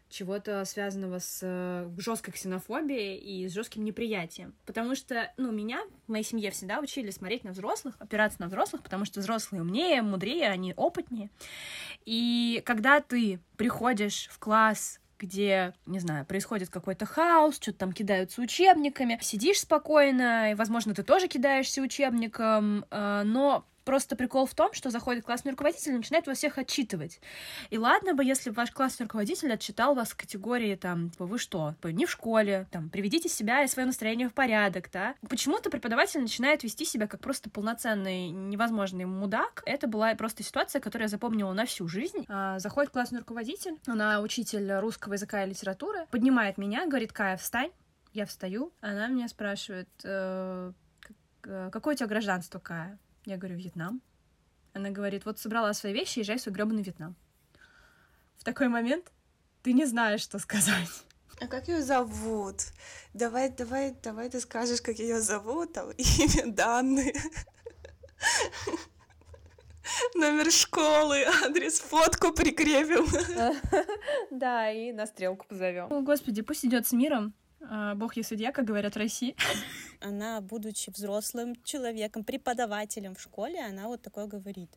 чего-то 0.08 0.64
связанного 0.64 1.18
с 1.18 1.40
э, 1.42 1.90
жесткой 1.98 2.34
ксенофобией 2.34 3.16
и 3.16 3.48
с 3.48 3.52
жестким 3.52 3.84
неприятием. 3.84 4.54
Потому 4.64 4.94
что, 4.94 5.32
ну, 5.36 5.50
меня 5.50 5.80
в 6.06 6.10
моей 6.10 6.24
семье 6.24 6.50
всегда 6.50 6.78
учили 6.78 7.10
смотреть 7.10 7.44
на 7.44 7.52
взрослых, 7.52 7.96
опираться 7.98 8.40
на 8.40 8.46
взрослых, 8.46 8.82
потому 8.82 9.04
что 9.04 9.20
взрослые 9.20 9.62
умнее, 9.62 10.02
мудрее, 10.02 10.48
они 10.48 10.74
опытнее. 10.76 11.30
И 12.04 12.62
когда 12.64 13.00
ты 13.00 13.40
приходишь 13.56 14.28
в 14.30 14.38
класс 14.38 15.00
где, 15.18 15.72
не 15.86 15.98
знаю, 15.98 16.26
происходит 16.26 16.68
какой-то 16.68 17.06
хаос, 17.06 17.56
что-то 17.56 17.78
там 17.78 17.92
кидаются 17.92 18.42
учебниками, 18.42 19.18
сидишь 19.22 19.60
спокойно, 19.60 20.52
и, 20.52 20.54
возможно, 20.54 20.94
ты 20.94 21.02
тоже 21.02 21.26
кидаешься 21.26 21.80
учебником, 21.80 22.84
э, 22.90 23.22
но 23.24 23.64
Просто 23.86 24.16
прикол 24.16 24.46
в 24.46 24.54
том, 24.54 24.72
что 24.72 24.90
заходит 24.90 25.24
классный 25.24 25.52
руководитель 25.52 25.92
и 25.92 25.96
начинает 25.98 26.26
вас 26.26 26.38
всех 26.38 26.58
отчитывать. 26.58 27.20
И 27.70 27.78
ладно 27.78 28.14
бы, 28.14 28.24
если 28.24 28.50
ваш 28.50 28.72
классный 28.72 29.04
руководитель 29.04 29.52
отчитал 29.52 29.94
вас 29.94 30.10
в 30.10 30.16
категории, 30.16 30.74
там, 30.74 31.10
типа, 31.10 31.24
вы 31.24 31.38
что, 31.38 31.76
не 31.84 32.04
в 32.04 32.10
школе, 32.10 32.66
там, 32.72 32.90
приведите 32.90 33.28
себя 33.28 33.62
и 33.62 33.68
свое 33.68 33.86
настроение 33.86 34.28
в 34.28 34.34
порядок, 34.34 34.90
да. 34.92 35.14
Почему-то 35.28 35.70
преподаватель 35.70 36.20
начинает 36.20 36.64
вести 36.64 36.84
себя 36.84 37.06
как 37.06 37.20
просто 37.20 37.48
полноценный, 37.48 38.30
невозможный 38.30 39.04
мудак. 39.04 39.62
Это 39.66 39.86
была 39.86 40.12
просто 40.16 40.42
ситуация, 40.42 40.80
которую 40.80 41.04
я 41.04 41.08
запомнила 41.08 41.52
на 41.52 41.64
всю 41.64 41.86
жизнь. 41.86 42.26
А, 42.28 42.58
заходит 42.58 42.90
классный 42.90 43.20
руководитель, 43.20 43.78
она 43.86 44.20
учитель 44.20 44.72
русского 44.78 45.12
языка 45.12 45.44
и 45.44 45.50
литературы, 45.50 46.06
поднимает 46.10 46.58
меня, 46.58 46.86
говорит, 46.86 47.12
Кая, 47.12 47.36
встань. 47.36 47.70
Я 48.12 48.26
встаю, 48.26 48.72
она 48.80 49.06
меня 49.06 49.28
спрашивает, 49.28 49.88
э, 50.02 50.72
э 51.44 51.70
какое 51.70 51.94
у 51.94 51.96
тебя 51.96 52.08
гражданство, 52.08 52.58
Кая? 52.58 52.98
Я 53.26 53.36
говорю, 53.36 53.56
Вьетнам. 53.56 54.00
Она 54.72 54.90
говорит, 54.90 55.24
вот 55.24 55.40
собрала 55.40 55.74
свои 55.74 55.92
вещи, 55.92 56.20
езжай 56.20 56.38
в 56.38 56.40
свой 56.40 56.54
гребаный 56.54 56.82
Вьетнам. 56.82 57.16
В 58.38 58.44
такой 58.44 58.68
момент 58.68 59.10
ты 59.62 59.72
не 59.72 59.84
знаешь, 59.84 60.20
что 60.20 60.38
сказать. 60.38 60.88
А 61.40 61.48
как 61.48 61.66
ее 61.66 61.82
зовут? 61.82 62.62
Давай, 63.14 63.50
давай, 63.50 63.96
давай 64.02 64.30
ты 64.30 64.40
скажешь, 64.40 64.80
как 64.80 64.98
ее 65.00 65.20
зовут, 65.20 65.72
там 65.72 65.90
имя, 65.98 66.52
данные. 66.52 67.14
Номер 70.14 70.52
школы, 70.52 71.24
адрес, 71.44 71.80
фотку 71.80 72.32
прикрепим. 72.32 73.06
Да, 74.30 74.70
и 74.70 74.92
на 74.92 75.06
стрелку 75.06 75.46
позовем. 75.48 75.92
О, 75.92 76.00
господи, 76.00 76.42
пусть 76.42 76.64
идет 76.64 76.86
с 76.86 76.92
миром. 76.92 77.34
А, 77.68 77.94
Бог 77.94 78.16
есть 78.16 78.28
судья, 78.28 78.52
как 78.52 78.64
говорят 78.64 78.94
в 78.94 78.98
России. 78.98 79.36
Она, 80.00 80.40
будучи 80.40 80.90
взрослым 80.90 81.54
человеком, 81.64 82.24
преподавателем 82.24 83.14
в 83.14 83.20
школе, 83.20 83.64
она 83.64 83.88
вот 83.88 84.02
такое 84.02 84.26
говорит. 84.26 84.70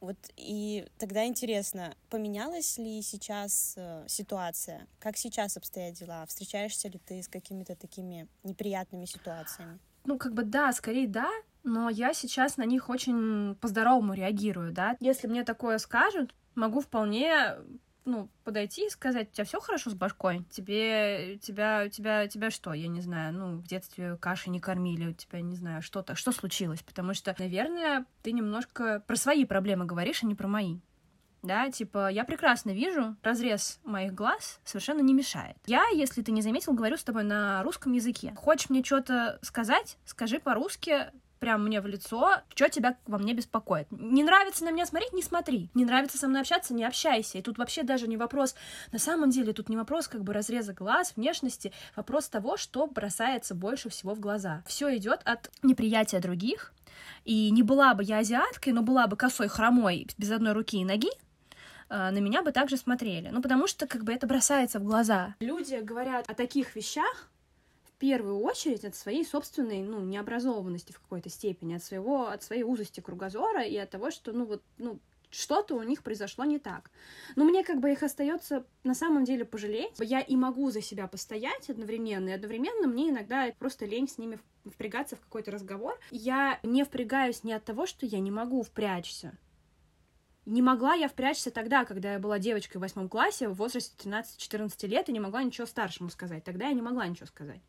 Вот 0.00 0.16
и 0.36 0.86
тогда 0.98 1.26
интересно, 1.26 1.94
поменялась 2.08 2.78
ли 2.78 3.02
сейчас 3.02 3.74
э, 3.76 4.04
ситуация? 4.06 4.86
Как 5.00 5.16
сейчас 5.16 5.56
обстоят 5.56 5.94
дела? 5.94 6.24
Встречаешься 6.26 6.88
ли 6.88 7.00
ты 7.04 7.22
с 7.22 7.28
какими-то 7.28 7.74
такими 7.74 8.28
неприятными 8.44 9.06
ситуациями? 9.06 9.78
Ну, 10.04 10.16
как 10.16 10.34
бы 10.34 10.44
да, 10.44 10.72
скорее 10.72 11.08
да, 11.08 11.28
но 11.64 11.90
я 11.90 12.14
сейчас 12.14 12.56
на 12.56 12.64
них 12.64 12.88
очень 12.88 13.56
по-здоровому 13.56 14.14
реагирую, 14.14 14.72
да. 14.72 14.96
Если 15.00 15.26
мне 15.26 15.44
такое 15.44 15.78
скажут, 15.78 16.34
могу 16.54 16.80
вполне 16.80 17.56
ну, 18.08 18.28
подойти 18.44 18.86
и 18.86 18.90
сказать, 18.90 19.28
у 19.30 19.34
тебя 19.34 19.44
все 19.44 19.60
хорошо 19.60 19.90
с 19.90 19.94
башкой? 19.94 20.44
Тебе, 20.50 21.38
тебя, 21.38 21.88
тебя, 21.88 22.26
тебя 22.26 22.50
что? 22.50 22.72
Я 22.72 22.88
не 22.88 23.00
знаю, 23.00 23.34
ну, 23.34 23.56
в 23.58 23.66
детстве 23.66 24.16
каши 24.16 24.50
не 24.50 24.60
кормили, 24.60 25.06
у 25.06 25.12
тебя, 25.12 25.40
не 25.40 25.54
знаю, 25.54 25.82
что-то, 25.82 26.14
что 26.14 26.32
случилось? 26.32 26.82
Потому 26.82 27.14
что, 27.14 27.34
наверное, 27.38 28.06
ты 28.22 28.32
немножко 28.32 29.02
про 29.06 29.16
свои 29.16 29.44
проблемы 29.44 29.84
говоришь, 29.84 30.22
а 30.22 30.26
не 30.26 30.34
про 30.34 30.48
мои. 30.48 30.78
Да, 31.42 31.70
типа, 31.70 32.10
я 32.10 32.24
прекрасно 32.24 32.70
вижу, 32.70 33.16
разрез 33.22 33.78
моих 33.84 34.12
глаз 34.12 34.60
совершенно 34.64 35.00
не 35.00 35.14
мешает. 35.14 35.56
Я, 35.66 35.86
если 35.94 36.22
ты 36.22 36.32
не 36.32 36.42
заметил, 36.42 36.72
говорю 36.72 36.96
с 36.96 37.04
тобой 37.04 37.22
на 37.22 37.62
русском 37.62 37.92
языке. 37.92 38.34
Хочешь 38.36 38.70
мне 38.70 38.82
что-то 38.82 39.38
сказать, 39.42 39.98
скажи 40.04 40.40
по-русски, 40.40 41.12
прям 41.38 41.64
мне 41.64 41.80
в 41.80 41.86
лицо, 41.86 42.42
что 42.54 42.68
тебя 42.68 42.96
во 43.06 43.18
мне 43.18 43.34
беспокоит. 43.34 43.86
Не 43.90 44.24
нравится 44.24 44.64
на 44.64 44.70
меня 44.70 44.86
смотреть, 44.86 45.12
не 45.12 45.22
смотри. 45.22 45.70
Не 45.74 45.84
нравится 45.84 46.18
со 46.18 46.28
мной 46.28 46.42
общаться, 46.42 46.74
не 46.74 46.84
общайся. 46.84 47.38
И 47.38 47.42
тут 47.42 47.58
вообще 47.58 47.82
даже 47.82 48.08
не 48.08 48.16
вопрос, 48.16 48.54
на 48.92 48.98
самом 48.98 49.30
деле 49.30 49.52
тут 49.52 49.68
не 49.68 49.76
вопрос 49.76 50.08
как 50.08 50.22
бы 50.22 50.32
разреза 50.32 50.72
глаз, 50.72 51.14
внешности, 51.16 51.72
вопрос 51.96 52.28
того, 52.28 52.56
что 52.56 52.86
бросается 52.86 53.54
больше 53.54 53.88
всего 53.88 54.14
в 54.14 54.20
глаза. 54.20 54.62
Все 54.66 54.96
идет 54.96 55.20
от 55.24 55.50
неприятия 55.62 56.20
других, 56.20 56.72
и 57.24 57.50
не 57.50 57.62
была 57.62 57.94
бы 57.94 58.02
я 58.02 58.18
азиаткой, 58.18 58.72
но 58.72 58.82
была 58.82 59.06
бы 59.06 59.16
косой, 59.16 59.48
хромой, 59.48 60.06
без 60.16 60.30
одной 60.30 60.52
руки 60.52 60.78
и 60.78 60.84
ноги, 60.84 61.10
э, 61.88 62.10
на 62.10 62.18
меня 62.18 62.42
бы 62.42 62.52
также 62.52 62.76
смотрели. 62.76 63.28
Ну, 63.28 63.42
потому 63.42 63.66
что 63.66 63.86
как 63.86 64.04
бы 64.04 64.12
это 64.12 64.26
бросается 64.26 64.78
в 64.78 64.84
глаза. 64.84 65.34
Люди 65.40 65.76
говорят 65.76 66.28
о 66.28 66.34
таких 66.34 66.74
вещах, 66.74 67.28
первую 67.98 68.40
очередь 68.40 68.84
от 68.84 68.94
своей 68.94 69.24
собственной, 69.24 69.82
ну, 69.82 70.00
необразованности 70.00 70.92
в 70.92 71.00
какой-то 71.00 71.28
степени, 71.28 71.74
от 71.74 71.84
своего, 71.84 72.28
от 72.28 72.42
своей 72.42 72.62
узости 72.62 73.00
кругозора 73.00 73.62
и 73.62 73.76
от 73.76 73.90
того, 73.90 74.10
что, 74.10 74.32
ну, 74.32 74.46
вот, 74.46 74.62
ну, 74.78 74.98
что-то 75.30 75.74
у 75.74 75.82
них 75.82 76.02
произошло 76.02 76.44
не 76.44 76.58
так. 76.58 76.90
Но 77.36 77.44
мне 77.44 77.62
как 77.64 77.80
бы 77.80 77.92
их 77.92 78.02
остается 78.02 78.64
на 78.84 78.94
самом 78.94 79.24
деле 79.24 79.44
пожалеть. 79.44 79.92
Я 79.98 80.20
и 80.20 80.36
могу 80.36 80.70
за 80.70 80.80
себя 80.80 81.06
постоять 81.06 81.68
одновременно, 81.68 82.30
и 82.30 82.32
одновременно 82.32 82.86
мне 82.86 83.10
иногда 83.10 83.52
просто 83.58 83.84
лень 83.84 84.08
с 84.08 84.18
ними 84.18 84.38
впрягаться 84.64 85.16
в 85.16 85.20
какой-то 85.20 85.50
разговор. 85.50 85.98
Я 86.10 86.58
не 86.62 86.84
впрягаюсь 86.84 87.44
не 87.44 87.52
от 87.52 87.64
того, 87.64 87.86
что 87.86 88.06
я 88.06 88.20
не 88.20 88.30
могу 88.30 88.62
впрячься. 88.62 89.36
Не 90.48 90.62
могла 90.62 90.94
я 90.94 91.08
впрячься 91.08 91.50
тогда, 91.50 91.84
когда 91.84 92.14
я 92.14 92.18
была 92.18 92.38
девочкой 92.38 92.78
в 92.78 92.80
восьмом 92.80 93.10
классе 93.10 93.50
в 93.50 93.54
возрасте 93.56 93.92
13-14 94.08 94.86
лет 94.86 95.10
и 95.10 95.12
не 95.12 95.20
могла 95.20 95.42
ничего 95.42 95.66
старшему 95.66 96.08
сказать. 96.08 96.42
Тогда 96.42 96.68
я 96.68 96.72
не 96.72 96.80
могла 96.80 97.06
ничего 97.06 97.26
сказать. 97.26 97.60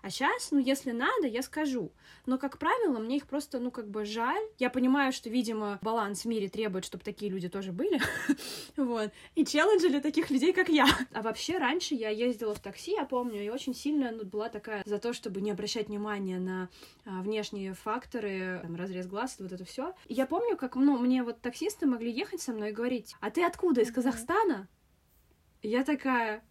А 0.00 0.10
сейчас, 0.10 0.52
ну, 0.52 0.58
если 0.58 0.92
надо, 0.92 1.26
я 1.26 1.42
скажу. 1.42 1.90
Но, 2.24 2.38
как 2.38 2.58
правило, 2.58 2.98
мне 2.98 3.16
их 3.16 3.26
просто, 3.26 3.58
ну, 3.58 3.70
как 3.70 3.88
бы 3.90 4.04
жаль. 4.04 4.42
Я 4.58 4.70
понимаю, 4.70 5.12
что, 5.12 5.28
видимо, 5.28 5.78
баланс 5.82 6.22
в 6.22 6.24
мире 6.26 6.48
требует, 6.48 6.84
чтобы 6.84 7.02
такие 7.02 7.30
люди 7.30 7.48
тоже 7.48 7.72
были. 7.72 8.00
вот. 8.76 9.10
И 9.34 9.44
челленджи 9.44 9.88
для 9.88 10.00
таких 10.00 10.30
людей, 10.30 10.52
как 10.52 10.68
я. 10.68 10.86
А 11.12 11.22
вообще, 11.22 11.58
раньше 11.58 11.94
я 11.94 12.10
ездила 12.10 12.54
в 12.54 12.60
такси, 12.60 12.92
я 12.92 13.04
помню, 13.04 13.44
и 13.44 13.48
очень 13.48 13.74
сильно 13.74 14.12
ну, 14.12 14.24
была 14.24 14.48
такая 14.48 14.82
за 14.86 14.98
то, 14.98 15.12
чтобы 15.12 15.40
не 15.40 15.50
обращать 15.50 15.88
внимания 15.88 16.38
на 16.38 16.68
а, 17.04 17.22
внешние 17.22 17.74
факторы, 17.74 18.60
там, 18.62 18.76
разрез 18.76 19.06
глаз, 19.06 19.36
вот 19.40 19.52
это 19.52 19.64
все. 19.64 19.94
И 20.06 20.14
я 20.14 20.26
помню, 20.26 20.56
как, 20.56 20.76
ну, 20.76 20.96
мне 20.96 21.24
вот 21.24 21.40
таксисты 21.40 21.86
могли 21.86 22.12
ехать 22.12 22.40
со 22.40 22.52
мной 22.52 22.70
и 22.70 22.72
говорить, 22.72 23.16
а 23.20 23.30
ты 23.30 23.44
откуда, 23.44 23.80
из 23.80 23.90
Казахстана? 23.90 24.68
Я 25.60 25.82
такая, 25.82 26.44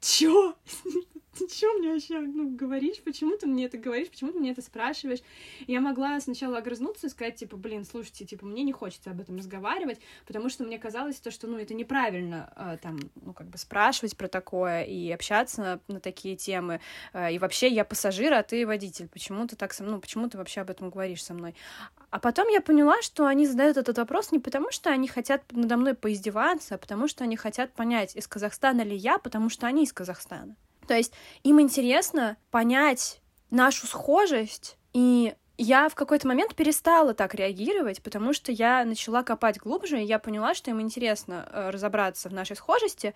чё? 0.00 0.56
ты 1.38 1.48
чё 1.48 1.78
мне 1.78 1.92
вообще 1.92 2.20
ну, 2.20 2.50
говоришь, 2.54 3.02
почему 3.02 3.36
ты 3.36 3.46
мне 3.46 3.66
это 3.66 3.78
говоришь, 3.78 4.10
почему 4.10 4.32
ты 4.32 4.38
мне 4.38 4.50
это 4.50 4.62
спрашиваешь? 4.62 5.20
я 5.66 5.80
могла 5.80 6.20
сначала 6.20 6.58
огрызнуться 6.58 7.06
и 7.06 7.10
сказать, 7.10 7.36
типа, 7.36 7.56
блин, 7.56 7.84
слушайте, 7.84 8.24
типа, 8.24 8.46
мне 8.46 8.62
не 8.62 8.72
хочется 8.72 9.10
об 9.10 9.20
этом 9.20 9.36
разговаривать, 9.36 10.00
потому 10.26 10.48
что 10.48 10.64
мне 10.64 10.78
казалось 10.78 11.20
то, 11.20 11.30
что, 11.30 11.46
ну, 11.46 11.58
это 11.58 11.74
неправильно, 11.74 12.52
э, 12.56 12.78
там, 12.82 12.98
ну, 13.14 13.32
как 13.32 13.48
бы 13.48 13.58
спрашивать 13.58 14.16
про 14.16 14.28
такое 14.28 14.82
и 14.82 15.10
общаться 15.10 15.60
на, 15.60 15.80
на 15.88 16.00
такие 16.00 16.36
темы, 16.36 16.80
э, 17.12 17.34
и 17.34 17.38
вообще 17.38 17.68
я 17.68 17.84
пассажир, 17.84 18.32
а 18.34 18.42
ты 18.42 18.66
водитель, 18.66 19.08
почему 19.08 19.46
ты 19.46 19.56
так 19.56 19.72
со 19.72 19.82
мной, 19.82 19.96
ну, 19.96 20.00
почему 20.00 20.28
ты 20.28 20.38
вообще 20.38 20.60
об 20.60 20.70
этом 20.70 20.90
говоришь 20.90 21.24
со 21.24 21.34
мной? 21.34 21.54
А 22.10 22.18
потом 22.18 22.48
я 22.48 22.60
поняла, 22.60 23.00
что 23.02 23.26
они 23.26 23.46
задают 23.46 23.76
этот 23.76 23.96
вопрос 23.98 24.32
не 24.32 24.38
потому, 24.38 24.70
что 24.70 24.90
они 24.90 25.08
хотят 25.08 25.42
надо 25.50 25.76
мной 25.76 25.94
поиздеваться, 25.94 26.74
а 26.74 26.78
потому 26.78 27.08
что 27.08 27.24
они 27.24 27.36
хотят 27.36 27.72
понять, 27.72 28.16
из 28.16 28.26
Казахстана 28.26 28.82
ли 28.82 28.96
я, 28.96 29.18
потому 29.18 29.48
что 29.48 29.66
они 29.66 29.84
из 29.84 29.92
Казахстана. 29.92 30.56
То 30.86 30.94
есть 30.94 31.12
им 31.42 31.60
интересно 31.60 32.36
понять 32.50 33.20
нашу 33.50 33.86
схожесть, 33.86 34.76
и 34.92 35.34
я 35.58 35.88
в 35.88 35.94
какой-то 35.94 36.26
момент 36.26 36.54
перестала 36.54 37.14
так 37.14 37.34
реагировать, 37.34 38.02
потому 38.02 38.32
что 38.32 38.50
я 38.50 38.84
начала 38.84 39.22
копать 39.22 39.58
глубже, 39.58 40.00
и 40.00 40.04
я 40.04 40.18
поняла, 40.18 40.54
что 40.54 40.70
им 40.70 40.80
интересно 40.80 41.48
э, 41.50 41.70
разобраться 41.70 42.28
в 42.28 42.32
нашей 42.32 42.56
схожести. 42.56 43.14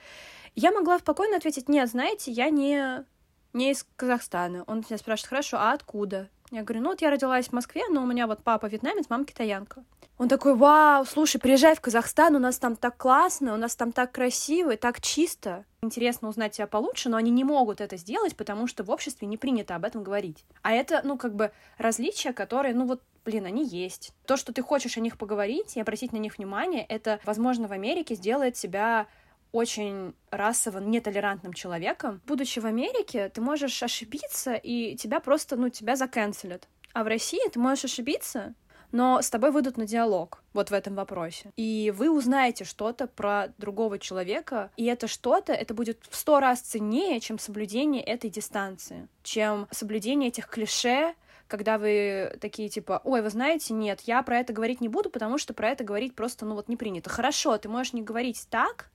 Я 0.54 0.70
могла 0.70 0.98
спокойно 0.98 1.36
ответить, 1.36 1.68
нет, 1.68 1.88
знаете, 1.88 2.30
я 2.30 2.50
не, 2.50 3.04
не 3.52 3.72
из 3.72 3.86
Казахстана. 3.96 4.64
Он 4.66 4.78
меня 4.78 4.98
спрашивает, 4.98 5.28
хорошо, 5.28 5.56
а 5.58 5.72
откуда? 5.72 6.28
Я 6.50 6.62
говорю, 6.62 6.82
ну 6.82 6.90
вот 6.90 7.02
я 7.02 7.10
родилась 7.10 7.48
в 7.48 7.52
Москве, 7.52 7.82
но 7.90 8.02
у 8.02 8.06
меня 8.06 8.26
вот 8.26 8.42
папа 8.42 8.66
вьетнамец, 8.66 9.06
мама 9.08 9.24
китаянка. 9.24 9.84
Он 10.18 10.28
такой, 10.28 10.54
вау, 10.54 11.04
слушай, 11.04 11.38
приезжай 11.38 11.74
в 11.74 11.80
Казахстан, 11.80 12.36
у 12.36 12.38
нас 12.38 12.58
там 12.58 12.74
так 12.76 12.96
классно, 12.96 13.52
у 13.52 13.58
нас 13.58 13.76
там 13.76 13.92
так 13.92 14.12
красиво 14.12 14.70
и 14.70 14.76
так 14.76 15.02
чисто. 15.02 15.66
Интересно 15.82 16.28
узнать 16.28 16.52
тебя 16.52 16.66
получше, 16.66 17.10
но 17.10 17.18
они 17.18 17.30
не 17.30 17.44
могут 17.44 17.82
это 17.82 17.98
сделать, 17.98 18.34
потому 18.34 18.66
что 18.66 18.82
в 18.82 18.90
обществе 18.90 19.28
не 19.28 19.36
принято 19.36 19.74
об 19.74 19.84
этом 19.84 20.02
говорить. 20.02 20.44
А 20.62 20.72
это, 20.72 21.02
ну, 21.04 21.18
как 21.18 21.34
бы 21.34 21.52
различия, 21.76 22.32
которые, 22.32 22.74
ну, 22.74 22.86
вот 22.86 23.02
блин, 23.26 23.44
они 23.44 23.66
есть. 23.66 24.12
То, 24.24 24.36
что 24.36 24.52
ты 24.52 24.62
хочешь 24.62 24.96
о 24.96 25.00
них 25.00 25.18
поговорить 25.18 25.76
и 25.76 25.80
обратить 25.80 26.12
на 26.12 26.16
них 26.16 26.38
внимание, 26.38 26.84
это, 26.84 27.18
возможно, 27.24 27.66
в 27.66 27.72
Америке 27.72 28.14
сделает 28.14 28.54
тебя 28.54 29.08
очень 29.52 30.14
расово 30.30 30.78
нетолерантным 30.78 31.52
человеком. 31.52 32.20
Будучи 32.26 32.58
в 32.58 32.66
Америке, 32.66 33.28
ты 33.28 33.40
можешь 33.40 33.82
ошибиться, 33.82 34.54
и 34.54 34.96
тебя 34.96 35.20
просто, 35.20 35.56
ну, 35.56 35.68
тебя 35.68 35.96
заканцелят. 35.96 36.68
А 36.92 37.04
в 37.04 37.06
России 37.06 37.48
ты 37.50 37.58
можешь 37.58 37.84
ошибиться, 37.84 38.54
но 38.92 39.20
с 39.20 39.30
тобой 39.30 39.50
выйдут 39.50 39.76
на 39.76 39.86
диалог 39.86 40.42
вот 40.52 40.70
в 40.70 40.72
этом 40.72 40.94
вопросе. 40.94 41.52
И 41.56 41.92
вы 41.94 42.10
узнаете 42.10 42.64
что-то 42.64 43.06
про 43.06 43.48
другого 43.58 43.98
человека, 43.98 44.70
и 44.76 44.84
это 44.86 45.06
что-то, 45.06 45.52
это 45.52 45.74
будет 45.74 46.02
в 46.08 46.16
сто 46.16 46.40
раз 46.40 46.60
ценнее, 46.60 47.20
чем 47.20 47.38
соблюдение 47.38 48.02
этой 48.02 48.30
дистанции, 48.30 49.08
чем 49.22 49.68
соблюдение 49.70 50.28
этих 50.28 50.48
клише, 50.48 51.14
когда 51.46 51.78
вы 51.78 52.36
такие 52.40 52.68
типа, 52.68 53.00
ой, 53.04 53.22
вы 53.22 53.30
знаете, 53.30 53.72
нет, 53.72 54.00
я 54.02 54.22
про 54.22 54.38
это 54.38 54.52
говорить 54.52 54.80
не 54.80 54.88
буду, 54.88 55.10
потому 55.10 55.38
что 55.38 55.54
про 55.54 55.70
это 55.70 55.84
говорить 55.84 56.14
просто, 56.14 56.44
ну 56.44 56.54
вот 56.54 56.68
не 56.68 56.76
принято. 56.76 57.10
Хорошо, 57.10 57.56
ты 57.58 57.68
можешь 57.68 57.92
не 57.92 58.02
говорить 58.02 58.46
так, 58.50 58.90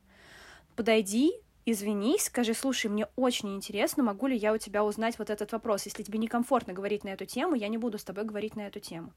подойди, 0.76 1.34
извинись, 1.65 2.26
скажи, 2.26 2.53
слушай, 2.53 2.88
мне 2.88 3.07
очень 3.15 3.55
интересно, 3.55 4.03
могу 4.03 4.28
ли 4.28 4.38
я 4.38 4.53
у 4.53 4.57
тебя 4.57 4.84
узнать 4.84 5.17
вот 5.19 5.30
этот 5.30 5.51
вопрос. 5.51 5.86
Если 5.86 6.03
тебе 6.03 6.19
некомфортно 6.19 6.74
говорить 6.74 7.03
на 7.03 7.09
эту 7.09 7.26
тему, 7.26 7.55
я 7.55 7.67
не 7.67 7.78
буду 7.78 7.97
с 7.97 8.03
тобой 8.03 8.24
говорить 8.24 8.55
на 8.55 8.61
эту 8.67 8.80
тему. 8.80 9.13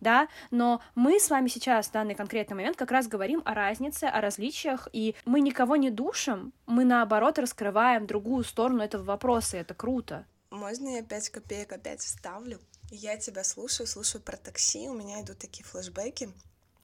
Да, 0.00 0.26
но 0.50 0.82
мы 0.96 1.20
с 1.20 1.30
вами 1.30 1.46
сейчас 1.46 1.86
в 1.86 1.92
данный 1.92 2.16
конкретный 2.16 2.56
момент 2.56 2.76
как 2.76 2.90
раз 2.90 3.06
говорим 3.06 3.40
о 3.44 3.54
разнице, 3.54 4.04
о 4.04 4.20
различиях, 4.20 4.88
и 4.92 5.14
мы 5.24 5.40
никого 5.40 5.76
не 5.76 5.90
душим, 5.90 6.52
мы 6.66 6.84
наоборот 6.84 7.38
раскрываем 7.38 8.08
другую 8.08 8.42
сторону 8.42 8.82
этого 8.82 9.04
вопроса, 9.04 9.56
и 9.56 9.60
это 9.60 9.74
круто. 9.74 10.26
Можно 10.50 10.96
я 10.96 11.02
пять 11.02 11.28
копеек 11.28 11.72
опять 11.72 12.00
вставлю? 12.00 12.58
Я 12.90 13.16
тебя 13.16 13.44
слушаю, 13.44 13.86
слушаю 13.86 14.20
про 14.20 14.36
такси, 14.36 14.88
у 14.88 14.92
меня 14.94 15.22
идут 15.22 15.38
такие 15.38 15.64
флешбеки. 15.64 16.30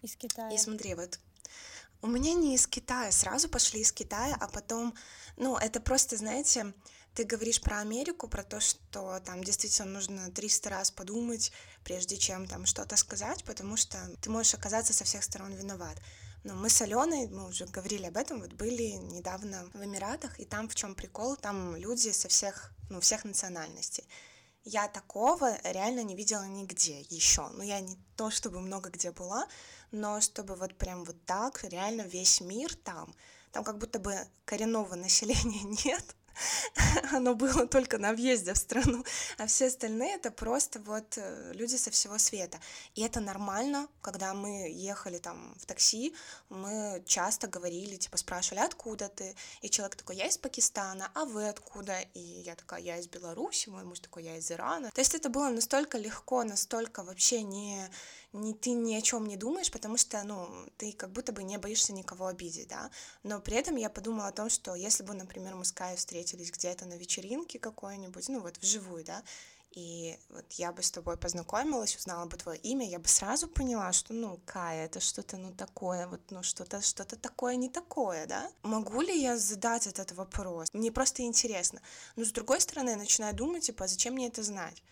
Из 0.01 0.15
Китая. 0.15 0.51
И 0.51 0.57
смотри, 0.57 0.95
вот 0.95 1.19
у 2.03 2.07
меня 2.07 2.35
не 2.35 2.55
из 2.55 2.67
Китая, 2.67 3.11
сразу 3.11 3.49
пошли 3.49 3.81
из 3.81 3.93
Китая, 3.93 4.37
а 4.41 4.49
потом, 4.49 4.95
ну, 5.37 5.57
это 5.57 5.81
просто, 5.81 6.17
знаете, 6.17 6.73
ты 7.15 7.25
говоришь 7.25 7.61
про 7.61 7.81
Америку, 7.81 8.29
про 8.29 8.45
то, 8.45 8.61
что 8.61 9.19
там 9.25 9.43
действительно 9.43 9.89
нужно 9.89 10.31
300 10.31 10.71
раз 10.71 10.91
подумать, 10.91 11.53
прежде 11.83 12.17
чем 12.17 12.47
там 12.47 12.67
что-то 12.67 12.97
сказать, 12.97 13.45
потому 13.45 13.77
что 13.77 13.99
ты 14.21 14.31
можешь 14.31 14.55
оказаться 14.55 14.93
со 14.93 15.05
всех 15.05 15.25
сторон 15.25 15.53
виноват. 15.53 16.01
Но 16.45 16.55
мы 16.55 16.71
с 16.71 16.81
Аленой, 16.81 17.27
мы 17.27 17.49
уже 17.49 17.67
говорили 17.67 18.07
об 18.07 18.17
этом, 18.17 18.41
вот 18.41 18.53
были 18.53 18.93
недавно 18.93 19.69
в 19.75 19.85
Эмиратах, 19.85 20.39
и 20.39 20.45
там 20.45 20.69
в 20.69 20.75
чем 20.77 20.95
прикол, 20.95 21.37
там 21.37 21.75
люди 21.75 22.11
со 22.13 22.29
всех, 22.29 22.73
ну, 22.89 23.01
всех 23.01 23.25
национальностей. 23.25 24.05
Я 24.65 24.87
такого 24.87 25.59
реально 25.65 26.05
не 26.05 26.15
видела 26.15 26.45
нигде 26.45 27.01
еще. 27.09 27.49
Ну, 27.49 27.63
я 27.63 27.81
не 27.81 27.99
то, 28.17 28.31
чтобы 28.31 28.61
много 28.61 28.91
где 28.91 29.11
была, 29.11 29.49
но 29.91 30.21
чтобы 30.21 30.55
вот 30.55 30.77
прям 30.77 31.05
вот 31.05 31.17
так, 31.25 31.65
реально 31.65 32.03
весь 32.03 32.41
мир 32.41 32.75
там, 32.75 33.15
там 33.53 33.65
как 33.65 33.79
будто 33.79 33.99
бы 33.99 34.15
коренного 34.45 34.95
населения 34.95 35.63
нет, 35.85 36.17
оно 37.13 37.35
было 37.35 37.67
только 37.67 37.99
на 37.99 38.13
въезде 38.13 38.53
в 38.53 38.57
страну, 38.57 39.05
а 39.39 39.47
все 39.47 39.67
остальные 39.67 40.17
это 40.17 40.31
просто 40.31 40.81
вот 40.81 41.17
э, 41.17 41.53
люди 41.55 41.77
со 41.77 41.91
всего 41.91 42.19
света. 42.19 42.59
И 42.95 43.03
это 43.03 43.21
нормально, 43.21 43.89
когда 44.01 44.35
мы 44.35 44.71
ехали 44.71 45.19
там 45.19 45.55
в 45.59 45.67
такси, 45.67 46.15
мы 46.49 47.03
часто 47.07 47.47
говорили, 47.47 47.97
типа 47.97 48.17
спрашивали, 48.17 48.61
откуда 48.61 49.09
ты? 49.09 49.35
И 49.63 49.71
человек 49.71 49.97
такой, 49.97 50.17
я 50.17 50.27
из 50.27 50.39
Пакистана, 50.39 51.11
а 51.15 51.25
вы 51.25 51.49
откуда? 51.49 51.99
И 52.15 52.21
я 52.21 52.55
такая, 52.55 52.81
я 52.81 52.99
из 52.99 53.09
Беларуси, 53.09 53.69
мой 53.69 53.85
муж 53.85 54.01
такой, 54.01 54.25
я 54.25 54.37
из 54.37 54.51
Ирана. 54.51 54.91
То 54.91 55.01
есть 55.01 55.15
это 55.15 55.29
было 55.29 55.49
настолько 55.49 55.99
легко, 55.99 56.45
настолько 56.45 57.03
вообще 57.03 57.43
не 57.43 57.89
не, 58.33 58.55
ты 58.55 58.71
ни 58.71 58.95
о 58.95 59.01
чем 59.01 59.27
не 59.27 59.37
думаешь, 59.37 59.71
потому 59.71 59.97
что, 59.97 60.23
ну, 60.25 60.49
ты 60.77 60.93
как 60.93 61.11
будто 61.11 61.33
бы 61.33 61.43
не 61.43 61.59
боишься 61.59 61.93
никого 61.93 62.27
обидеть, 62.27 62.69
да, 62.69 62.91
но 63.23 63.41
при 63.41 63.57
этом 63.57 63.77
я 63.77 63.89
подумала 63.89 64.29
о 64.29 64.33
том, 64.33 64.51
что 64.51 64.75
если 64.75 65.03
бы, 65.03 65.15
например, 65.15 65.55
мы 65.55 65.65
с 65.65 65.73
Кай 65.73 65.97
встретились 65.97 66.51
где-то 66.51 66.85
на 66.87 66.95
вечеринке 66.95 67.59
какой-нибудь, 67.59 68.29
ну, 68.29 68.41
вот 68.41 68.59
вживую, 68.59 69.05
да, 69.05 69.23
и 69.73 70.19
вот 70.31 70.51
я 70.53 70.73
бы 70.73 70.83
с 70.83 70.91
тобой 70.91 71.17
познакомилась, 71.17 71.97
узнала 71.97 72.25
бы 72.27 72.37
твое 72.37 72.59
имя, 72.61 72.89
я 72.89 72.99
бы 72.99 73.07
сразу 73.07 73.49
поняла, 73.49 73.93
что, 73.93 74.15
ну, 74.15 74.41
Кая, 74.45 74.87
это 74.87 74.99
что-то, 74.99 75.37
ну, 75.37 75.53
такое, 75.53 76.07
вот, 76.07 76.21
ну, 76.31 76.43
что-то, 76.43 76.81
что-то 76.81 77.17
такое, 77.17 77.57
не 77.57 77.69
такое, 77.69 78.27
да? 78.27 78.51
Могу 78.63 79.03
ли 79.03 79.21
я 79.21 79.37
задать 79.37 79.87
этот 79.87 80.13
вопрос? 80.13 80.69
Мне 80.73 80.91
просто 80.91 81.23
интересно. 81.23 81.81
Но, 82.17 82.25
с 82.25 82.33
другой 82.33 82.61
стороны, 82.61 82.91
я 82.91 82.97
начинаю 82.97 83.35
думать, 83.35 83.65
типа, 83.65 83.85
а 83.85 83.89
зачем 83.89 84.15
мне 84.15 84.29
это 84.29 84.43
знать? 84.43 84.83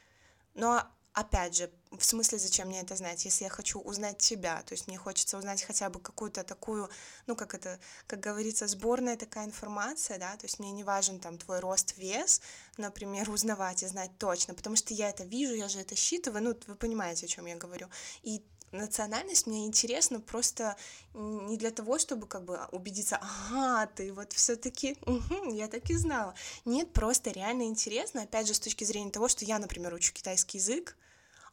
Но 0.55 0.87
опять 1.17 1.57
же, 1.57 1.71
в 1.99 2.05
смысле, 2.05 2.39
зачем 2.39 2.69
мне 2.69 2.83
это 2.83 2.95
знать, 2.95 3.25
если 3.25 3.45
я 3.45 3.51
хочу 3.51 3.81
узнать 3.81 4.19
тебя, 4.19 4.63
то 4.67 4.75
есть 4.75 4.87
мне 4.87 4.99
хочется 4.99 5.39
узнать 5.39 5.63
хотя 5.63 5.89
бы 5.89 5.99
какую-то 5.99 6.45
такую, 6.45 6.91
ну, 7.27 7.35
как 7.35 7.55
это, 7.55 7.81
как 8.07 8.21
говорится, 8.21 8.67
сборная 8.67 9.17
такая 9.17 9.47
информация, 9.47 10.19
да, 10.19 10.37
то 10.37 10.45
есть 10.45 10.59
мне 10.59 10.73
не 10.73 10.85
важен 10.85 11.19
там 11.19 11.39
твой 11.39 11.61
рост, 11.61 11.97
вес, 11.97 12.43
например, 12.77 13.31
узнавать 13.31 13.83
и 13.83 13.87
знать 13.87 14.11
точно, 14.19 14.53
потому 14.53 14.77
что 14.77 14.93
я 14.93 15.09
это 15.09 15.25
вижу, 15.25 15.55
я 15.55 15.69
же 15.69 15.81
это 15.81 15.95
считываю, 15.97 16.45
ну, 16.45 16.55
вы 16.67 16.75
понимаете, 16.75 17.25
о 17.25 17.29
чем 17.31 17.47
я 17.47 17.57
говорю, 17.57 17.89
и 18.23 18.43
национальность 18.73 19.47
мне 19.47 19.65
интересна 19.65 20.21
просто 20.21 20.77
не 21.15 21.57
для 21.57 21.71
того, 21.71 21.99
чтобы 21.99 22.27
как 22.27 22.45
бы 22.45 22.61
убедиться, 22.73 23.19
ага, 23.23 23.87
ты 23.87 24.13
вот 24.13 24.35
все-таки, 24.35 24.99
угу, 25.07 25.55
я 25.55 25.69
так 25.69 25.89
и 25.89 25.95
знала. 25.95 26.35
Нет, 26.67 26.93
просто 26.93 27.31
реально 27.31 27.63
интересно, 27.63 28.23
опять 28.23 28.47
же, 28.47 28.53
с 28.53 28.61
точки 28.61 28.85
зрения 28.85 29.11
того, 29.11 29.29
что 29.29 29.47
я, 29.47 29.59
например, 29.59 29.95
учу 29.95 30.13
китайский 30.13 30.59
язык, 30.59 30.95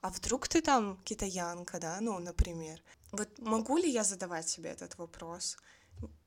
а 0.04 0.10
вдруг 0.10 0.49
ты 0.49 0.62
там 0.62 0.97
китаянка, 1.06 1.80
да, 1.80 1.97
ну, 2.01 2.20
например. 2.20 2.82
Вот 3.14 3.30
могу 3.39 3.78
ли 3.78 3.89
я 3.89 4.04
задавать 4.04 4.49
себе 4.49 4.70
этот 4.70 4.97
вопрос? 4.97 5.58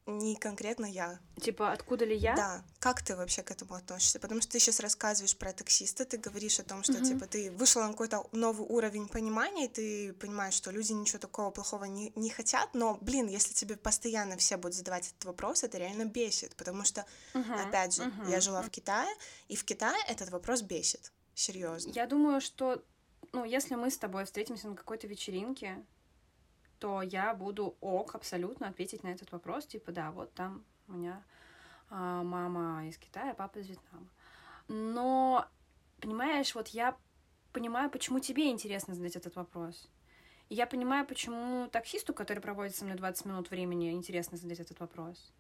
Не 0.07 0.35
конкретно 0.37 0.87
я. 0.87 1.19
Типа, 1.43 1.73
откуда 1.73 2.07
ли 2.07 2.17
я? 2.17 2.35
Да. 2.37 2.65
Как 2.79 3.03
ты 3.03 3.15
вообще 3.15 3.43
к 3.43 3.51
этому 3.51 3.75
относишься? 3.75 4.19
Потому 4.19 4.41
что 4.41 4.53
ты 4.53 4.61
сейчас 4.61 4.81
рассказываешь 4.81 5.37
про 5.37 5.53
таксиста, 5.53 6.07
ты 6.07 6.17
говоришь 6.17 6.59
о 6.59 6.63
том, 6.63 6.85
что, 6.85 6.95
mm-hmm. 6.95 7.05
типа, 7.05 7.27
ты 7.27 7.51
вышла 7.51 7.83
на 7.83 7.91
какой-то 7.91 8.27
новый 8.33 8.67
уровень 8.67 9.09
понимания, 9.09 9.67
и 9.67 9.69
ты 9.69 10.13
понимаешь, 10.15 10.55
что 10.55 10.71
люди 10.71 10.93
ничего 10.93 11.19
такого 11.19 11.51
плохого 11.51 11.85
не, 11.85 12.13
не 12.17 12.31
хотят, 12.31 12.73
но, 12.73 12.97
блин, 13.03 13.29
если 13.29 13.53
тебе 13.53 13.77
постоянно 13.77 14.39
все 14.39 14.57
будут 14.57 14.75
задавать 14.75 15.09
этот 15.09 15.25
вопрос, 15.27 15.65
это 15.65 15.77
реально 15.77 16.07
бесит, 16.07 16.57
потому 16.57 16.85
что, 16.85 17.05
mm-hmm. 17.35 17.69
опять 17.69 17.95
же, 17.95 18.05
mm-hmm. 18.05 18.31
я 18.31 18.41
жила 18.41 18.63
в 18.63 18.71
Китае, 18.71 19.15
и 19.49 19.57
в 19.57 19.65
Китае 19.65 20.03
этот 20.09 20.31
вопрос 20.31 20.63
бесит. 20.63 21.13
Серьезно. 21.35 21.91
Я 21.91 22.07
думаю, 22.07 22.41
что 22.41 22.83
ну, 23.37 23.45
если 23.45 23.75
мы 23.75 23.91
с 23.91 23.99
тобой 23.99 24.25
встретимся 24.25 24.67
на 24.67 24.75
какой-то 24.75 25.07
вечеринке, 25.07 25.85
то 26.79 27.03
я 27.03 27.35
буду 27.35 27.77
ок 27.83 28.15
абсолютно 28.15 28.69
ответить 28.69 29.03
на 29.03 29.09
этот 29.09 29.31
вопрос, 29.31 29.67
типа, 29.67 29.93
да, 29.93 30.11
вот 30.11 30.33
там 30.33 30.65
у 30.89 30.93
меня 30.95 31.23
а, 31.91 32.23
мама 32.23 32.89
из 32.89 32.97
Китая, 32.97 33.35
папа 33.35 33.59
из 33.59 33.69
Вьетнама. 33.69 34.07
Но, 34.69 35.47
понимаешь, 36.01 36.55
вот 36.55 36.69
я 36.69 36.97
понимаю, 37.53 37.91
почему 37.91 38.21
тебе 38.21 38.51
интересно 38.51 38.95
задать 38.95 39.17
этот 39.17 39.37
вопрос. 39.37 39.87
И 40.49 40.55
я 40.55 40.67
понимаю, 40.67 41.07
почему 41.07 41.69
таксисту, 41.69 42.15
который 42.15 42.41
проводит 42.41 42.75
со 42.75 42.87
мной 42.87 42.97
20 42.97 43.27
минут 43.27 43.51
времени, 43.51 43.93
интересно 43.93 44.39
задать 44.39 44.61
этот 44.61 44.81
вопрос. 44.81 45.31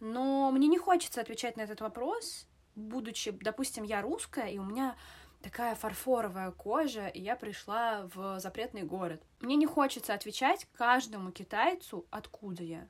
Но 0.00 0.50
мне 0.52 0.68
не 0.68 0.78
хочется 0.78 1.20
отвечать 1.20 1.58
на 1.58 1.62
этот 1.62 1.82
вопрос, 1.82 2.46
будучи, 2.76 3.30
допустим, 3.30 3.84
я 3.84 4.00
русская, 4.00 4.48
и 4.48 4.56
у 4.56 4.64
меня 4.64 4.96
такая 5.42 5.74
фарфоровая 5.74 6.50
кожа, 6.52 7.08
и 7.08 7.20
я 7.20 7.36
пришла 7.36 8.08
в 8.14 8.40
запретный 8.40 8.82
город. 8.82 9.22
Мне 9.40 9.56
не 9.56 9.66
хочется 9.66 10.14
отвечать 10.14 10.66
каждому 10.72 11.32
китайцу, 11.32 12.06
откуда 12.10 12.62
я. 12.62 12.88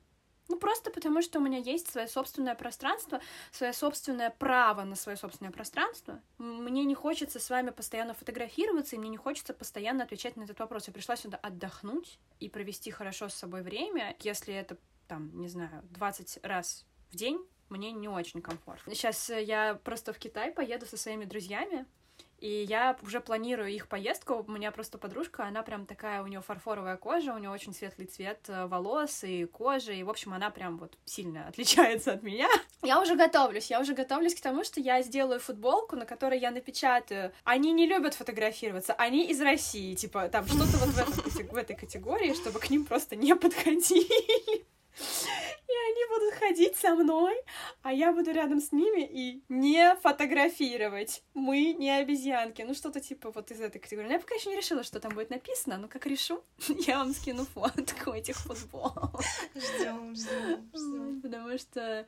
Ну, 0.49 0.57
просто 0.57 0.91
потому, 0.91 1.21
что 1.21 1.39
у 1.39 1.41
меня 1.41 1.57
есть 1.57 1.89
свое 1.89 2.07
собственное 2.07 2.55
пространство, 2.55 3.21
свое 3.51 3.71
собственное 3.71 4.29
право 4.29 4.83
на 4.83 4.95
свое 4.95 5.17
собственное 5.17 5.51
пространство. 5.51 6.21
Мне 6.37 6.83
не 6.83 6.95
хочется 6.95 7.39
с 7.39 7.49
вами 7.49 7.69
постоянно 7.69 8.13
фотографироваться, 8.13 8.95
и 8.95 8.99
мне 8.99 9.09
не 9.09 9.17
хочется 9.17 9.53
постоянно 9.53 10.03
отвечать 10.03 10.35
на 10.35 10.43
этот 10.43 10.59
вопрос. 10.59 10.87
Я 10.87 10.93
пришла 10.93 11.15
сюда 11.15 11.37
отдохнуть 11.37 12.19
и 12.39 12.49
провести 12.49 12.91
хорошо 12.91 13.29
с 13.29 13.33
собой 13.33 13.61
время. 13.61 14.15
Если 14.19 14.53
это, 14.53 14.77
там, 15.07 15.31
не 15.39 15.47
знаю, 15.47 15.81
20 15.91 16.39
раз 16.43 16.85
в 17.09 17.15
день, 17.15 17.39
мне 17.69 17.91
не 17.91 18.09
очень 18.09 18.41
комфортно. 18.41 18.93
Сейчас 18.93 19.29
я 19.29 19.75
просто 19.83 20.11
в 20.11 20.19
Китай 20.19 20.51
поеду 20.51 20.85
со 20.85 20.97
своими 20.97 21.25
друзьями, 21.25 21.85
и 22.39 22.65
я 22.67 22.97
уже 23.01 23.19
планирую 23.19 23.69
их 23.69 23.87
поездку. 23.87 24.43
У 24.47 24.51
меня 24.51 24.71
просто 24.71 24.97
подружка, 24.97 25.45
она 25.45 25.63
прям 25.63 25.85
такая, 25.85 26.21
у 26.21 26.27
нее 26.27 26.41
фарфоровая 26.41 26.97
кожа, 26.97 27.33
у 27.33 27.37
нее 27.37 27.49
очень 27.49 27.73
светлый 27.73 28.07
цвет 28.07 28.39
э, 28.47 28.65
волос 28.67 29.23
и 29.23 29.45
кожи, 29.45 29.95
и, 29.95 30.03
в 30.03 30.09
общем, 30.09 30.33
она 30.33 30.49
прям 30.49 30.77
вот 30.77 30.97
сильно 31.05 31.47
отличается 31.49 32.13
от 32.13 32.23
меня. 32.23 32.47
Я 32.81 32.99
уже 33.01 33.15
готовлюсь, 33.15 33.69
я 33.69 33.79
уже 33.79 33.93
готовлюсь 33.93 34.35
к 34.35 34.41
тому, 34.41 34.63
что 34.63 34.79
я 34.79 35.01
сделаю 35.01 35.39
футболку, 35.39 35.95
на 35.95 36.05
которой 36.05 36.39
я 36.39 36.51
напечатаю. 36.51 37.31
Они 37.43 37.71
не 37.71 37.87
любят 37.87 38.13
фотографироваться, 38.13 38.93
они 38.93 39.25
из 39.27 39.41
России, 39.41 39.95
типа, 39.95 40.29
там 40.29 40.45
что-то 40.45 40.77
вот 40.77 40.89
в, 40.89 41.55
этой 41.55 41.75
категории, 41.75 42.33
чтобы 42.33 42.59
к 42.59 42.69
ним 42.69 42.85
просто 42.85 43.15
не 43.15 43.35
подходили. 43.35 44.65
И 45.67 45.91
они 45.91 46.05
будут 46.09 46.33
ходить 46.35 46.75
со 46.75 46.95
мной, 46.95 47.35
а 47.81 47.93
я 47.93 48.11
буду 48.11 48.31
рядом 48.31 48.59
с 48.59 48.71
ними 48.71 49.07
и 49.09 49.43
не 49.49 49.95
фотографировать. 50.01 51.23
Мы 51.33 51.73
не 51.73 51.89
обезьянки. 51.91 52.61
Ну, 52.61 52.73
что-то 52.73 52.99
типа 52.99 53.31
вот 53.31 53.51
из 53.51 53.61
этой 53.61 53.79
категории. 53.79 54.07
Но 54.07 54.13
я 54.13 54.19
пока 54.19 54.35
еще 54.35 54.49
не 54.49 54.57
решила, 54.57 54.83
что 54.83 54.99
там 54.99 55.13
будет 55.13 55.29
написано, 55.29 55.77
но 55.77 55.87
как 55.87 56.05
решу, 56.05 56.43
я 56.87 56.99
вам 56.99 57.13
скину 57.13 57.45
фотку 57.45 58.11
этих 58.11 58.37
футболок. 58.37 59.21
Ждем, 59.55 60.15
ждем, 60.15 60.71
ждем. 60.73 61.21
Потому 61.21 61.57
что 61.57 62.05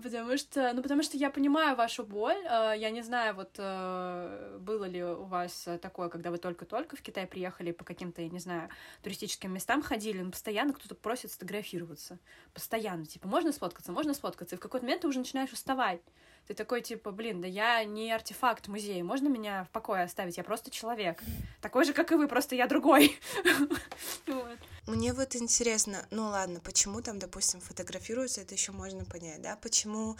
Потому 0.00 0.36
что, 0.36 0.72
ну, 0.74 0.82
потому 0.82 1.02
что 1.02 1.16
я 1.16 1.30
понимаю 1.30 1.76
вашу 1.76 2.04
боль. 2.04 2.38
Э, 2.44 2.74
я 2.76 2.90
не 2.90 3.02
знаю, 3.02 3.34
вот 3.34 3.54
э, 3.58 4.58
было 4.60 4.84
ли 4.84 5.02
у 5.02 5.24
вас 5.24 5.68
такое, 5.80 6.08
когда 6.08 6.30
вы 6.30 6.38
только-только 6.38 6.96
в 6.96 7.02
Китай 7.02 7.26
приехали 7.26 7.72
по 7.72 7.84
каким-то, 7.84 8.22
я 8.22 8.28
не 8.28 8.38
знаю, 8.38 8.68
туристическим 9.02 9.52
местам 9.52 9.82
ходили, 9.82 10.22
но 10.22 10.30
постоянно 10.30 10.72
кто-то 10.72 10.94
просит 10.94 11.32
сфотографироваться. 11.32 12.18
Постоянно. 12.54 13.06
Типа, 13.06 13.28
можно 13.28 13.52
сфоткаться, 13.52 13.92
можно 13.92 14.14
сфоткаться. 14.14 14.56
И 14.56 14.58
в 14.58 14.60
какой-то 14.60 14.84
момент 14.84 15.02
ты 15.02 15.08
уже 15.08 15.18
начинаешь 15.18 15.52
уставать. 15.52 16.00
Ты 16.46 16.54
такой, 16.54 16.80
типа, 16.80 17.10
блин, 17.10 17.40
да 17.40 17.46
я 17.46 17.84
не 17.84 18.10
артефакт 18.10 18.68
музея, 18.68 19.04
можно 19.04 19.28
меня 19.28 19.64
в 19.64 19.70
покое 19.70 20.02
оставить? 20.02 20.36
Я 20.36 20.44
просто 20.44 20.70
человек. 20.70 21.22
Такой 21.60 21.84
же, 21.84 21.92
как 21.92 22.12
и 22.12 22.14
вы, 22.14 22.28
просто 22.28 22.54
я 22.54 22.66
другой. 22.66 23.18
Мне 24.86 25.12
вот 25.12 25.36
интересно, 25.36 26.06
ну 26.10 26.28
ладно, 26.28 26.60
почему 26.60 27.02
там, 27.02 27.18
допустим, 27.18 27.60
фотографируются, 27.60 28.40
это 28.40 28.54
еще 28.54 28.72
можно 28.72 29.04
понять, 29.04 29.42
да? 29.42 29.56
Почему 29.56 30.16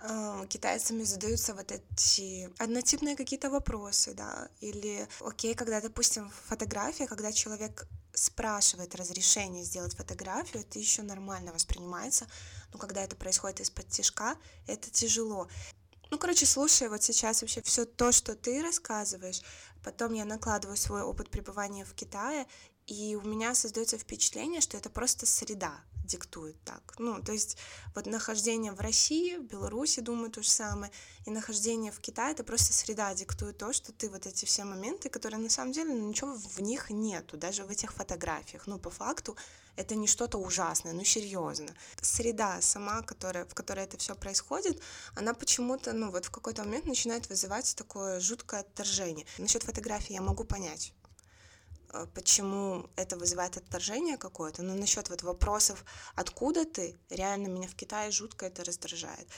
э, 0.00 0.46
китайцами 0.48 1.02
задаются 1.02 1.52
вот 1.52 1.70
эти 1.70 2.50
однотипные 2.58 3.14
какие-то 3.14 3.50
вопросы, 3.50 4.14
да? 4.14 4.48
Или, 4.60 5.06
окей, 5.20 5.54
когда, 5.54 5.82
допустим, 5.82 6.30
фотография, 6.46 7.06
когда 7.06 7.30
человек 7.30 7.86
спрашивает 8.14 8.94
разрешение 8.94 9.62
сделать 9.62 9.94
фотографию, 9.94 10.62
это 10.62 10.78
еще 10.78 11.02
нормально 11.02 11.52
воспринимается, 11.52 12.26
но 12.76 12.78
когда 12.78 13.02
это 13.02 13.16
происходит 13.16 13.60
из-под 13.60 13.88
тяжка, 13.88 14.36
это 14.66 14.90
тяжело. 14.90 15.48
Ну, 16.10 16.18
короче, 16.18 16.44
слушай, 16.44 16.88
вот 16.88 17.02
сейчас 17.02 17.40
вообще 17.40 17.62
все 17.62 17.86
то, 17.86 18.12
что 18.12 18.36
ты 18.36 18.62
рассказываешь, 18.62 19.40
потом 19.82 20.12
я 20.12 20.26
накладываю 20.26 20.76
свой 20.76 21.00
опыт 21.00 21.30
пребывания 21.30 21.86
в 21.86 21.94
Китае, 21.94 22.46
и 22.86 23.16
у 23.16 23.26
меня 23.26 23.54
создается 23.54 23.96
впечатление, 23.96 24.60
что 24.60 24.76
это 24.76 24.90
просто 24.90 25.24
среда 25.24 25.80
диктует 26.04 26.62
так. 26.64 26.94
Ну, 26.98 27.20
то 27.22 27.32
есть 27.32 27.56
вот 27.94 28.06
нахождение 28.06 28.72
в 28.72 28.80
России, 28.80 29.38
в 29.38 29.44
Беларуси, 29.44 30.00
думаю, 30.00 30.30
то 30.30 30.42
же 30.42 30.50
самое, 30.50 30.92
и 31.24 31.30
нахождение 31.30 31.90
в 31.90 31.98
Китае, 31.98 32.32
это 32.32 32.44
просто 32.44 32.74
среда 32.74 33.12
диктует 33.14 33.56
то, 33.56 33.72
что 33.72 33.90
ты 33.90 34.10
вот 34.10 34.26
эти 34.26 34.44
все 34.44 34.64
моменты, 34.64 35.08
которые 35.08 35.40
на 35.40 35.50
самом 35.50 35.72
деле 35.72 35.94
ну, 35.94 36.08
ничего 36.08 36.34
в 36.34 36.60
них 36.60 36.90
нету, 36.90 37.38
даже 37.38 37.64
в 37.64 37.70
этих 37.70 37.94
фотографиях. 37.94 38.66
Ну, 38.66 38.78
по 38.78 38.90
факту, 38.90 39.34
это 39.76 39.94
не 39.94 40.06
что-то 40.06 40.38
ужасное, 40.38 40.92
ну, 40.92 41.04
серьезно. 41.04 41.74
Среда 42.00 42.60
сама, 42.60 43.02
которая, 43.02 43.44
в 43.44 43.54
которой 43.54 43.84
это 43.84 43.96
все 43.98 44.14
происходит, 44.14 44.80
она 45.14 45.34
почему-то, 45.34 45.92
ну, 45.92 46.10
вот 46.10 46.26
в 46.26 46.30
какой-то 46.30 46.64
момент 46.64 46.86
начинает 46.86 47.28
вызывать 47.28 47.74
такое 47.76 48.20
жуткое 48.20 48.60
отторжение. 48.60 49.26
Насчет 49.38 49.62
фотографии 49.62 50.14
я 50.14 50.22
могу 50.22 50.44
понять. 50.44 50.92
Э, 51.92 52.06
почему 52.14 52.88
это 52.96 53.16
вызывает 53.16 53.56
отторжение 53.56 54.16
какое-то, 54.16 54.62
но 54.62 54.74
насчет 54.74 55.08
вот 55.10 55.22
вопросов, 55.22 55.84
откуда 56.14 56.64
ты, 56.64 56.96
реально 57.10 57.48
меня 57.48 57.68
в 57.68 57.74
Китае 57.74 58.10
жутко 58.10 58.46
это 58.46 58.64
раздражает. 58.64 59.28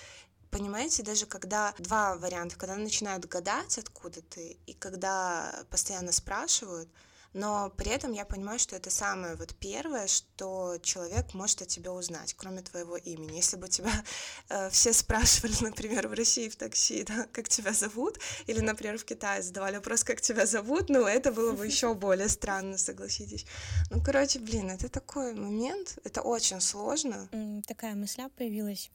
Понимаете, 0.51 1.03
даже 1.03 1.27
когда 1.27 1.75
два 1.79 2.17
варианта, 2.17 2.57
когда 2.57 2.77
начинают 2.77 3.27
гадать, 3.27 3.77
откуда 3.77 4.23
ты, 4.23 4.57
и 4.67 4.73
когда 4.73 5.55
постоянно 5.71 6.11
спрашивают, 6.11 6.89
но 7.35 7.71
при 7.77 7.91
этом 7.91 8.13
я 8.13 8.25
понимаю, 8.25 8.59
что 8.59 8.77
это 8.77 8.91
самое 8.91 9.37
вот 9.37 9.55
первое, 9.55 10.07
что 10.07 10.79
человек 10.83 11.35
может 11.35 11.63
о 11.63 11.67
тебе 11.67 11.91
узнать, 11.91 12.35
кроме 12.35 12.63
твоего 12.63 12.97
имени. 12.97 13.37
Если 13.37 13.57
бы 13.57 13.69
тебя 13.69 13.93
э, 14.49 14.71
все 14.71 14.93
спрашивали, 14.93 15.55
например, 15.61 16.09
в 16.09 16.13
России 16.13 16.49
в 16.49 16.57
такси, 16.57 17.05
да, 17.05 17.27
как 17.33 17.49
тебя 17.49 17.73
зовут, 17.73 18.19
или, 18.47 18.61
например, 18.61 18.99
в 18.99 19.05
Китае 19.05 19.43
задавали 19.43 19.77
вопрос, 19.77 20.05
как 20.05 20.21
тебя 20.21 20.47
зовут, 20.47 20.89
ну, 20.89 21.07
это 21.07 21.33
было 21.33 21.53
бы 21.53 21.67
еще 21.67 21.95
более 22.09 22.29
странно, 22.29 22.79
согласитесь. 22.79 23.47
Ну, 23.91 24.03
короче, 24.03 24.39
блин, 24.39 24.71
это 24.71 24.89
такой 24.89 25.35
момент, 25.35 25.99
это 26.05 26.23
очень 26.23 26.61
сложно. 26.61 27.29
Такая 27.67 27.95
мысля 27.95 28.31
появилась. 28.37 28.91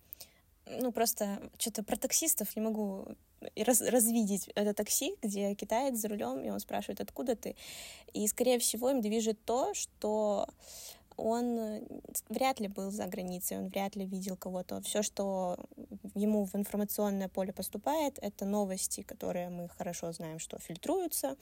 Ну, 0.66 0.92
просто 0.92 1.52
что-то 1.58 1.84
про 1.84 1.98
таксистов 1.98 2.56
не 2.56 2.62
могу 2.62 3.16
раз, 3.56 3.82
развидеть 3.82 4.50
это 4.56 4.74
такси, 4.74 5.16
где 5.22 5.54
китаец 5.56 5.98
за 5.98 6.08
рулем, 6.08 6.44
и 6.44 6.50
он 6.50 6.60
спрашивает, 6.60 7.02
откуда 7.02 7.36
ты. 7.36 7.56
И, 8.14 8.28
скорее 8.28 8.60
всего, 8.60 8.89
им 8.89 9.02
движет 9.02 9.44
то, 9.46 9.74
что 9.74 10.48
он 11.18 11.82
вряд 12.30 12.60
ли 12.60 12.68
был 12.68 12.91
за 12.91 13.06
границей, 13.06 13.58
он 13.58 13.68
вряд 13.68 13.96
ли 13.96 14.06
видел 14.06 14.36
кого-то. 14.36 14.82
Все, 14.82 15.04
что 15.04 15.58
ему 16.16 16.46
в 16.46 16.56
информационное 16.56 17.30
поле 17.30 17.54
поступает, 17.54 18.18
это 18.22 18.46
новости, 18.46 19.02
которые 19.02 19.50
мы 19.50 19.70
хорошо 19.70 20.12
знаем, 20.12 20.39
что 20.39 20.60
фильтруются. 20.60 21.36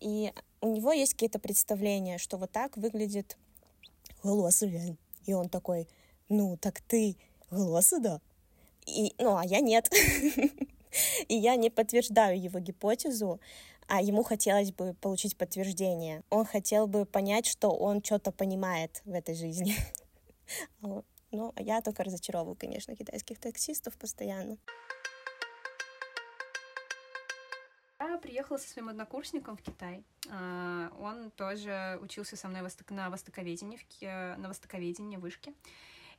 И 0.00 0.32
у 0.60 0.68
него 0.68 0.92
есть 0.92 1.14
какие-то 1.14 1.38
представления, 1.38 2.18
что 2.18 2.36
вот 2.36 2.52
так 2.52 2.76
выглядит 2.76 3.36
голос 4.22 4.62
И 5.26 5.32
он 5.34 5.48
такой, 5.48 5.88
ну, 6.28 6.56
так 6.56 6.80
ты 6.80 7.16
голос, 7.50 7.92
да? 8.00 8.20
И, 8.86 9.14
ну, 9.18 9.36
а 9.36 9.44
я 9.44 9.60
нет. 9.60 9.90
И 11.28 11.34
я 11.34 11.56
не 11.56 11.70
подтверждаю 11.70 12.40
его 12.40 12.58
гипотезу, 12.58 13.40
а 13.86 14.02
ему 14.02 14.22
хотелось 14.22 14.72
бы 14.72 14.94
получить 14.94 15.36
подтверждение. 15.36 16.22
Он 16.30 16.44
хотел 16.44 16.86
бы 16.86 17.04
понять, 17.04 17.46
что 17.46 17.70
он 17.70 18.02
что-то 18.02 18.32
понимает 18.32 19.02
в 19.04 19.12
этой 19.12 19.34
жизни. 19.34 19.74
Ну, 21.30 21.52
а 21.56 21.60
я 21.60 21.82
только 21.82 22.04
разочаровываю, 22.04 22.56
конечно, 22.56 22.96
китайских 22.96 23.38
таксистов 23.38 23.98
постоянно. 23.98 24.56
Я 28.00 28.16
приехала 28.16 28.56
со 28.56 28.68
своим 28.68 28.88
однокурсником 28.88 29.56
в 29.56 29.62
Китай. 29.62 30.02
А, 30.28 30.90
он 30.98 31.30
тоже 31.30 31.98
учился 32.00 32.36
со 32.36 32.48
мной 32.48 32.62
на 32.88 33.10
востоковедении, 33.10 33.78
на 34.36 34.48
востоковедении 34.48 35.16
вышке. 35.16 35.52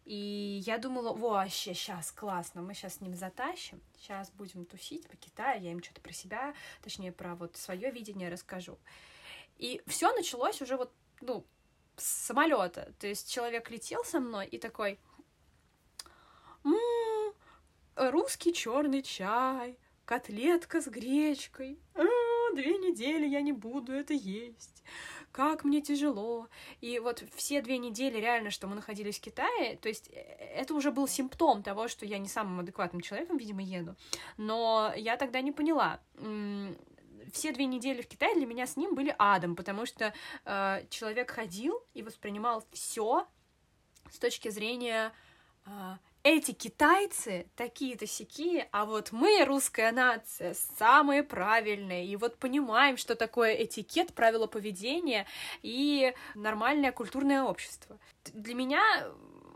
И 0.05 0.61
я 0.65 0.77
думала, 0.77 1.13
вообще, 1.13 1.73
сейчас 1.73 2.11
классно, 2.11 2.61
мы 2.61 2.73
сейчас 2.73 2.95
с 2.95 3.01
ним 3.01 3.13
затащим, 3.13 3.81
сейчас 3.97 4.31
будем 4.31 4.65
тусить 4.65 5.07
по 5.07 5.15
Китаю, 5.15 5.61
я 5.61 5.71
им 5.71 5.83
что-то 5.83 6.01
про 6.01 6.13
себя, 6.13 6.53
точнее, 6.81 7.11
про 7.11 7.35
вот 7.35 7.57
свое 7.57 7.91
видение 7.91 8.29
расскажу. 8.29 8.79
И 9.57 9.81
все 9.85 10.11
началось 10.13 10.61
уже 10.61 10.77
вот, 10.77 10.91
ну, 11.21 11.45
с 11.95 12.05
самолета. 12.05 12.93
То 12.99 13.07
есть 13.07 13.31
человек 13.31 13.69
летел 13.69 14.03
со 14.03 14.19
мной 14.19 14.47
и 14.47 14.57
такой, 14.57 14.99
м-м, 16.63 17.33
русский 17.95 18.53
черный 18.53 19.03
чай, 19.03 19.77
котлетка 20.05 20.81
с 20.81 20.87
гречкой. 20.87 21.79
А, 21.93 22.03
две 22.55 22.77
недели 22.77 23.27
я 23.27 23.41
не 23.41 23.51
буду 23.51 23.93
это 23.93 24.13
есть 24.13 24.83
как 25.31 25.63
мне 25.63 25.81
тяжело. 25.81 26.47
И 26.81 26.99
вот 26.99 27.23
все 27.35 27.61
две 27.61 27.77
недели 27.77 28.17
реально, 28.17 28.51
что 28.51 28.67
мы 28.67 28.75
находились 28.75 29.19
в 29.19 29.21
Китае, 29.21 29.77
то 29.77 29.89
есть 29.89 30.09
э, 30.09 30.19
это 30.55 30.73
уже 30.73 30.91
был 30.91 31.07
симптом 31.07 31.63
того, 31.63 31.87
что 31.87 32.05
я 32.05 32.17
не 32.17 32.27
самым 32.27 32.59
адекватным 32.59 33.01
человеком, 33.01 33.37
видимо, 33.37 33.61
еду. 33.61 33.95
Но 34.37 34.93
я 34.95 35.17
тогда 35.17 35.41
не 35.41 35.51
поняла 35.51 35.99
все 37.31 37.51
две 37.51 37.65
недели 37.65 38.01
в 38.01 38.07
Китае 38.07 38.35
для 38.35 38.45
меня 38.45 38.65
с 38.65 38.77
ним 38.77 38.95
были 38.95 39.15
адом, 39.17 39.55
потому 39.55 39.85
что 39.85 40.13
э, 40.45 40.85
человек 40.89 41.31
ходил 41.31 41.81
и 41.93 42.03
воспринимал 42.03 42.63
все 42.71 43.27
с 44.09 44.17
точки 44.17 44.49
зрения 44.49 45.13
э, 45.65 45.69
эти 46.23 46.51
китайцы 46.51 47.47
такие-то 47.55 48.05
сякие, 48.05 48.67
а 48.71 48.85
вот 48.85 49.11
мы, 49.11 49.45
русская 49.45 49.91
нация, 49.91 50.53
самые 50.77 51.23
правильные, 51.23 52.05
и 52.05 52.15
вот 52.15 52.37
понимаем, 52.37 52.97
что 52.97 53.15
такое 53.15 53.53
этикет, 53.53 54.13
правила 54.13 54.47
поведения 54.47 55.25
и 55.61 56.13
нормальное 56.35 56.91
культурное 56.91 57.43
общество. 57.43 57.99
Для 58.25 58.53
меня 58.53 58.81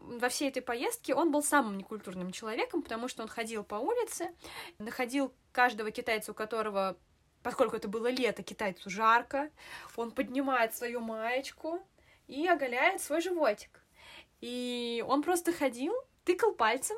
во 0.03 0.29
всей 0.29 0.49
этой 0.49 0.61
поездке 0.61 1.13
он 1.15 1.31
был 1.31 1.43
самым 1.43 1.77
некультурным 1.77 2.31
человеком, 2.31 2.81
потому 2.81 3.07
что 3.07 3.23
он 3.23 3.29
ходил 3.29 3.63
по 3.63 3.75
улице, 3.75 4.29
находил 4.77 5.33
каждого 5.51 5.91
китайца, 5.91 6.31
у 6.31 6.35
которого, 6.35 6.97
поскольку 7.41 7.75
это 7.75 7.87
было 7.87 8.07
лето, 8.07 8.41
китайцу 8.41 8.89
жарко, 8.89 9.49
он 9.95 10.11
поднимает 10.11 10.75
свою 10.75 11.01
маечку 11.01 11.81
и 12.27 12.47
оголяет 12.47 13.01
свой 13.01 13.21
животик. 13.21 13.81
И 14.39 15.03
он 15.07 15.23
просто 15.23 15.53
ходил 15.53 15.93
тыкал 16.23 16.53
пальцем 16.53 16.97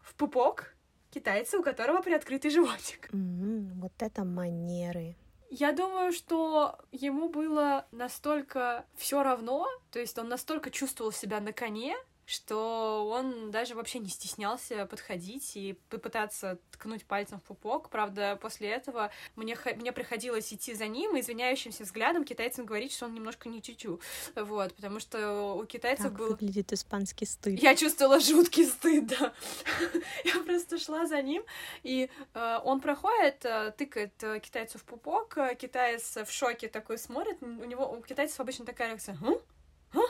в 0.00 0.14
пупок 0.14 0.74
китайца, 1.10 1.58
у 1.58 1.62
которого 1.62 2.02
приоткрытый 2.02 2.50
животик. 2.50 3.10
Mm-hmm, 3.12 3.80
вот 3.80 3.92
это 4.00 4.24
манеры. 4.24 5.16
Я 5.50 5.72
думаю, 5.72 6.12
что 6.12 6.78
ему 6.90 7.28
было 7.28 7.86
настолько 7.92 8.86
все 8.96 9.22
равно, 9.22 9.68
то 9.92 10.00
есть 10.00 10.18
он 10.18 10.28
настолько 10.28 10.70
чувствовал 10.70 11.12
себя 11.12 11.40
на 11.40 11.52
коне, 11.52 11.94
что 12.26 13.06
он 13.08 13.50
даже 13.50 13.74
вообще 13.74 13.98
не 13.98 14.08
стеснялся 14.08 14.86
подходить 14.86 15.56
и 15.56 15.78
попытаться 15.90 16.58
ткнуть 16.72 17.04
пальцем 17.04 17.38
в 17.40 17.42
пупок. 17.42 17.90
Правда, 17.90 18.38
после 18.40 18.68
этого 18.68 19.10
мне, 19.36 19.56
мне 19.76 19.92
приходилось 19.92 20.52
идти 20.52 20.74
за 20.74 20.86
ним 20.86 21.16
и 21.16 21.20
извиняющимся 21.20 21.84
взглядом 21.84 22.24
китайцам 22.24 22.66
говорить, 22.66 22.92
что 22.92 23.06
он 23.06 23.14
немножко 23.14 23.48
не 23.48 23.62
чучу. 23.62 24.00
Вот, 24.34 24.74
потому 24.74 25.00
что 25.00 25.54
у 25.54 25.64
китайцев 25.66 26.06
так 26.06 26.14
был... 26.14 26.30
выглядит 26.30 26.72
испанский 26.72 27.26
стыд. 27.26 27.62
Я 27.62 27.76
чувствовала 27.76 28.20
жуткий 28.20 28.66
стыд, 28.66 29.06
да. 29.06 29.32
Я 30.24 30.40
просто 30.40 30.78
шла 30.78 31.06
за 31.06 31.22
ним, 31.22 31.44
и 31.82 32.10
э, 32.34 32.58
он 32.64 32.80
проходит, 32.80 33.44
э, 33.44 33.72
тыкает 33.76 34.22
э, 34.22 34.40
китайцу 34.40 34.78
в 34.78 34.84
пупок, 34.84 35.38
китаец 35.58 36.16
в 36.16 36.30
шоке 36.30 36.68
такой 36.68 36.98
смотрит, 36.98 37.42
у 37.42 37.64
него, 37.64 37.90
у 37.90 38.02
китайцев 38.02 38.40
обычно 38.40 38.64
такая 38.64 38.88
реакция, 38.88 39.18
а? 39.22 39.98
А? 39.98 40.02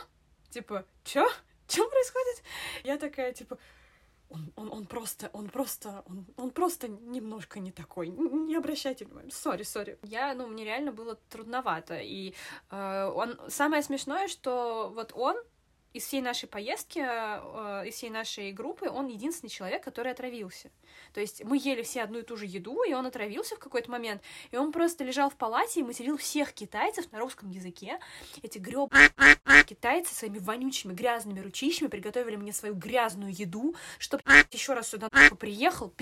типа, 0.50 0.84
чё? 1.04 1.28
Что 1.68 1.88
происходит? 1.88 2.42
Я 2.84 2.98
такая, 2.98 3.32
типа, 3.32 3.58
он, 4.28 4.52
он, 4.56 4.72
он 4.72 4.86
просто, 4.86 5.30
он 5.32 5.48
просто, 5.48 6.02
он, 6.06 6.26
он 6.36 6.50
просто 6.50 6.88
немножко 6.88 7.60
не 7.60 7.70
такой. 7.70 8.08
Не 8.08 8.56
обращайте 8.56 9.04
внимания. 9.04 9.30
Сори, 9.30 9.62
сори. 9.62 9.98
Я, 10.02 10.34
ну, 10.34 10.46
мне 10.46 10.64
реально 10.64 10.92
было 10.92 11.16
трудновато. 11.28 11.98
И 12.00 12.34
э, 12.70 13.12
он... 13.14 13.38
Самое 13.48 13.82
смешное, 13.82 14.28
что 14.28 14.90
вот 14.94 15.12
он 15.14 15.36
из 15.94 16.04
всей 16.04 16.20
нашей 16.20 16.48
поездки, 16.48 16.98
э, 16.98 17.88
из 17.88 17.94
всей 17.94 18.10
нашей 18.10 18.52
группы, 18.52 18.90
он 18.90 19.06
единственный 19.06 19.48
человек, 19.48 19.82
который 19.82 20.12
отравился. 20.12 20.70
То 21.12 21.20
есть 21.20 21.44
мы 21.44 21.56
ели 21.56 21.82
все 21.82 22.02
одну 22.02 22.18
и 22.18 22.22
ту 22.22 22.36
же 22.36 22.46
еду, 22.46 22.82
и 22.82 22.92
он 22.92 23.06
отравился 23.06 23.54
в 23.54 23.60
какой-то 23.60 23.90
момент, 23.90 24.20
и 24.50 24.56
он 24.56 24.72
просто 24.72 25.04
лежал 25.04 25.30
в 25.30 25.36
палате 25.36 25.80
и 25.80 25.82
материл 25.84 26.16
всех 26.16 26.52
китайцев 26.52 27.10
на 27.12 27.20
русском 27.20 27.48
языке. 27.50 28.00
Эти 28.42 28.58
греб 28.58 28.92
китайцы 29.66 30.14
своими 30.14 30.38
вонючими 30.38 30.92
грязными 30.92 31.38
ручищами 31.38 31.88
приготовили 31.88 32.36
мне 32.36 32.52
свою 32.52 32.74
грязную 32.74 33.32
еду, 33.32 33.76
чтобы 33.98 34.22
еще 34.50 34.74
раз 34.74 34.88
сюда 34.88 35.08
приехал, 35.38 35.94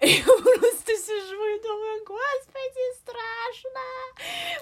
и 0.00 0.08
я 0.08 0.24
просто 0.24 0.96
сижу 0.96 1.56
и 1.56 1.62
думаю, 1.62 2.04
господи, 2.04 2.94
страшно, 3.00 3.80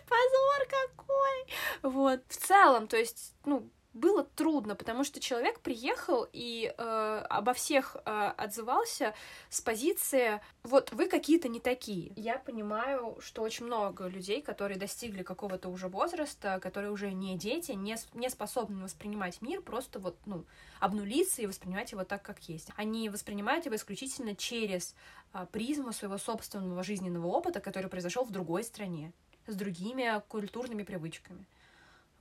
позор 0.08 0.68
какой. 0.68 1.46
Вот, 1.82 2.20
в 2.28 2.36
целом, 2.36 2.88
то 2.88 2.96
есть, 2.96 3.34
ну, 3.44 3.68
было 3.94 4.24
трудно, 4.24 4.74
потому 4.74 5.04
что 5.04 5.20
человек 5.20 5.60
приехал 5.60 6.26
и 6.32 6.74
э, 6.76 7.26
обо 7.30 7.54
всех 7.54 7.96
э, 8.04 8.32
отзывался 8.36 9.14
с 9.48 9.60
позиции 9.60 10.40
вот 10.64 10.92
вы 10.92 11.08
какие-то 11.08 11.48
не 11.48 11.60
такие. 11.60 12.12
Я 12.16 12.38
понимаю, 12.38 13.16
что 13.20 13.42
очень 13.42 13.66
много 13.66 14.08
людей, 14.08 14.42
которые 14.42 14.78
достигли 14.78 15.22
какого-то 15.22 15.68
уже 15.68 15.88
возраста, 15.88 16.58
которые 16.60 16.90
уже 16.90 17.12
не 17.12 17.38
дети, 17.38 17.72
не, 17.72 17.96
не 18.14 18.28
способны 18.28 18.82
воспринимать 18.82 19.40
мир, 19.40 19.62
просто 19.62 20.00
вот, 20.00 20.18
ну, 20.26 20.44
обнулиться 20.80 21.42
и 21.42 21.46
воспринимать 21.46 21.92
его 21.92 22.04
так, 22.04 22.22
как 22.22 22.40
есть. 22.48 22.70
Они 22.76 23.08
воспринимают 23.08 23.64
его 23.64 23.76
исключительно 23.76 24.34
через 24.34 24.96
э, 25.32 25.46
призму 25.52 25.92
своего 25.92 26.18
собственного 26.18 26.82
жизненного 26.82 27.28
опыта, 27.28 27.60
который 27.60 27.88
произошел 27.88 28.24
в 28.24 28.32
другой 28.32 28.64
стране, 28.64 29.12
с 29.46 29.54
другими 29.54 30.20
культурными 30.28 30.82
привычками 30.82 31.46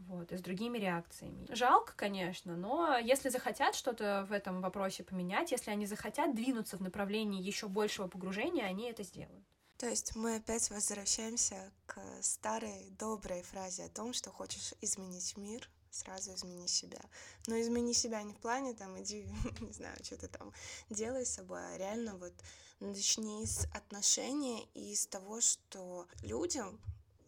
вот, 0.07 0.31
и 0.31 0.37
с 0.37 0.41
другими 0.41 0.77
реакциями. 0.77 1.47
Жалко, 1.49 1.93
конечно, 1.95 2.55
но 2.55 2.97
если 2.97 3.29
захотят 3.29 3.75
что-то 3.75 4.25
в 4.29 4.31
этом 4.31 4.61
вопросе 4.61 5.03
поменять, 5.03 5.51
если 5.51 5.71
они 5.71 5.85
захотят 5.85 6.35
двинуться 6.35 6.77
в 6.77 6.81
направлении 6.81 7.41
еще 7.41 7.67
большего 7.67 8.07
погружения, 8.07 8.65
они 8.65 8.89
это 8.89 9.03
сделают. 9.03 9.45
То 9.77 9.89
есть 9.89 10.15
мы 10.15 10.35
опять 10.35 10.69
возвращаемся 10.69 11.71
к 11.85 11.99
старой 12.21 12.89
доброй 12.97 13.41
фразе 13.41 13.85
о 13.85 13.89
том, 13.89 14.13
что 14.13 14.31
хочешь 14.31 14.73
изменить 14.81 15.35
мир, 15.35 15.69
сразу 15.91 16.33
измени 16.33 16.67
себя. 16.67 17.01
Но 17.47 17.59
измени 17.59 17.93
себя 17.93 18.23
не 18.23 18.33
в 18.33 18.37
плане 18.37 18.73
там 18.73 19.01
иди, 19.01 19.27
не 19.59 19.71
знаю, 19.71 19.97
что 20.03 20.17
ты 20.17 20.27
там 20.27 20.53
делай 20.89 21.25
с 21.25 21.33
собой, 21.33 21.59
а 21.59 21.77
реально 21.77 22.15
вот 22.15 22.33
начни 22.79 23.45
с 23.45 23.65
отношения 23.73 24.63
и 24.73 24.95
с 24.95 25.07
того, 25.07 25.41
что 25.41 26.07
людям 26.21 26.79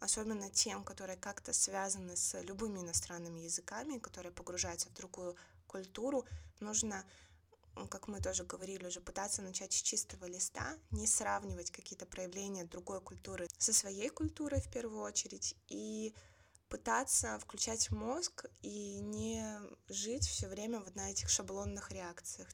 особенно 0.05 0.49
тем, 0.49 0.83
которые 0.83 1.17
как-то 1.17 1.51
связаны 1.53 2.15
с 2.15 2.39
любыми 2.41 2.79
иностранными 2.79 3.39
языками, 3.39 3.99
которые 3.99 4.31
погружаются 4.31 4.89
в 4.89 4.93
другую 4.93 5.35
культуру, 5.67 6.25
нужно 6.59 7.03
как 7.89 8.07
мы 8.07 8.21
тоже 8.21 8.45
говорили 8.45 8.87
уже, 8.87 9.01
пытаться 9.01 9.41
начать 9.41 9.73
с 9.73 9.81
чистого 9.81 10.25
листа, 10.25 10.77
не 10.91 11.05
сравнивать 11.05 11.71
какие-то 11.71 12.05
проявления 12.05 12.63
другой 12.63 13.01
культуры 13.01 13.47
со 13.57 13.73
своей 13.73 14.07
культурой 14.07 14.61
в 14.61 14.69
первую 14.71 15.01
очередь, 15.01 15.55
и 15.67 16.15
пытаться 16.69 17.37
включать 17.39 17.91
мозг 17.91 18.45
и 18.61 18.99
не 18.99 19.43
жить 19.89 20.25
все 20.25 20.47
время 20.47 20.79
вот 20.79 20.95
на 20.95 21.11
этих 21.11 21.29
шаблонных 21.29 21.91
реакциях. 21.91 22.47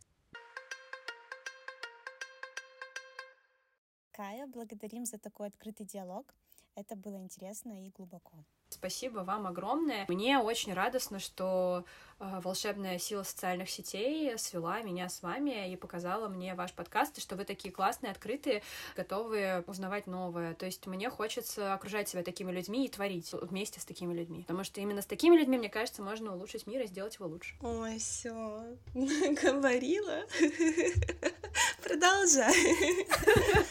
Кая, 4.12 4.48
благодарим 4.48 5.06
за 5.06 5.18
такой 5.18 5.48
открытый 5.48 5.86
диалог. 5.86 6.34
Это 6.76 6.96
было 6.96 7.18
интересно 7.18 7.86
и 7.86 7.90
глубоко. 7.90 8.46
Спасибо 8.70 9.20
вам 9.20 9.48
огромное. 9.48 10.06
Мне 10.08 10.40
очень 10.40 10.74
радостно, 10.74 11.20
что 11.20 11.84
э, 12.20 12.40
волшебная 12.42 12.98
сила 13.00 13.24
социальных 13.24 13.70
сетей 13.70 14.38
свела 14.38 14.82
меня 14.82 15.10
с 15.10 15.22
вами 15.22 15.72
и 15.72 15.76
показала 15.76 16.30
мне 16.30 16.56
ваш 16.56 16.72
подкаст, 16.74 17.18
и 17.18 17.22
что 17.22 17.36
вы 17.36 17.44
такие 17.44 17.74
классные, 17.74 18.12
открытые, 18.12 18.64
готовые 18.96 19.66
узнавать 19.68 20.08
новое. 20.08 20.54
То 20.56 20.66
есть 20.66 20.88
мне 20.88 21.10
хочется 21.10 21.74
окружать 21.74 22.08
себя 22.08 22.24
такими 22.24 22.52
людьми 22.52 22.86
и 22.86 22.90
творить 22.90 23.34
вместе 23.34 23.82
с 23.82 23.86
такими 23.86 24.14
людьми. 24.14 24.44
Потому 24.44 24.64
что 24.64 24.80
именно 24.80 25.02
с 25.02 25.06
такими 25.06 25.36
людьми, 25.36 25.58
мне 25.58 25.70
кажется, 25.70 26.02
можно 26.02 26.34
улучшить 26.34 26.66
мир 26.66 26.82
и 26.82 26.88
сделать 26.88 27.16
его 27.16 27.28
лучше. 27.28 27.58
Ой, 27.62 27.98
все, 28.00 28.78
говорила. 28.94 30.24
Продолжай. 31.84 32.56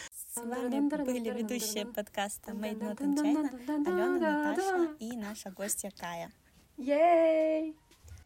С 0.33 0.37
вами 0.37 0.79
были 0.87 1.29
ведущие 1.29 1.85
подкаста 1.85 2.51
Made 2.51 2.79
Not 2.79 2.99
in 2.99 3.15
China, 3.15 3.49
Алена, 3.85 4.55
Наташа 4.55 4.95
и 4.97 5.11
наша 5.17 5.51
гостья 5.51 5.91
Кая. 5.99 6.31
Ей! 6.77 7.75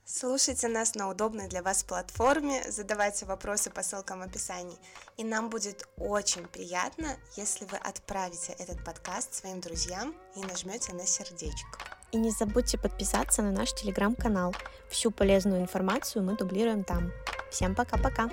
Слушайте 0.05 0.67
нас 0.67 0.93
на 0.93 1.09
удобной 1.09 1.47
для 1.47 1.63
вас 1.63 1.83
платформе, 1.83 2.61
задавайте 2.69 3.25
вопросы 3.25 3.71
по 3.71 3.81
ссылкам 3.81 4.19
в 4.19 4.21
описании. 4.21 4.77
И 5.17 5.23
нам 5.23 5.49
будет 5.49 5.87
очень 5.97 6.45
приятно, 6.45 7.07
если 7.37 7.65
вы 7.65 7.77
отправите 7.77 8.53
этот 8.59 8.85
подкаст 8.85 9.33
своим 9.33 9.59
друзьям 9.59 10.13
и 10.35 10.41
нажмете 10.41 10.93
на 10.93 11.07
сердечко. 11.07 11.79
И 12.11 12.17
не 12.17 12.29
забудьте 12.29 12.77
подписаться 12.77 13.41
на 13.41 13.51
наш 13.51 13.73
телеграм-канал. 13.73 14.53
Всю 14.91 15.09
полезную 15.09 15.59
информацию 15.59 16.23
мы 16.23 16.37
дублируем 16.37 16.83
там. 16.83 17.11
Всем 17.49 17.73
пока-пока! 17.73 18.29